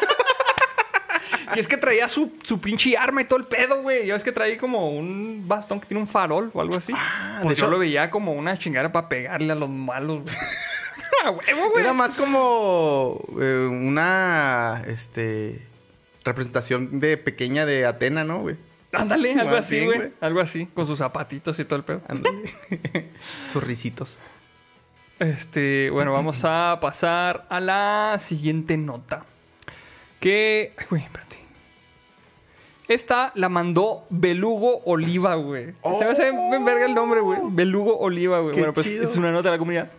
[1.56, 4.06] Y es que traía su, su pinche arma y todo el pedo, güey.
[4.08, 6.93] Ya ves que traía como un bastón que tiene un farol o algo así.
[6.95, 10.24] Ah, pues de yo hecho- lo veía como una chingada para pegarle a los malos,
[10.24, 10.36] güey.
[11.48, 11.84] Huevo, güey.
[11.84, 15.62] Era más como eh, una este
[16.24, 18.56] representación de pequeña de Atena, ¿no, güey?
[18.93, 20.12] Ándale, algo Más así, güey.
[20.22, 22.02] Algo así, con sus zapatitos y todo el pedo.
[22.08, 22.54] Ándale.
[23.52, 24.18] Sus risitos.
[25.20, 29.26] Este, bueno, vamos a pasar a la siguiente nota.
[30.20, 30.74] Que.
[30.78, 31.38] Ay, güey, espérate.
[32.88, 35.74] Esta la mandó Belugo Oliva, güey.
[35.99, 37.39] Se me hace bien verga el nombre, güey.
[37.49, 38.53] Belugo Oliva, güey.
[38.53, 39.03] Qué Bueno, pues chido.
[39.03, 39.91] es una nota de la comunidad.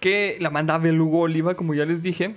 [0.00, 2.34] Que la manda Belugo Oliva, como ya les dije.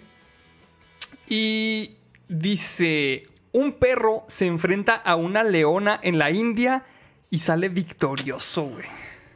[1.28, 1.96] Y
[2.28, 6.84] dice: Un perro se enfrenta a una leona en la India
[7.30, 8.86] y sale victorioso, güey.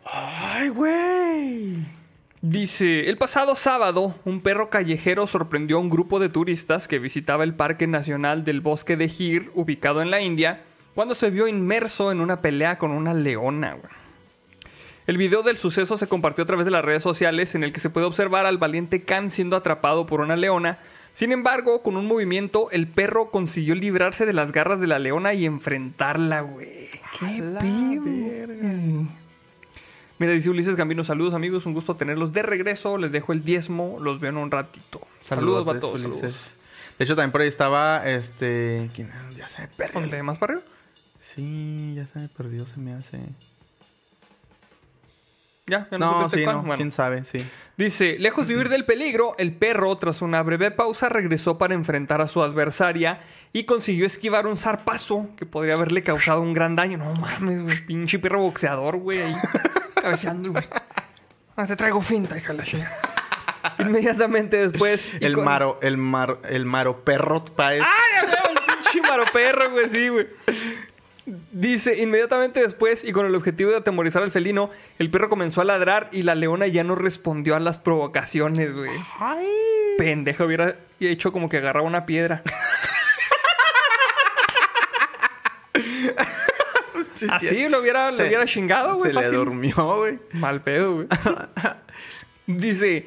[0.05, 1.77] Ay, güey.
[2.45, 7.45] Dice, el pasado sábado, un perro callejero sorprendió a un grupo de turistas que visitaba
[7.45, 10.61] el Parque Nacional del Bosque de Gir, ubicado en la India,
[10.93, 13.75] cuando se vio inmerso en una pelea con una leona.
[13.75, 13.93] güey.
[15.07, 17.79] El video del suceso se compartió a través de las redes sociales en el que
[17.79, 20.79] se puede observar al valiente Khan siendo atrapado por una leona.
[21.13, 25.33] Sin embargo, con un movimiento, el perro consiguió librarse de las garras de la leona
[25.33, 26.89] y enfrentarla, güey.
[27.17, 27.41] ¡Qué
[30.19, 32.97] Mira, dice Ulises Gambino, saludos amigos, un gusto tenerlos de regreso.
[32.97, 35.01] Les dejo el diezmo, los veo en un ratito.
[35.21, 36.05] Saludos, Saludotes, vatos.
[36.05, 36.57] Ulises.
[36.97, 38.89] De hecho, también por ahí estaba, este...
[38.93, 39.31] ¿Quién era?
[39.35, 40.01] Ya se me perdió.
[40.01, 40.67] ¿Dónde más para arriba?
[41.19, 43.19] Sí, ya se me perdió, se me hace...
[45.65, 46.59] Ya, ya no, No, sí, no.
[46.59, 46.75] Bueno.
[46.75, 47.23] ¿Quién sabe?
[47.23, 47.43] Sí.
[47.77, 52.21] Dice, lejos de huir del peligro, el perro, tras una breve pausa, regresó para enfrentar
[52.21, 53.21] a su adversaria
[53.53, 56.97] y consiguió esquivar un zarpazo que podría haberle causado un gran daño.
[56.97, 59.19] No mames, güey, pinche perro boxeador, güey,
[60.03, 60.63] cabeceando, güey.
[61.55, 62.95] Ah, te traigo finta, hija la chingada.
[63.79, 65.11] Inmediatamente después...
[65.19, 67.81] El con- maro, el mar, el maro perro paez.
[67.83, 69.89] ¡Ay, el pinche maro perro, güey!
[69.89, 70.27] Sí, güey.
[71.51, 75.65] Dice, inmediatamente después, y con el objetivo de atemorizar al felino, el perro comenzó a
[75.65, 78.91] ladrar y la leona ya no respondió a las provocaciones, güey.
[79.19, 79.47] Ay.
[79.97, 82.43] Pendejo, hubiera hecho como que agarraba una piedra.
[87.23, 87.69] Sí, Así sí.
[87.69, 89.13] lo hubiera, lo hubiera chingado, güey.
[89.13, 90.19] Se le durmió, güey.
[90.33, 91.07] Mal pedo, güey.
[92.47, 93.05] Dice,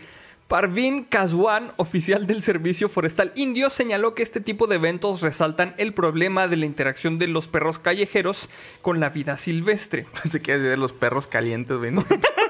[0.48, 5.92] Parvin Kaswan, oficial del Servicio Forestal Indio, señaló que este tipo de eventos resaltan el
[5.92, 8.48] problema de la interacción de los perros callejeros
[8.80, 10.06] con la vida silvestre.
[10.30, 11.90] Se quiere decir los perros calientes, güey.
[11.90, 12.04] ¿no?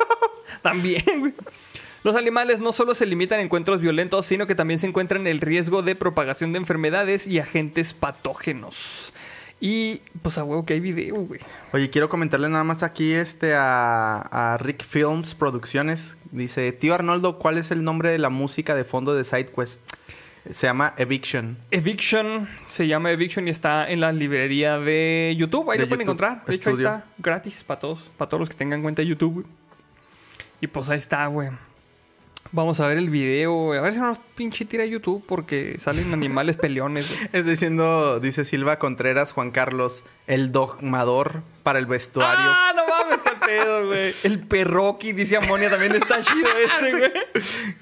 [0.62, 1.34] También, güey.
[2.04, 5.26] Los animales no solo se limitan a encuentros violentos, sino que también se encuentran en
[5.26, 9.12] el riesgo de propagación de enfermedades y agentes patógenos.
[9.60, 11.40] Y pues a huevo que hay video, güey.
[11.72, 16.16] Oye, quiero comentarle nada más aquí este a, a Rick Films Producciones.
[16.30, 19.80] Dice, tío Arnoldo, ¿cuál es el nombre de la música de fondo de SideQuest?
[20.50, 21.58] Se llama Eviction.
[21.70, 25.70] Eviction, se llama Eviction y está en la librería de YouTube.
[25.70, 26.44] Ahí De lo pueden encontrar.
[26.44, 29.46] De hecho, ahí está gratis para todos, para todos los que tengan cuenta de YouTube.
[30.60, 31.50] Y pues ahí está, güey.
[32.56, 33.78] Vamos a ver el video, güey.
[33.78, 37.28] A ver si no nos pinche tira YouTube porque salen animales peleones, güey.
[37.34, 42.34] Es diciendo, dice Silva Contreras, Juan Carlos, el dogmador para el vestuario.
[42.34, 44.14] ¡Ah, no mames, qué pedo, güey!
[44.22, 47.12] El perroqui, dice Amonia, también está chido ese, güey.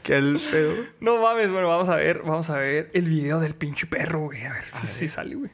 [0.19, 0.75] El pedo.
[0.99, 4.43] No mames, bueno, vamos a ver, vamos a ver el video del pinche perro, güey.
[4.43, 5.53] A ver si si sale, güey.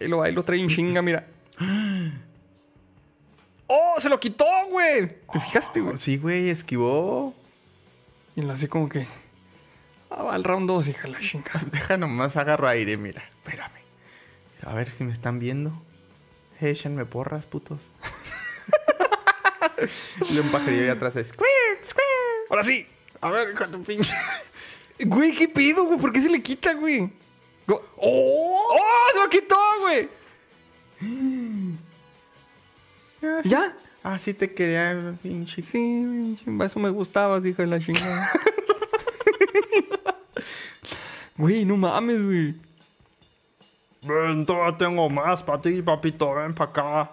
[0.00, 1.28] Ahí lo, ahí lo trae en chinga, mira.
[3.68, 3.94] ¡Oh!
[3.98, 5.06] ¡Se lo quitó, güey!
[5.32, 5.96] ¿Te fijaste, güey?
[5.96, 7.32] Sí, güey, esquivó.
[8.36, 9.06] Y lo así como que.
[10.10, 11.50] Ah, va al round 2, hija la chinga.
[11.72, 13.24] Deja nomás, agarro aire, mira.
[13.42, 13.80] Espérame.
[14.64, 15.72] A ver si me están viendo.
[16.60, 17.80] Échenme porras, putos.
[20.30, 21.28] y un pajarillo ahí atrás es...
[21.28, 22.50] "Squirt, squirt".
[22.50, 22.86] Ahora sí.
[23.20, 24.14] A ver, con tu pinche...
[24.98, 25.98] Güey, ¿qué pedo, güey?
[25.98, 27.12] ¿Por qué se le quita, güey?
[27.68, 27.82] ¡Oh!
[27.96, 28.78] ¡Oh!
[29.12, 30.08] ¡Se lo quitó, güey!
[33.44, 33.76] ¿Ya?
[34.08, 35.62] Ah, sí te quería, pinche...
[35.62, 35.72] Sí,
[36.38, 38.30] pinche, eso me gustaba, hija de la chingada.
[41.36, 42.54] Güey, no mames, güey.
[44.02, 46.32] Ven, todavía tengo más para ti, papito.
[46.32, 47.10] Ven para acá.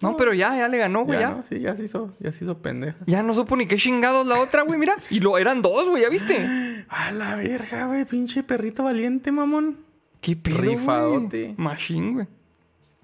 [0.00, 1.34] No, pero ya, ya le ganó, güey, ya, ya.
[1.36, 1.42] ¿no?
[1.42, 2.96] Sí, ya se hizo, ya se hizo pendeja.
[3.06, 4.96] Ya no supo ni qué chingados la otra, güey, mira.
[5.10, 6.86] Y lo eran dos, güey, ¿ya viste?
[6.88, 8.06] A la verga, güey.
[8.06, 9.76] Pinche perrito valiente, mamón.
[10.22, 11.54] Qué pedo, Rifadote.
[11.58, 12.26] Machine, güey.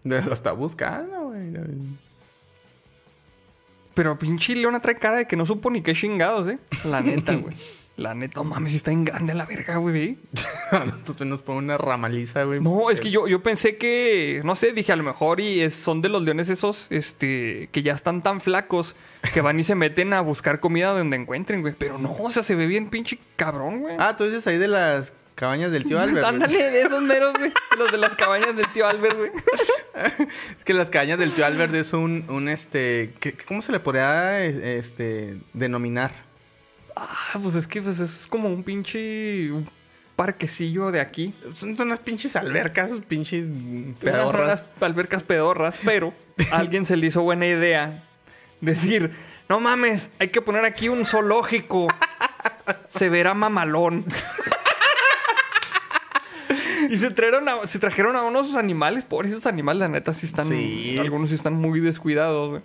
[0.05, 1.53] Lo está buscando, güey.
[3.95, 6.59] Pero pinche Leona trae cara de que no supo ni qué chingados, ¿eh?
[6.85, 7.55] La neta, güey.
[7.95, 10.17] La neta, no mames, está en grande la verga, güey.
[10.73, 12.59] Entonces nos pone una ramaliza, güey.
[12.59, 15.75] No, es que yo, yo pensé que, no sé, dije a lo mejor y es-
[15.75, 18.97] son de los leones esos, este, que ya están tan flacos
[19.35, 21.75] que van y se meten a buscar comida donde encuentren, güey.
[21.77, 23.95] Pero no, o sea, se ve bien pinche cabrón, güey.
[23.99, 26.25] Ah, tú dices ahí de las cabañas del tío Albert.
[26.27, 27.53] Ándale, de esos meros, güey.
[27.79, 29.31] Los de las cabañas del tío Albert, güey.
[30.59, 33.81] Es que las cabañas del tío Albert es un, un este, ¿qué- ¿cómo se le
[33.81, 36.13] podría eh, este denominar?
[36.97, 39.69] Ah, pues es que pues, es como un pinche un
[40.17, 41.35] parquecillo de aquí.
[41.55, 43.47] Son, son unas pinches albercas, pinches
[44.01, 44.45] pedorras.
[44.45, 46.13] unas albercas pedorras, pero
[46.53, 48.05] a alguien se le hizo buena idea
[48.61, 49.11] decir,
[49.49, 51.89] no mames, hay que poner aquí un zoológico.
[52.89, 54.05] Se verá mamalón.
[56.93, 60.47] Y se trajeron, a, se trajeron a unos animales, pobrecitos animales, la neta, sí están.
[60.49, 60.97] Sí.
[60.99, 62.63] Algunos sí están muy descuidados, güey.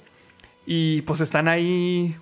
[0.66, 2.16] Y pues están ahí,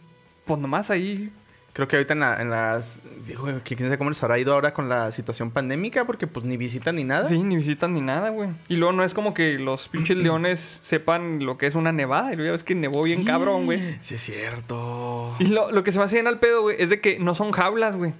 [0.46, 1.32] pues nomás ahí,
[1.74, 3.02] Creo que ahorita en, la- en las...
[3.28, 6.56] Digo, quién sabe cómo les habrá ido ahora con la situación pandémica, porque pues ni
[6.56, 7.28] visitan ni nada.
[7.28, 8.48] Sí, ni visitan ni nada, güey.
[8.70, 12.32] Y luego no es como que los pinches leones sepan lo que es una nevada.
[12.32, 13.98] Y luego ya ves que nevó bien cabrón, güey.
[14.00, 15.36] Sí, es cierto.
[15.40, 17.36] Y lo, lo que se me hace bien al pedo, güey, es de que no
[17.36, 18.14] son jaulas, güey.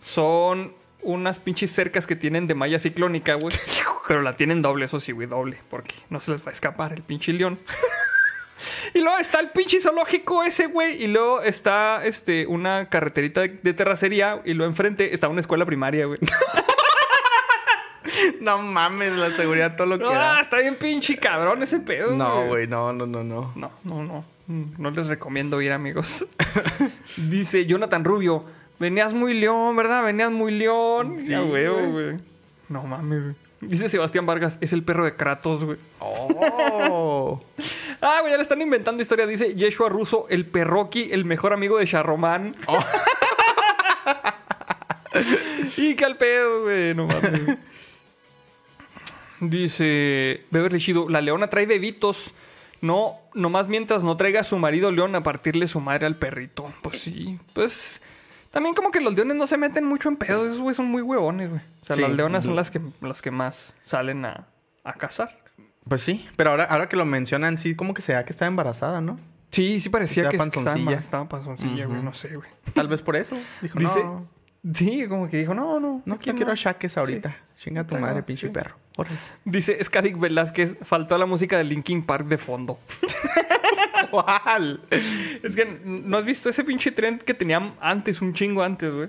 [0.00, 0.72] Son
[1.02, 3.54] unas pinches cercas que tienen de malla ciclónica, güey.
[4.08, 5.60] Pero la tienen doble, eso sí, güey, doble.
[5.70, 7.58] Porque no se les va a escapar el pinche león.
[8.94, 11.02] y luego está el pinche zoológico ese, güey.
[11.02, 14.40] Y luego está este, una carreterita de, de terracería.
[14.44, 16.18] Y luego enfrente está una escuela primaria, güey.
[18.40, 20.40] No mames, la seguridad, todo lo que da.
[20.40, 23.52] está bien pinche cabrón ese pedo, No, güey, no, no, no, no.
[23.54, 24.24] No, no, no.
[24.46, 26.24] No les recomiendo ir, amigos.
[27.16, 28.44] Dice Jonathan Rubio.
[28.78, 30.04] Venías muy león, ¿verdad?
[30.04, 31.16] Venías muy león.
[31.20, 32.16] Sí, ya, huevo, güey.
[32.68, 33.34] No mames, güey.
[33.60, 35.78] Dice Sebastián Vargas, es el perro de Kratos, güey.
[36.00, 37.42] Oh.
[38.00, 39.26] Ah, güey, ya le están inventando historia.
[39.26, 42.54] Dice Yeshua Russo, el perroqui, el mejor amigo de Charromán.
[42.66, 42.78] Oh.
[45.76, 46.94] y que al pedo, güey.
[46.94, 47.58] No mames.
[49.40, 52.34] Dice Beverly Shido, la leona trae bebitos.
[52.80, 56.72] No, nomás mientras no traiga a su marido león a partirle su madre al perrito.
[56.82, 58.00] Pues sí, pues...
[58.50, 60.46] También como que los leones no se meten mucho en pedos.
[60.46, 61.60] Esos güey son muy huevones, güey.
[61.82, 62.02] O sea, Sí.
[62.02, 64.46] las leonas son las que, las que más salen a,
[64.84, 65.38] a cazar.
[65.88, 68.46] Pues sí, pero ahora, ahora que lo mencionan, sí, como que se da que está
[68.46, 69.18] embarazada, ¿no?
[69.50, 70.96] Sí, sí parecía que, que estaba, panzoncilla.
[70.96, 72.02] estaba panzoncilla, güey.
[72.02, 72.48] No sé, güey.
[72.74, 73.36] Tal vez por eso.
[73.62, 74.02] Dijo, Dice...
[74.04, 74.28] no,
[74.74, 76.02] Sí, como que dijo, no, no.
[76.04, 77.34] no, no quiero achaques ahorita.
[77.56, 78.52] Chinga tu madre, pinche sí.
[78.52, 78.74] perro.
[78.98, 79.16] Órale.
[79.44, 82.80] Dice Scadik Velázquez, faltó la música de Linkin Park de fondo.
[84.10, 84.80] ¿Cuál?
[84.90, 89.08] Es que no has visto ese pinche trend que tenían antes, un chingo antes, güey.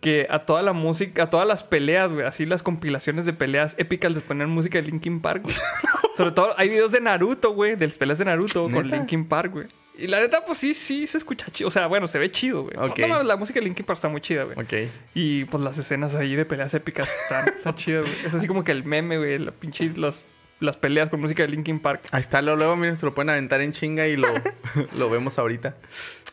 [0.00, 3.76] Que a toda la música, a todas las peleas, güey, así las compilaciones de peleas
[3.78, 5.48] épicas les ponían música de Linkin Park.
[6.16, 8.90] Sobre todo hay videos de Naruto, güey, de las peleas de Naruto con.
[8.90, 9.66] Linkin Park, güey.
[10.00, 11.68] Y la neta, pues sí, sí se escucha chido.
[11.68, 12.74] O sea, bueno, se ve chido, güey.
[12.74, 14.58] No mames, la música de Linkin Park está muy chida, güey.
[14.58, 14.90] Ok.
[15.14, 18.26] Y pues las escenas ahí de peleas épicas están, están chidas, güey.
[18.26, 20.24] Es así como que el meme, güey, la pinche, las,
[20.58, 22.06] las peleas con música de Linkin Park.
[22.12, 24.28] Ahí está, luego, luego miren, se lo pueden aventar en chinga y lo,
[24.96, 25.76] lo vemos ahorita.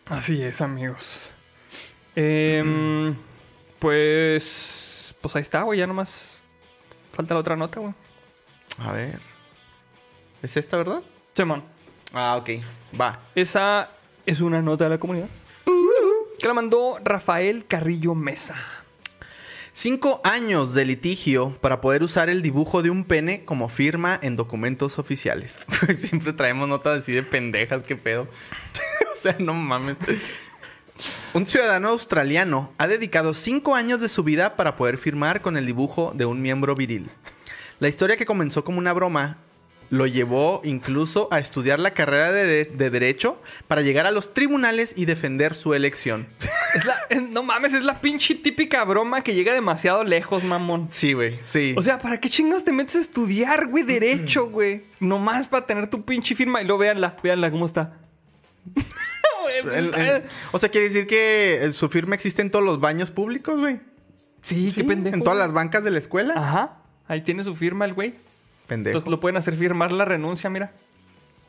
[0.05, 1.33] Así es, amigos.
[2.15, 3.15] Em,
[3.79, 5.13] pues.
[5.19, 5.79] Pues ahí está, güey.
[5.79, 6.41] Ya nomás.
[7.11, 7.93] Falta la otra nota, güey.
[8.79, 9.19] A ver.
[10.41, 11.01] ¿Es esta, verdad?
[11.33, 11.76] Simón.
[12.13, 12.49] Ah, ok.
[12.99, 13.19] Va.
[13.35, 13.89] Esa
[14.25, 15.29] es una nota de la comunidad.
[16.39, 18.55] Que la mandó Rafael Carrillo Mesa.
[19.71, 24.35] Cinco años de litigio para poder usar el dibujo de un pene como firma en
[24.35, 25.57] documentos oficiales.
[25.97, 28.23] Siempre traemos notas así de pendejas, qué pedo.
[29.13, 29.97] o sea, no mames.
[31.33, 35.67] Un ciudadano australiano ha dedicado cinco años de su vida para poder firmar con el
[35.67, 37.11] dibujo de un miembro viril.
[37.79, 39.37] La historia que comenzó como una broma
[39.89, 44.93] lo llevó incluso a estudiar la carrera de, de Derecho para llegar a los tribunales
[44.97, 46.27] y defender su elección.
[46.73, 50.87] Es la, es- no mames, es la pinche típica broma que llega demasiado lejos, mamón.
[50.91, 51.73] Sí, güey, sí.
[51.77, 53.83] O sea, ¿para qué chingas te metes a estudiar, güey?
[53.83, 54.83] Derecho, güey.
[54.99, 56.61] Nomás para tener tu pinche firma.
[56.61, 57.93] Y luego véanla, véanla cómo está.
[59.73, 63.09] El- el- o sea, quiere decir que eh, su firma existe en todos los baños
[63.11, 63.79] públicos, güey.
[64.41, 65.15] sí, Sí, qué pendejo.
[65.15, 65.47] En todas güey.
[65.47, 66.33] las bancas de la escuela.
[66.35, 66.77] Ajá.
[67.07, 68.15] Ahí tiene su firma el güey.
[68.67, 68.97] Pendejo.
[68.97, 70.73] Entonces lo pueden hacer firmar la renuncia, mira.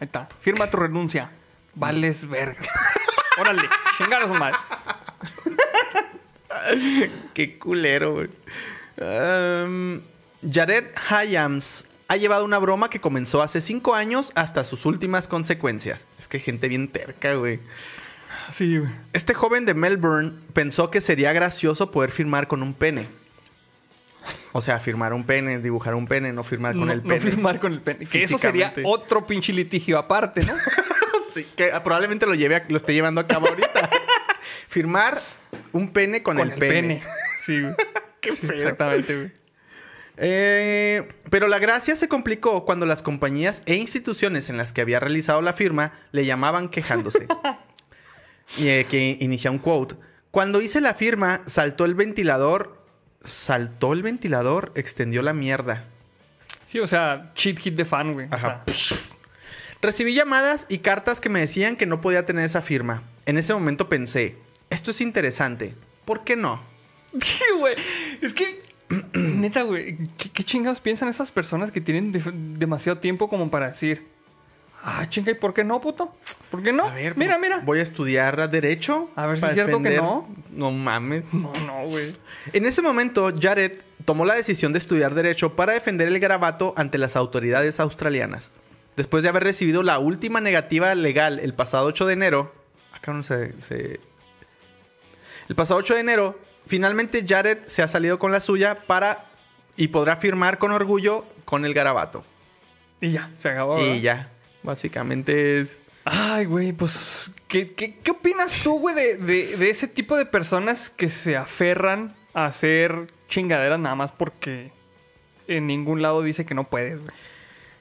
[0.01, 0.29] Ahí está.
[0.41, 1.31] Firma tu renuncia.
[1.75, 2.61] Vales verga.
[3.39, 3.63] Órale,
[3.97, 4.57] chingar a su madre.
[7.35, 8.29] Qué culero, güey.
[8.97, 10.01] Um,
[10.43, 16.07] Jared Hyams ha llevado una broma que comenzó hace cinco años hasta sus últimas consecuencias.
[16.19, 17.61] Es que gente bien terca, güey.
[18.51, 18.91] Sí, güey.
[19.13, 23.07] Este joven de Melbourne pensó que sería gracioso poder firmar con un pene.
[24.53, 27.21] O sea, firmar un pene, dibujar un pene, no firmar con no, el no pene.
[27.21, 28.07] firmar con el pene.
[28.07, 30.55] Que eso sería otro pinche litigio aparte, ¿no?
[31.35, 33.91] Sí, que probablemente lo lleve a- lo esté llevando a cabo ahorita.
[34.69, 35.21] Firmar
[35.73, 37.03] un pene con, el, pene.
[37.43, 37.75] Sí, güey.
[38.21, 38.53] Qué pedo.
[38.55, 39.33] Exactamente, güey.
[40.17, 44.99] Eh, pero la gracia se complicó cuando las compañías e instituciones en las que había
[45.01, 47.27] realizado la firma le llamaban quejándose.
[48.57, 49.97] y eh, que inicia un quote.
[50.31, 52.78] Cuando hice la firma, saltó el ventilador.
[53.25, 55.85] Saltó el ventilador, extendió la mierda.
[56.67, 58.29] Sí, o sea, cheat hit de fan, güey.
[58.31, 58.63] O Ajá.
[58.67, 58.97] sea,
[59.81, 63.03] Recibí llamadas y cartas que me decían que no podía tener esa firma.
[63.27, 64.37] En ese momento pensé,
[64.71, 65.75] esto es interesante.
[66.05, 66.61] ¿Por qué no?
[67.23, 67.75] Sí, güey.
[68.21, 68.61] Es que,
[69.15, 73.71] neta, güey, ¿qué, qué chingados piensan esas personas que tienen de- demasiado tiempo como para
[73.71, 74.07] decir,
[74.83, 76.15] ah, chinga, ¿y por qué no, puto?
[76.51, 76.87] ¿Por qué no?
[76.87, 77.63] A ver, mira, pues, mira.
[77.65, 79.11] Voy a estudiar derecho.
[79.17, 80.29] A ver si es cierto que no.
[80.51, 81.25] No mames.
[81.33, 82.17] No, no, güey.
[82.53, 86.97] En ese momento, Jared tomó la decisión de estudiar derecho para defender el garabato ante
[86.99, 88.51] las autoridades australianas.
[88.97, 92.55] Después de haber recibido la última negativa legal el pasado 8 de enero.
[92.93, 94.01] Acá no se, se-
[95.49, 99.27] El pasado 8 de enero, finalmente Jared se ha salido con la suya para
[99.77, 102.25] y podrá firmar con orgullo con el garabato.
[103.01, 103.77] Y ya, se acabó.
[103.77, 103.95] ¿verdad?
[103.95, 104.31] Y ya,
[104.63, 105.81] básicamente es...
[106.05, 110.25] Ay, güey, pues, ¿qué, qué, qué opinas tú, güey, de, de- de ese tipo de
[110.27, 114.71] personas que se aferran a hacer chingaderas nada más porque
[115.49, 117.11] en ningún lado dice que no puedes, güey?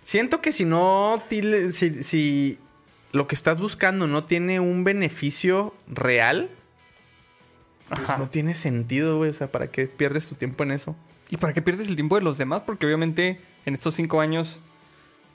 [0.03, 1.21] Siento que si no,
[1.71, 2.59] si, si
[3.13, 6.49] lo que estás buscando no tiene un beneficio real,
[7.89, 8.17] pues Ajá.
[8.17, 9.29] no tiene sentido, güey.
[9.29, 10.95] O sea, ¿para qué pierdes tu tiempo en eso?
[11.29, 12.63] ¿Y para qué pierdes el tiempo de los demás?
[12.65, 14.59] Porque obviamente en estos cinco años,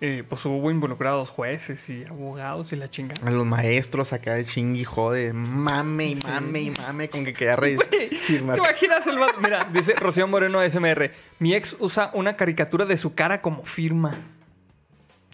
[0.04, 3.24] eh, pues hubo involucrados jueces y abogados y la chingada.
[3.24, 7.54] A los maestros acá de chingui jode, mame y mame y mame con que quería
[7.54, 7.78] reír.
[7.88, 9.34] ¿Te imaginas el vato?
[9.40, 11.12] Mira, dice Rocío Moreno SMR.
[11.38, 14.16] Mi ex usa una caricatura de su cara como firma.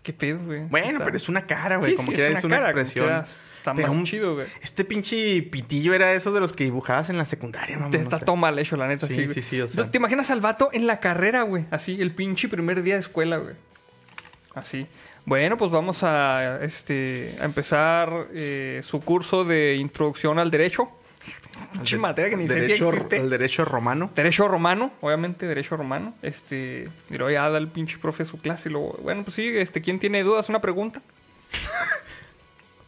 [0.02, 0.64] ¿Qué pedo, güey?
[0.66, 1.90] Bueno, Está- pero es una cara, güey.
[1.92, 3.24] Sí, como sí, que es una, cara, expresión.
[3.56, 4.46] Está Pero más un- chido, güey.
[4.62, 7.90] Este pinche pitillo era esos de los que dibujabas en la secundaria, mamá.
[7.90, 8.24] Te está sé.
[8.26, 9.06] todo mal hecho, la neta.
[9.06, 9.72] Sí, Sí, sí, sí, o sea.
[9.72, 11.66] Entonces, ¿te imaginas al vato en la carrera, güey?
[11.70, 13.54] Así, el pinche primer día de escuela, güey.
[14.58, 14.86] Así.
[15.24, 20.88] Bueno, pues vamos a, este, a empezar eh, su curso de introducción al derecho.
[21.72, 23.16] Pinche El materia que ni sé si derecho, existe.
[23.18, 24.10] El derecho romano.
[24.14, 26.14] Derecho romano, obviamente, derecho romano.
[26.22, 29.82] Este, luego ya da el pinche profe su clase y luego, bueno, pues sí, este,
[29.82, 30.48] ¿quién tiene dudas?
[30.48, 31.02] Una pregunta.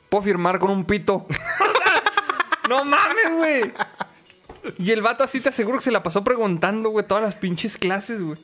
[0.08, 1.26] ¿Puedo firmar con un pito?
[2.68, 3.72] no mames, güey.
[4.78, 7.76] Y el vato así te aseguro que se la pasó preguntando, güey, todas las pinches
[7.76, 8.38] clases, güey.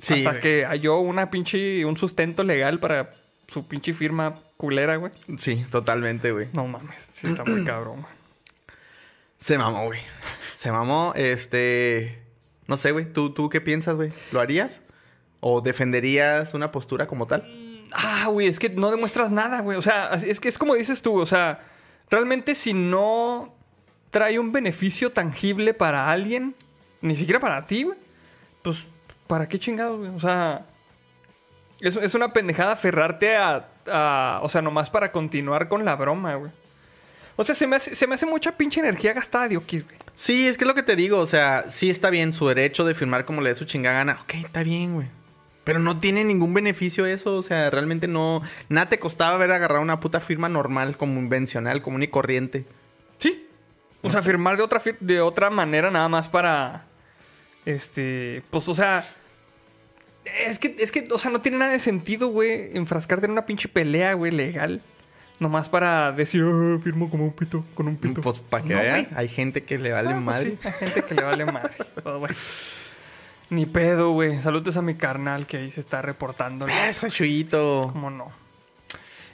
[0.00, 0.42] Sí, Hasta güey.
[0.42, 3.14] que halló una pinche, un sustento legal para
[3.48, 5.12] su pinche firma culera, güey.
[5.38, 6.48] Sí, totalmente, güey.
[6.54, 8.14] No mames, sí está muy cabrón, güey.
[9.38, 10.00] Se mamó, güey.
[10.54, 12.22] Se mamó, este...
[12.66, 13.06] No sé, güey.
[13.06, 14.12] ¿Tú, ¿Tú qué piensas, güey?
[14.32, 14.82] ¿Lo harías?
[15.40, 17.48] ¿O defenderías una postura como tal?
[17.92, 19.78] Ah, güey, es que no demuestras nada, güey.
[19.78, 21.60] O sea, es que es como dices tú, o sea,
[22.10, 23.54] realmente si no
[24.10, 26.54] trae un beneficio tangible para alguien,
[27.00, 27.96] ni siquiera para ti, güey,
[28.62, 28.78] pues,
[29.28, 30.10] ¿para qué chingados, güey?
[30.10, 30.66] O sea,
[31.80, 36.34] es, es una pendejada aferrarte a, a- O sea, nomás para continuar con la broma,
[36.34, 36.50] güey.
[37.36, 39.96] O sea, se me hace, se me hace mucha pinche energía gastada de Okis, güey.
[40.12, 41.20] Sí, es que es lo que te digo.
[41.20, 44.18] O sea, sí está bien su derecho de firmar como le dé su chingada gana.
[44.22, 45.06] Ok, está bien, güey.
[45.62, 47.36] Pero no tiene ningún beneficio eso.
[47.36, 48.42] O sea, realmente no...
[48.68, 52.66] Nada te costaba haber agarrado una puta firma normal, como convencional, común y corriente.
[53.18, 53.46] Sí.
[54.02, 56.86] O sea, firmar de otra, de otra manera nada más para...
[57.68, 58.42] Este...
[58.50, 59.04] Pues, o sea...
[60.46, 63.46] Es que, es que, o sea, no tiene nada de sentido, güey, enfrascarte en una
[63.46, 64.82] pinche pelea, güey, legal.
[65.38, 68.20] Nomás para decir, "Ah, firmo como un pito, con un pito.
[68.20, 68.80] Pues para que No,
[69.16, 70.56] hay gente que le vale Ah, pues madre.
[70.60, 71.70] sí, hay gente que le vale madre.
[72.02, 72.32] Pues, güey.
[73.50, 74.38] Ni pedo, güey.
[74.40, 76.66] Saludos a mi carnal que ahí se está reportando.
[76.66, 76.72] ¿no?
[76.72, 77.88] Esa chuyito.
[77.92, 78.30] ¿Cómo no?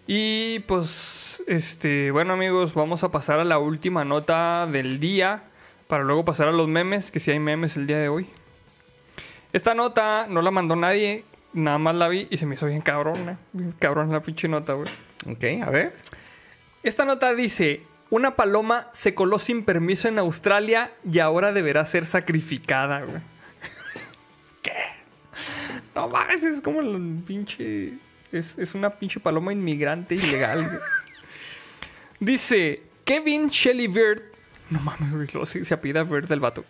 [0.07, 5.45] Y pues, este, bueno amigos, vamos a pasar a la última nota del día
[5.87, 8.27] para luego pasar a los memes, que si hay memes el día de hoy.
[9.53, 12.81] Esta nota no la mandó nadie, nada más la vi y se me hizo bien
[12.81, 13.39] cabrona.
[13.53, 14.89] Bien cabrón la pinche nota, güey.
[15.29, 15.95] Ok, a ver.
[16.83, 22.05] Esta nota dice, una paloma se coló sin permiso en Australia y ahora deberá ser
[22.05, 23.21] sacrificada, güey.
[24.63, 24.73] ¿Qué?
[25.95, 27.95] No mames, es como el pinche...
[28.33, 30.79] Es, es una pinche paloma inmigrante ilegal, güey.
[32.21, 34.34] Dice, Kevin Shelley Bird...
[34.71, 36.65] No mames, güey, luego se, se apellida Bird el vato.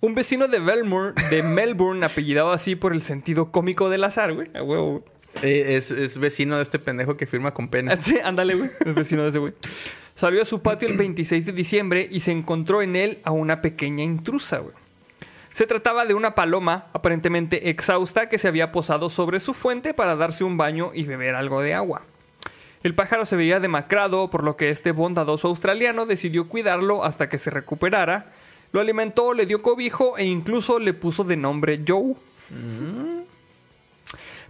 [0.00, 4.48] Un vecino de Belmore, de Melbourne, apellidado así por el sentido cómico del azar, güey.
[4.54, 5.02] A huevo, güey.
[5.42, 7.96] Eh, es, es vecino de este pendejo que firma con pena.
[8.00, 8.70] Sí, ándale, güey.
[8.84, 9.54] El vecino de ese güey.
[10.14, 13.62] Salió a su patio el 26 de diciembre y se encontró en él a una
[13.62, 14.74] pequeña intrusa, güey.
[15.52, 20.16] Se trataba de una paloma aparentemente exhausta que se había posado sobre su fuente para
[20.16, 22.02] darse un baño y beber algo de agua.
[22.82, 27.38] El pájaro se veía demacrado, por lo que este bondadoso australiano decidió cuidarlo hasta que
[27.38, 28.32] se recuperara.
[28.72, 32.14] Lo alimentó, le dio cobijo e incluso le puso de nombre Joe.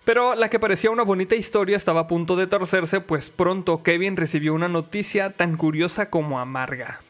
[0.04, 4.16] Pero la que parecía una bonita historia estaba a punto de torcerse, pues pronto Kevin
[4.16, 7.00] recibió una noticia tan curiosa como amarga.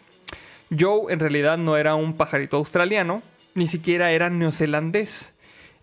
[0.77, 3.23] Joe en realidad no era un pajarito australiano,
[3.55, 5.31] ni siquiera era neozelandés.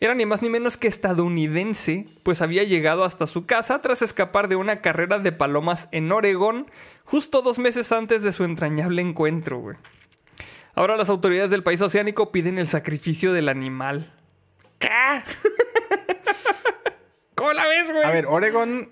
[0.02, 4.48] Era ni más ni menos que estadounidense, pues había llegado hasta su casa tras escapar
[4.48, 6.72] de una carrera de palomas en Oregón,
[7.04, 9.76] justo dos meses antes de su entrañable encuentro, güey.
[10.74, 14.14] Ahora las autoridades del país oceánico piden el sacrificio del animal.
[17.36, 18.06] ¿Cómo la ves, güey?
[18.06, 18.90] A ver, Oregon,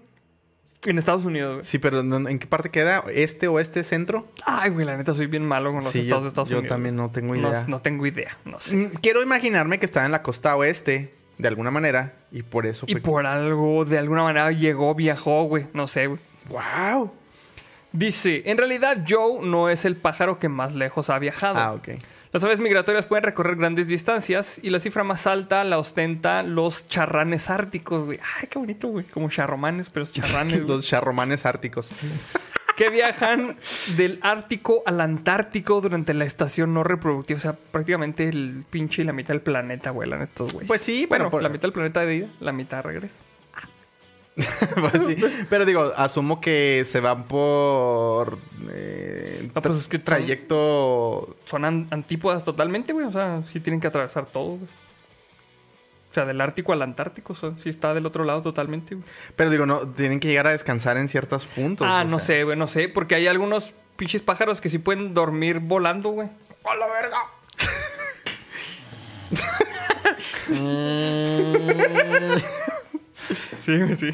[0.85, 1.65] En Estados Unidos, güey.
[1.65, 3.03] sí, pero ¿en qué parte queda?
[3.11, 4.27] ¿Este o este centro?
[4.45, 6.57] Ay, güey, la neta soy bien malo con los Sí, estados yo- de Estados yo
[6.59, 6.69] Unidos.
[6.75, 7.65] también no tengo No- idea.
[7.67, 8.75] No, tengo idea, no sé.
[8.77, 12.85] Mm, Quiero imaginarme que estaba en la costa oeste, de alguna manera, y por eso
[12.87, 15.65] Y por algo, de alguna manera llegó, viajó, güey.
[15.73, 16.19] No sé, güey.
[16.49, 17.11] ¡Wow!
[17.97, 21.57] Dice, en realidad Joe no es el pájaro que más lejos ha viajado.
[21.57, 21.89] Ah, ok.
[22.31, 26.85] Las aves migratorias pueden recorrer grandes distancias y la cifra más alta la ostenta los
[26.87, 28.19] charranes árticos, güey.
[28.39, 29.05] Ay, qué bonito, güey.
[29.05, 30.67] Como charromanes, pero es charranes, güey.
[30.77, 31.89] Los charromanes árticos.
[32.77, 33.57] que viajan
[33.95, 37.37] del Ártico al Antártico durante la estación no reproductiva.
[37.37, 40.67] O sea, prácticamente el pinche y la mitad del planeta vuelan estos güeyes.
[40.67, 43.15] Pues sí, bueno, por- la mitad del planeta de ida, la mitad regresa.
[44.75, 45.15] Pues sí.
[45.49, 48.37] Pero digo, asumo que se van por
[48.69, 51.35] eh, No, pues es que son- trayecto.
[51.45, 53.05] Son an- antípodas totalmente, güey.
[53.07, 54.69] O sea, sí tienen que atravesar todo, güey.
[56.11, 59.07] O sea, del Ártico al Antártico, o sea, sí está del otro lado totalmente, güey.
[59.35, 61.87] Pero digo, no, tienen que llegar a descansar en ciertos puntos.
[61.89, 62.37] ah, o no sea.
[62.37, 62.89] sé, güey, no sé.
[62.89, 66.29] Porque hay algunos pinches pájaros que sí pueden dormir volando, güey.
[66.63, 67.17] ¡A la verga!
[73.59, 74.11] Sí, güey, sí.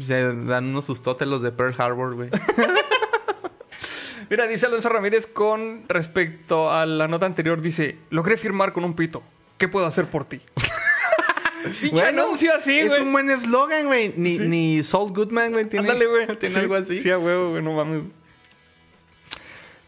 [0.00, 2.30] Se dan unos sustotes los de Pearl Harbor, güey.
[4.30, 8.94] Mira, dice Alonso Ramírez con respecto a la nota anterior, dice, logré firmar con un
[8.94, 9.22] pito.
[9.56, 10.40] ¿Qué puedo hacer por ti?
[11.80, 13.02] Pinche Bueno, anuncio así, es güey.
[13.02, 14.12] un buen eslogan, güey.
[14.16, 16.26] Ni, ni Saul Goodman, güey, tiene, Ándale, güey.
[16.38, 17.00] tiene Sí, algo así.
[17.02, 18.02] Sí, a huevo, güey, no mames.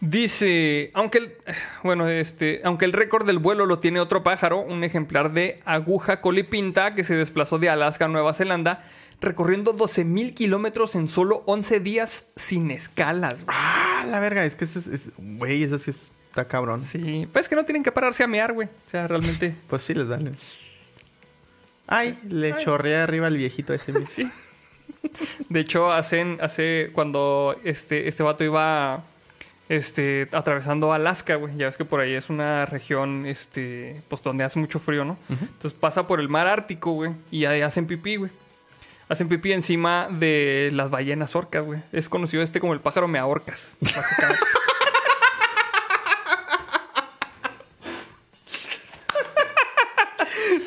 [0.01, 1.35] Dice, aunque el,
[1.83, 6.21] bueno, este, aunque el récord del vuelo lo tiene otro pájaro, un ejemplar de aguja
[6.21, 8.85] colipinta que se desplazó de Alaska a Nueva Zelanda,
[9.21, 13.45] recorriendo 12.000 kilómetros en solo 11 días sin escalas.
[13.45, 13.57] güey.
[13.59, 14.45] Ah, la verga.
[14.45, 15.11] Es que ese es...
[15.19, 16.83] Güey, eso sí es- está cabrón.
[16.83, 18.69] Sí, pues es que no tienen que pararse a mear, güey.
[18.69, 19.57] O sea, realmente.
[19.69, 20.31] Pues sí, les dale.
[21.89, 23.93] Ay, le chorrea arriba al viejito ese.
[24.07, 24.31] Sí.
[25.49, 29.03] De hecho, hacen, hace cuando este, este vato iba
[29.69, 31.57] este, atravesando Alaska, güey.
[31.57, 35.17] Ya ves que por ahí es una región, este, pues donde hace mucho frío, ¿no?
[35.29, 38.31] Entonces pasa por el mar Ártico, güey, y ahí hacen pipí, güey.
[39.09, 41.81] Hacen pipí encima de las ballenas orcas, güey.
[41.93, 43.75] Es conocido este como el pájaro meahorcas.
[43.81, 44.45] básicamente.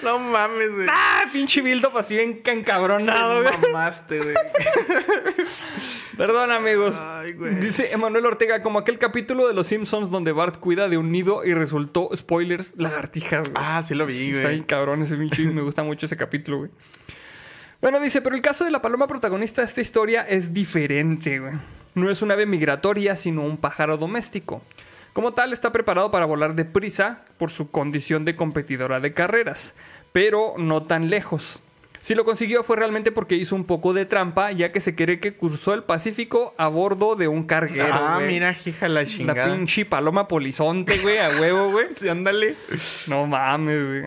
[0.03, 0.88] No mames, güey.
[0.90, 1.23] ¡Ah!
[1.32, 3.53] Pinche Bildo así bien encabronado, güey.
[3.72, 4.36] mamaste, güey.
[6.18, 6.95] Perdón, amigos.
[6.98, 7.56] Ay, güey.
[7.56, 11.45] Dice Emanuel Ortega, como aquel capítulo de Los Simpsons donde Bart cuida de un nido
[11.45, 13.64] y resultó, spoilers, lagartijas, güey.
[13.64, 14.36] Ah, sí lo vi, güey.
[14.36, 16.72] Está bien cabrón ese pinche, me gusta mucho ese capítulo, güey.
[17.82, 21.53] Bueno, dice, pero el caso de la paloma protagonista de esta historia es diferente, güey.
[21.95, 24.61] No es un ave migratoria, sino un pájaro doméstico.
[25.13, 29.75] Como tal, está preparado para volar deprisa por su condición de competidora de carreras,
[30.11, 31.61] pero no tan lejos.
[32.01, 35.19] Si lo consiguió fue realmente porque hizo un poco de trampa, ya que se cree
[35.19, 37.93] que cruzó el Pacífico a bordo de un carguero.
[37.93, 39.53] Ah, mira, hija la La chingada.
[39.55, 41.88] pinche paloma polizonte, güey, a huevo, güey.
[41.99, 42.55] Sí, ándale.
[43.07, 44.05] No mames, güey.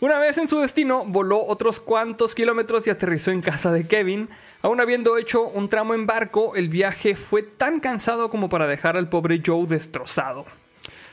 [0.00, 4.28] Una vez en su destino, voló otros cuantos kilómetros y aterrizó en casa de Kevin.
[4.62, 8.96] Aún habiendo hecho un tramo en barco, el viaje fue tan cansado como para dejar
[8.96, 10.46] al pobre Joe destrozado.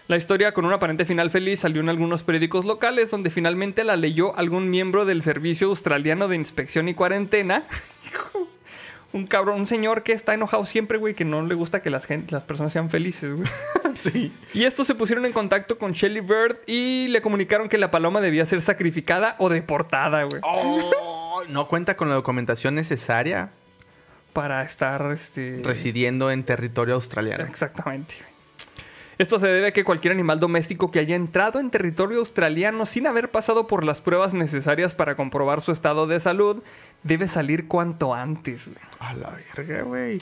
[0.07, 3.95] La historia con un aparente final feliz salió en algunos periódicos locales donde finalmente la
[3.95, 7.67] leyó algún miembro del Servicio Australiano de Inspección y Cuarentena.
[9.11, 12.05] un cabrón, un señor que está enojado siempre, güey, que no le gusta que las,
[12.05, 13.47] gen- las personas sean felices, güey.
[13.99, 14.31] Sí.
[14.53, 18.21] Y estos se pusieron en contacto con Shelly Bird y le comunicaron que la paloma
[18.21, 20.39] debía ser sacrificada o deportada, güey.
[20.41, 23.49] Oh, no cuenta con la documentación necesaria
[24.31, 25.59] Para estar, este...
[25.65, 27.43] residiendo en territorio australiano.
[27.43, 28.15] Exactamente.
[29.19, 33.05] Esto se debe a que cualquier animal doméstico que haya entrado en territorio australiano sin
[33.05, 36.63] haber pasado por las pruebas necesarias para comprobar su estado de salud
[37.03, 38.77] debe salir cuanto antes, güey.
[38.99, 40.19] A la verga, güey.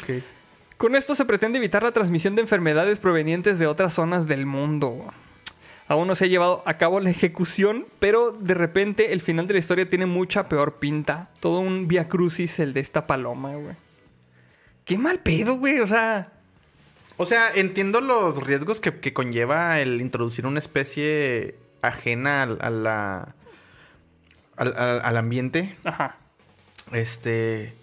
[0.78, 5.14] Con esto se pretende evitar la transmisión de enfermedades provenientes de otras zonas del mundo.
[5.88, 9.54] Aún no se ha llevado a cabo la ejecución, pero de repente el final de
[9.54, 11.30] la historia tiene mucha peor pinta.
[11.40, 13.76] Todo un via crucis el de esta paloma, güey.
[14.86, 15.82] Qué mal pedo, güey.
[15.82, 16.34] O sea,
[17.18, 22.70] O sea, entiendo los riesgos que, que conlleva el introducir una especie ajena al, a
[22.70, 23.36] la,
[24.56, 25.76] al, al- al ambiente.
[25.84, 26.18] ajá.
[26.94, 27.74] Este.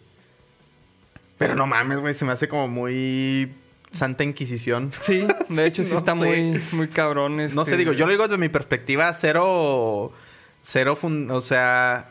[1.36, 2.14] Pero no mames, güey.
[2.14, 3.52] Se me hace como muy.
[3.92, 4.90] Santa Inquisición.
[5.02, 6.16] Sí, de hecho sí, no está sé.
[6.16, 7.36] muy, muy cabrón.
[7.36, 10.12] No este- sé, digo, yo lo digo desde mi perspectiva, cero.
[10.62, 10.96] Cero.
[10.96, 12.08] fun- o sea.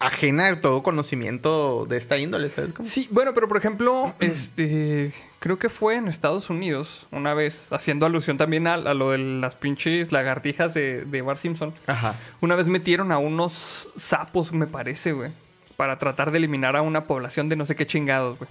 [0.00, 2.72] Ajena a todo conocimiento de esta índole, ¿sabes?
[2.72, 2.88] cómo?
[2.88, 8.04] Sí, bueno, pero por ejemplo, este, creo que fue en Estados Unidos una vez, haciendo
[8.06, 11.72] alusión también a, a lo de las pinches lagartijas de, de Bart Simpson.
[11.86, 12.14] Ajá.
[12.40, 15.30] Una vez metieron a unos sapos, me parece, güey.
[15.76, 18.48] Para tratar de eliminar a una población de no sé qué chingados, güey.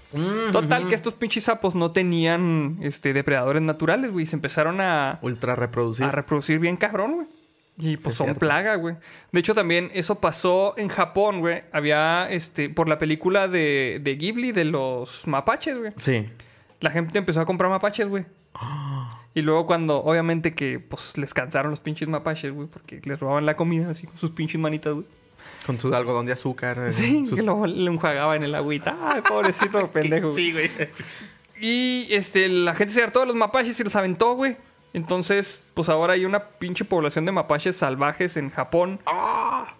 [0.51, 4.25] Total, que estos pinches sapos no tenían este, depredadores naturales, güey.
[4.25, 6.05] Se empezaron a, Ultra reproducir.
[6.05, 7.27] a reproducir bien cabrón, güey.
[7.77, 8.39] Y pues es son cierto.
[8.39, 8.95] plaga, güey.
[9.31, 11.63] De hecho, también eso pasó en Japón, güey.
[11.71, 15.91] Había, este, por la película de, de Ghibli de los mapaches, güey.
[15.97, 16.29] sí.
[16.81, 18.25] La gente empezó a comprar mapaches, güey.
[19.35, 23.47] Y luego cuando, obviamente que pues les cansaron los pinches mapaches, güey, porque les robaban
[23.47, 25.05] la comida así con sus pinches manitas, güey.
[25.65, 26.77] Con su algodón de azúcar.
[26.77, 28.95] eh, Sí, sus- que luego le enjuagaba en el agüita.
[29.01, 30.29] Ay, pobrecito pendejo.
[30.31, 30.35] güey.
[30.35, 30.69] Sí, güey.
[31.59, 34.57] Y este, la gente se hartó de los mapaches y los aventó, güey.
[34.93, 38.99] Entonces, pues ahora hay una pinche población de mapaches salvajes en Japón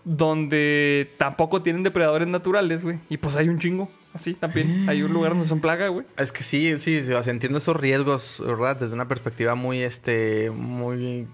[0.04, 3.00] donde tampoco tienen depredadores naturales, güey.
[3.10, 4.90] Y pues hay un chingo, así también.
[4.90, 6.06] Hay un lugar donde son plaga, güey.
[6.18, 8.78] Es que sí, sí, sea, entiendo esos riesgos, ¿verdad?
[8.78, 11.28] Desde una perspectiva muy, este, muy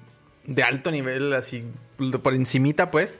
[0.45, 1.63] de alto nivel, así,
[2.21, 3.17] por encimita, pues.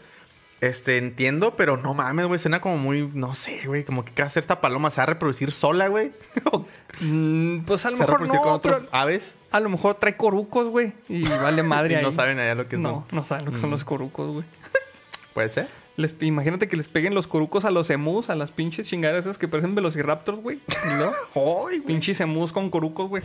[0.62, 4.24] Este, entiendo, pero no mames, güey, suena como muy, no sé, güey, como que qué
[4.24, 6.12] va a hacer esta paloma, ¿se va a reproducir sola, güey?
[6.52, 6.66] ¿O
[7.02, 9.34] Mm, pues a lo ¿Se va a mejor con no, otros pero aves?
[9.52, 10.94] a lo mejor trae corucos, güey.
[11.08, 12.04] Y vale madre Y ahí.
[12.04, 13.08] no saben allá lo que es, No, ¿no?
[13.12, 13.74] no saben lo que son Mm.
[13.74, 14.46] los corucos, güey.
[15.34, 15.70] ¿Puede ser?
[15.96, 19.38] Les, imagínate que les peguen los corucos a los emus, a las pinches chingadas esas
[19.38, 20.60] que parecen velociraptors, güey.
[20.92, 21.14] ¿Y luego?
[21.36, 21.82] ¡Ay, güey!
[21.82, 23.24] Pinches emus con corucos, güey.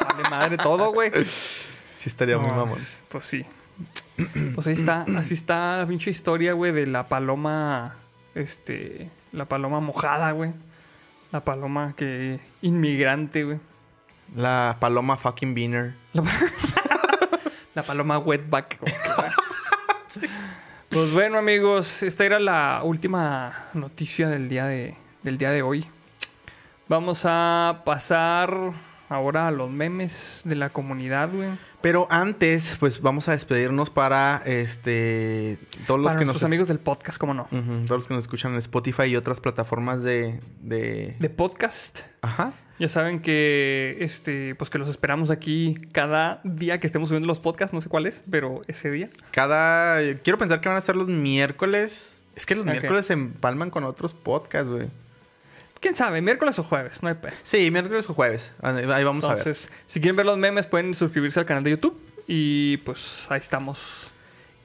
[0.00, 1.10] Vale madre todo, güey.
[1.24, 2.78] Sí estaría muy No, mamón.
[3.08, 3.44] Pues sí.
[4.54, 7.96] Pues ahí está, así está la pinche historia, güey, de la paloma,
[8.34, 10.52] este, la paloma mojada, güey.
[11.30, 13.58] La paloma que inmigrante, güey.
[14.36, 15.94] La paloma fucking beaner.
[16.12, 16.22] La,
[17.74, 18.80] la paloma wetback.
[18.80, 18.92] güey.
[20.92, 25.86] Pues bueno, amigos, esta era la última noticia del día de, del día de hoy.
[26.86, 28.72] Vamos a pasar
[29.08, 31.48] ahora a los memes de la comunidad, güey.
[31.82, 36.68] Pero antes, pues vamos a despedirnos para este todos los Para que nuestros nos amigos
[36.68, 37.48] del podcast, ¿cómo no?
[37.50, 41.16] Todos los que nos escuchan en Spotify y otras plataformas de, de...
[41.18, 42.00] De podcast.
[42.22, 42.52] Ajá.
[42.78, 47.38] Ya saben que este, pues que los esperamos aquí cada día que estemos subiendo los
[47.38, 49.10] podcasts, no sé cuál es, pero ese día.
[49.30, 52.20] Cada quiero pensar que van a ser los miércoles.
[52.34, 54.88] Es que los miércoles se empalman con otros podcasts, güey.
[55.82, 56.22] ¿Quién sabe?
[56.22, 57.30] Miércoles o jueves, no hay pe.
[57.42, 58.52] Sí, miércoles o jueves.
[58.62, 59.38] Ahí vamos a ver.
[59.38, 62.00] Entonces, si quieren ver los memes, pueden suscribirse al canal de YouTube.
[62.28, 64.12] Y pues ahí estamos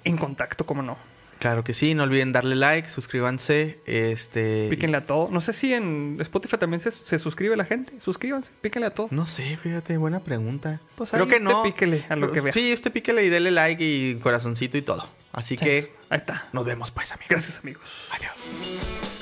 [0.03, 0.95] en contacto, como no.
[1.39, 5.29] Claro que sí, no olviden darle like, suscríbanse, este Píquenle a todo.
[5.31, 7.93] No sé si en Spotify también se, se suscribe la gente.
[7.99, 9.07] Suscríbanse, píquenle a todo.
[9.09, 10.81] No sé, fíjate, buena pregunta.
[10.95, 11.63] Pues Creo ahí que usted no.
[11.63, 12.51] píquele a lo que vea.
[12.51, 15.07] Sí, usted píquele y dele like y corazoncito y todo.
[15.31, 16.47] Así que Ahí está.
[16.53, 17.29] nos vemos pues, amigos.
[17.29, 18.07] Gracias, amigos.
[18.11, 19.16] Adiós.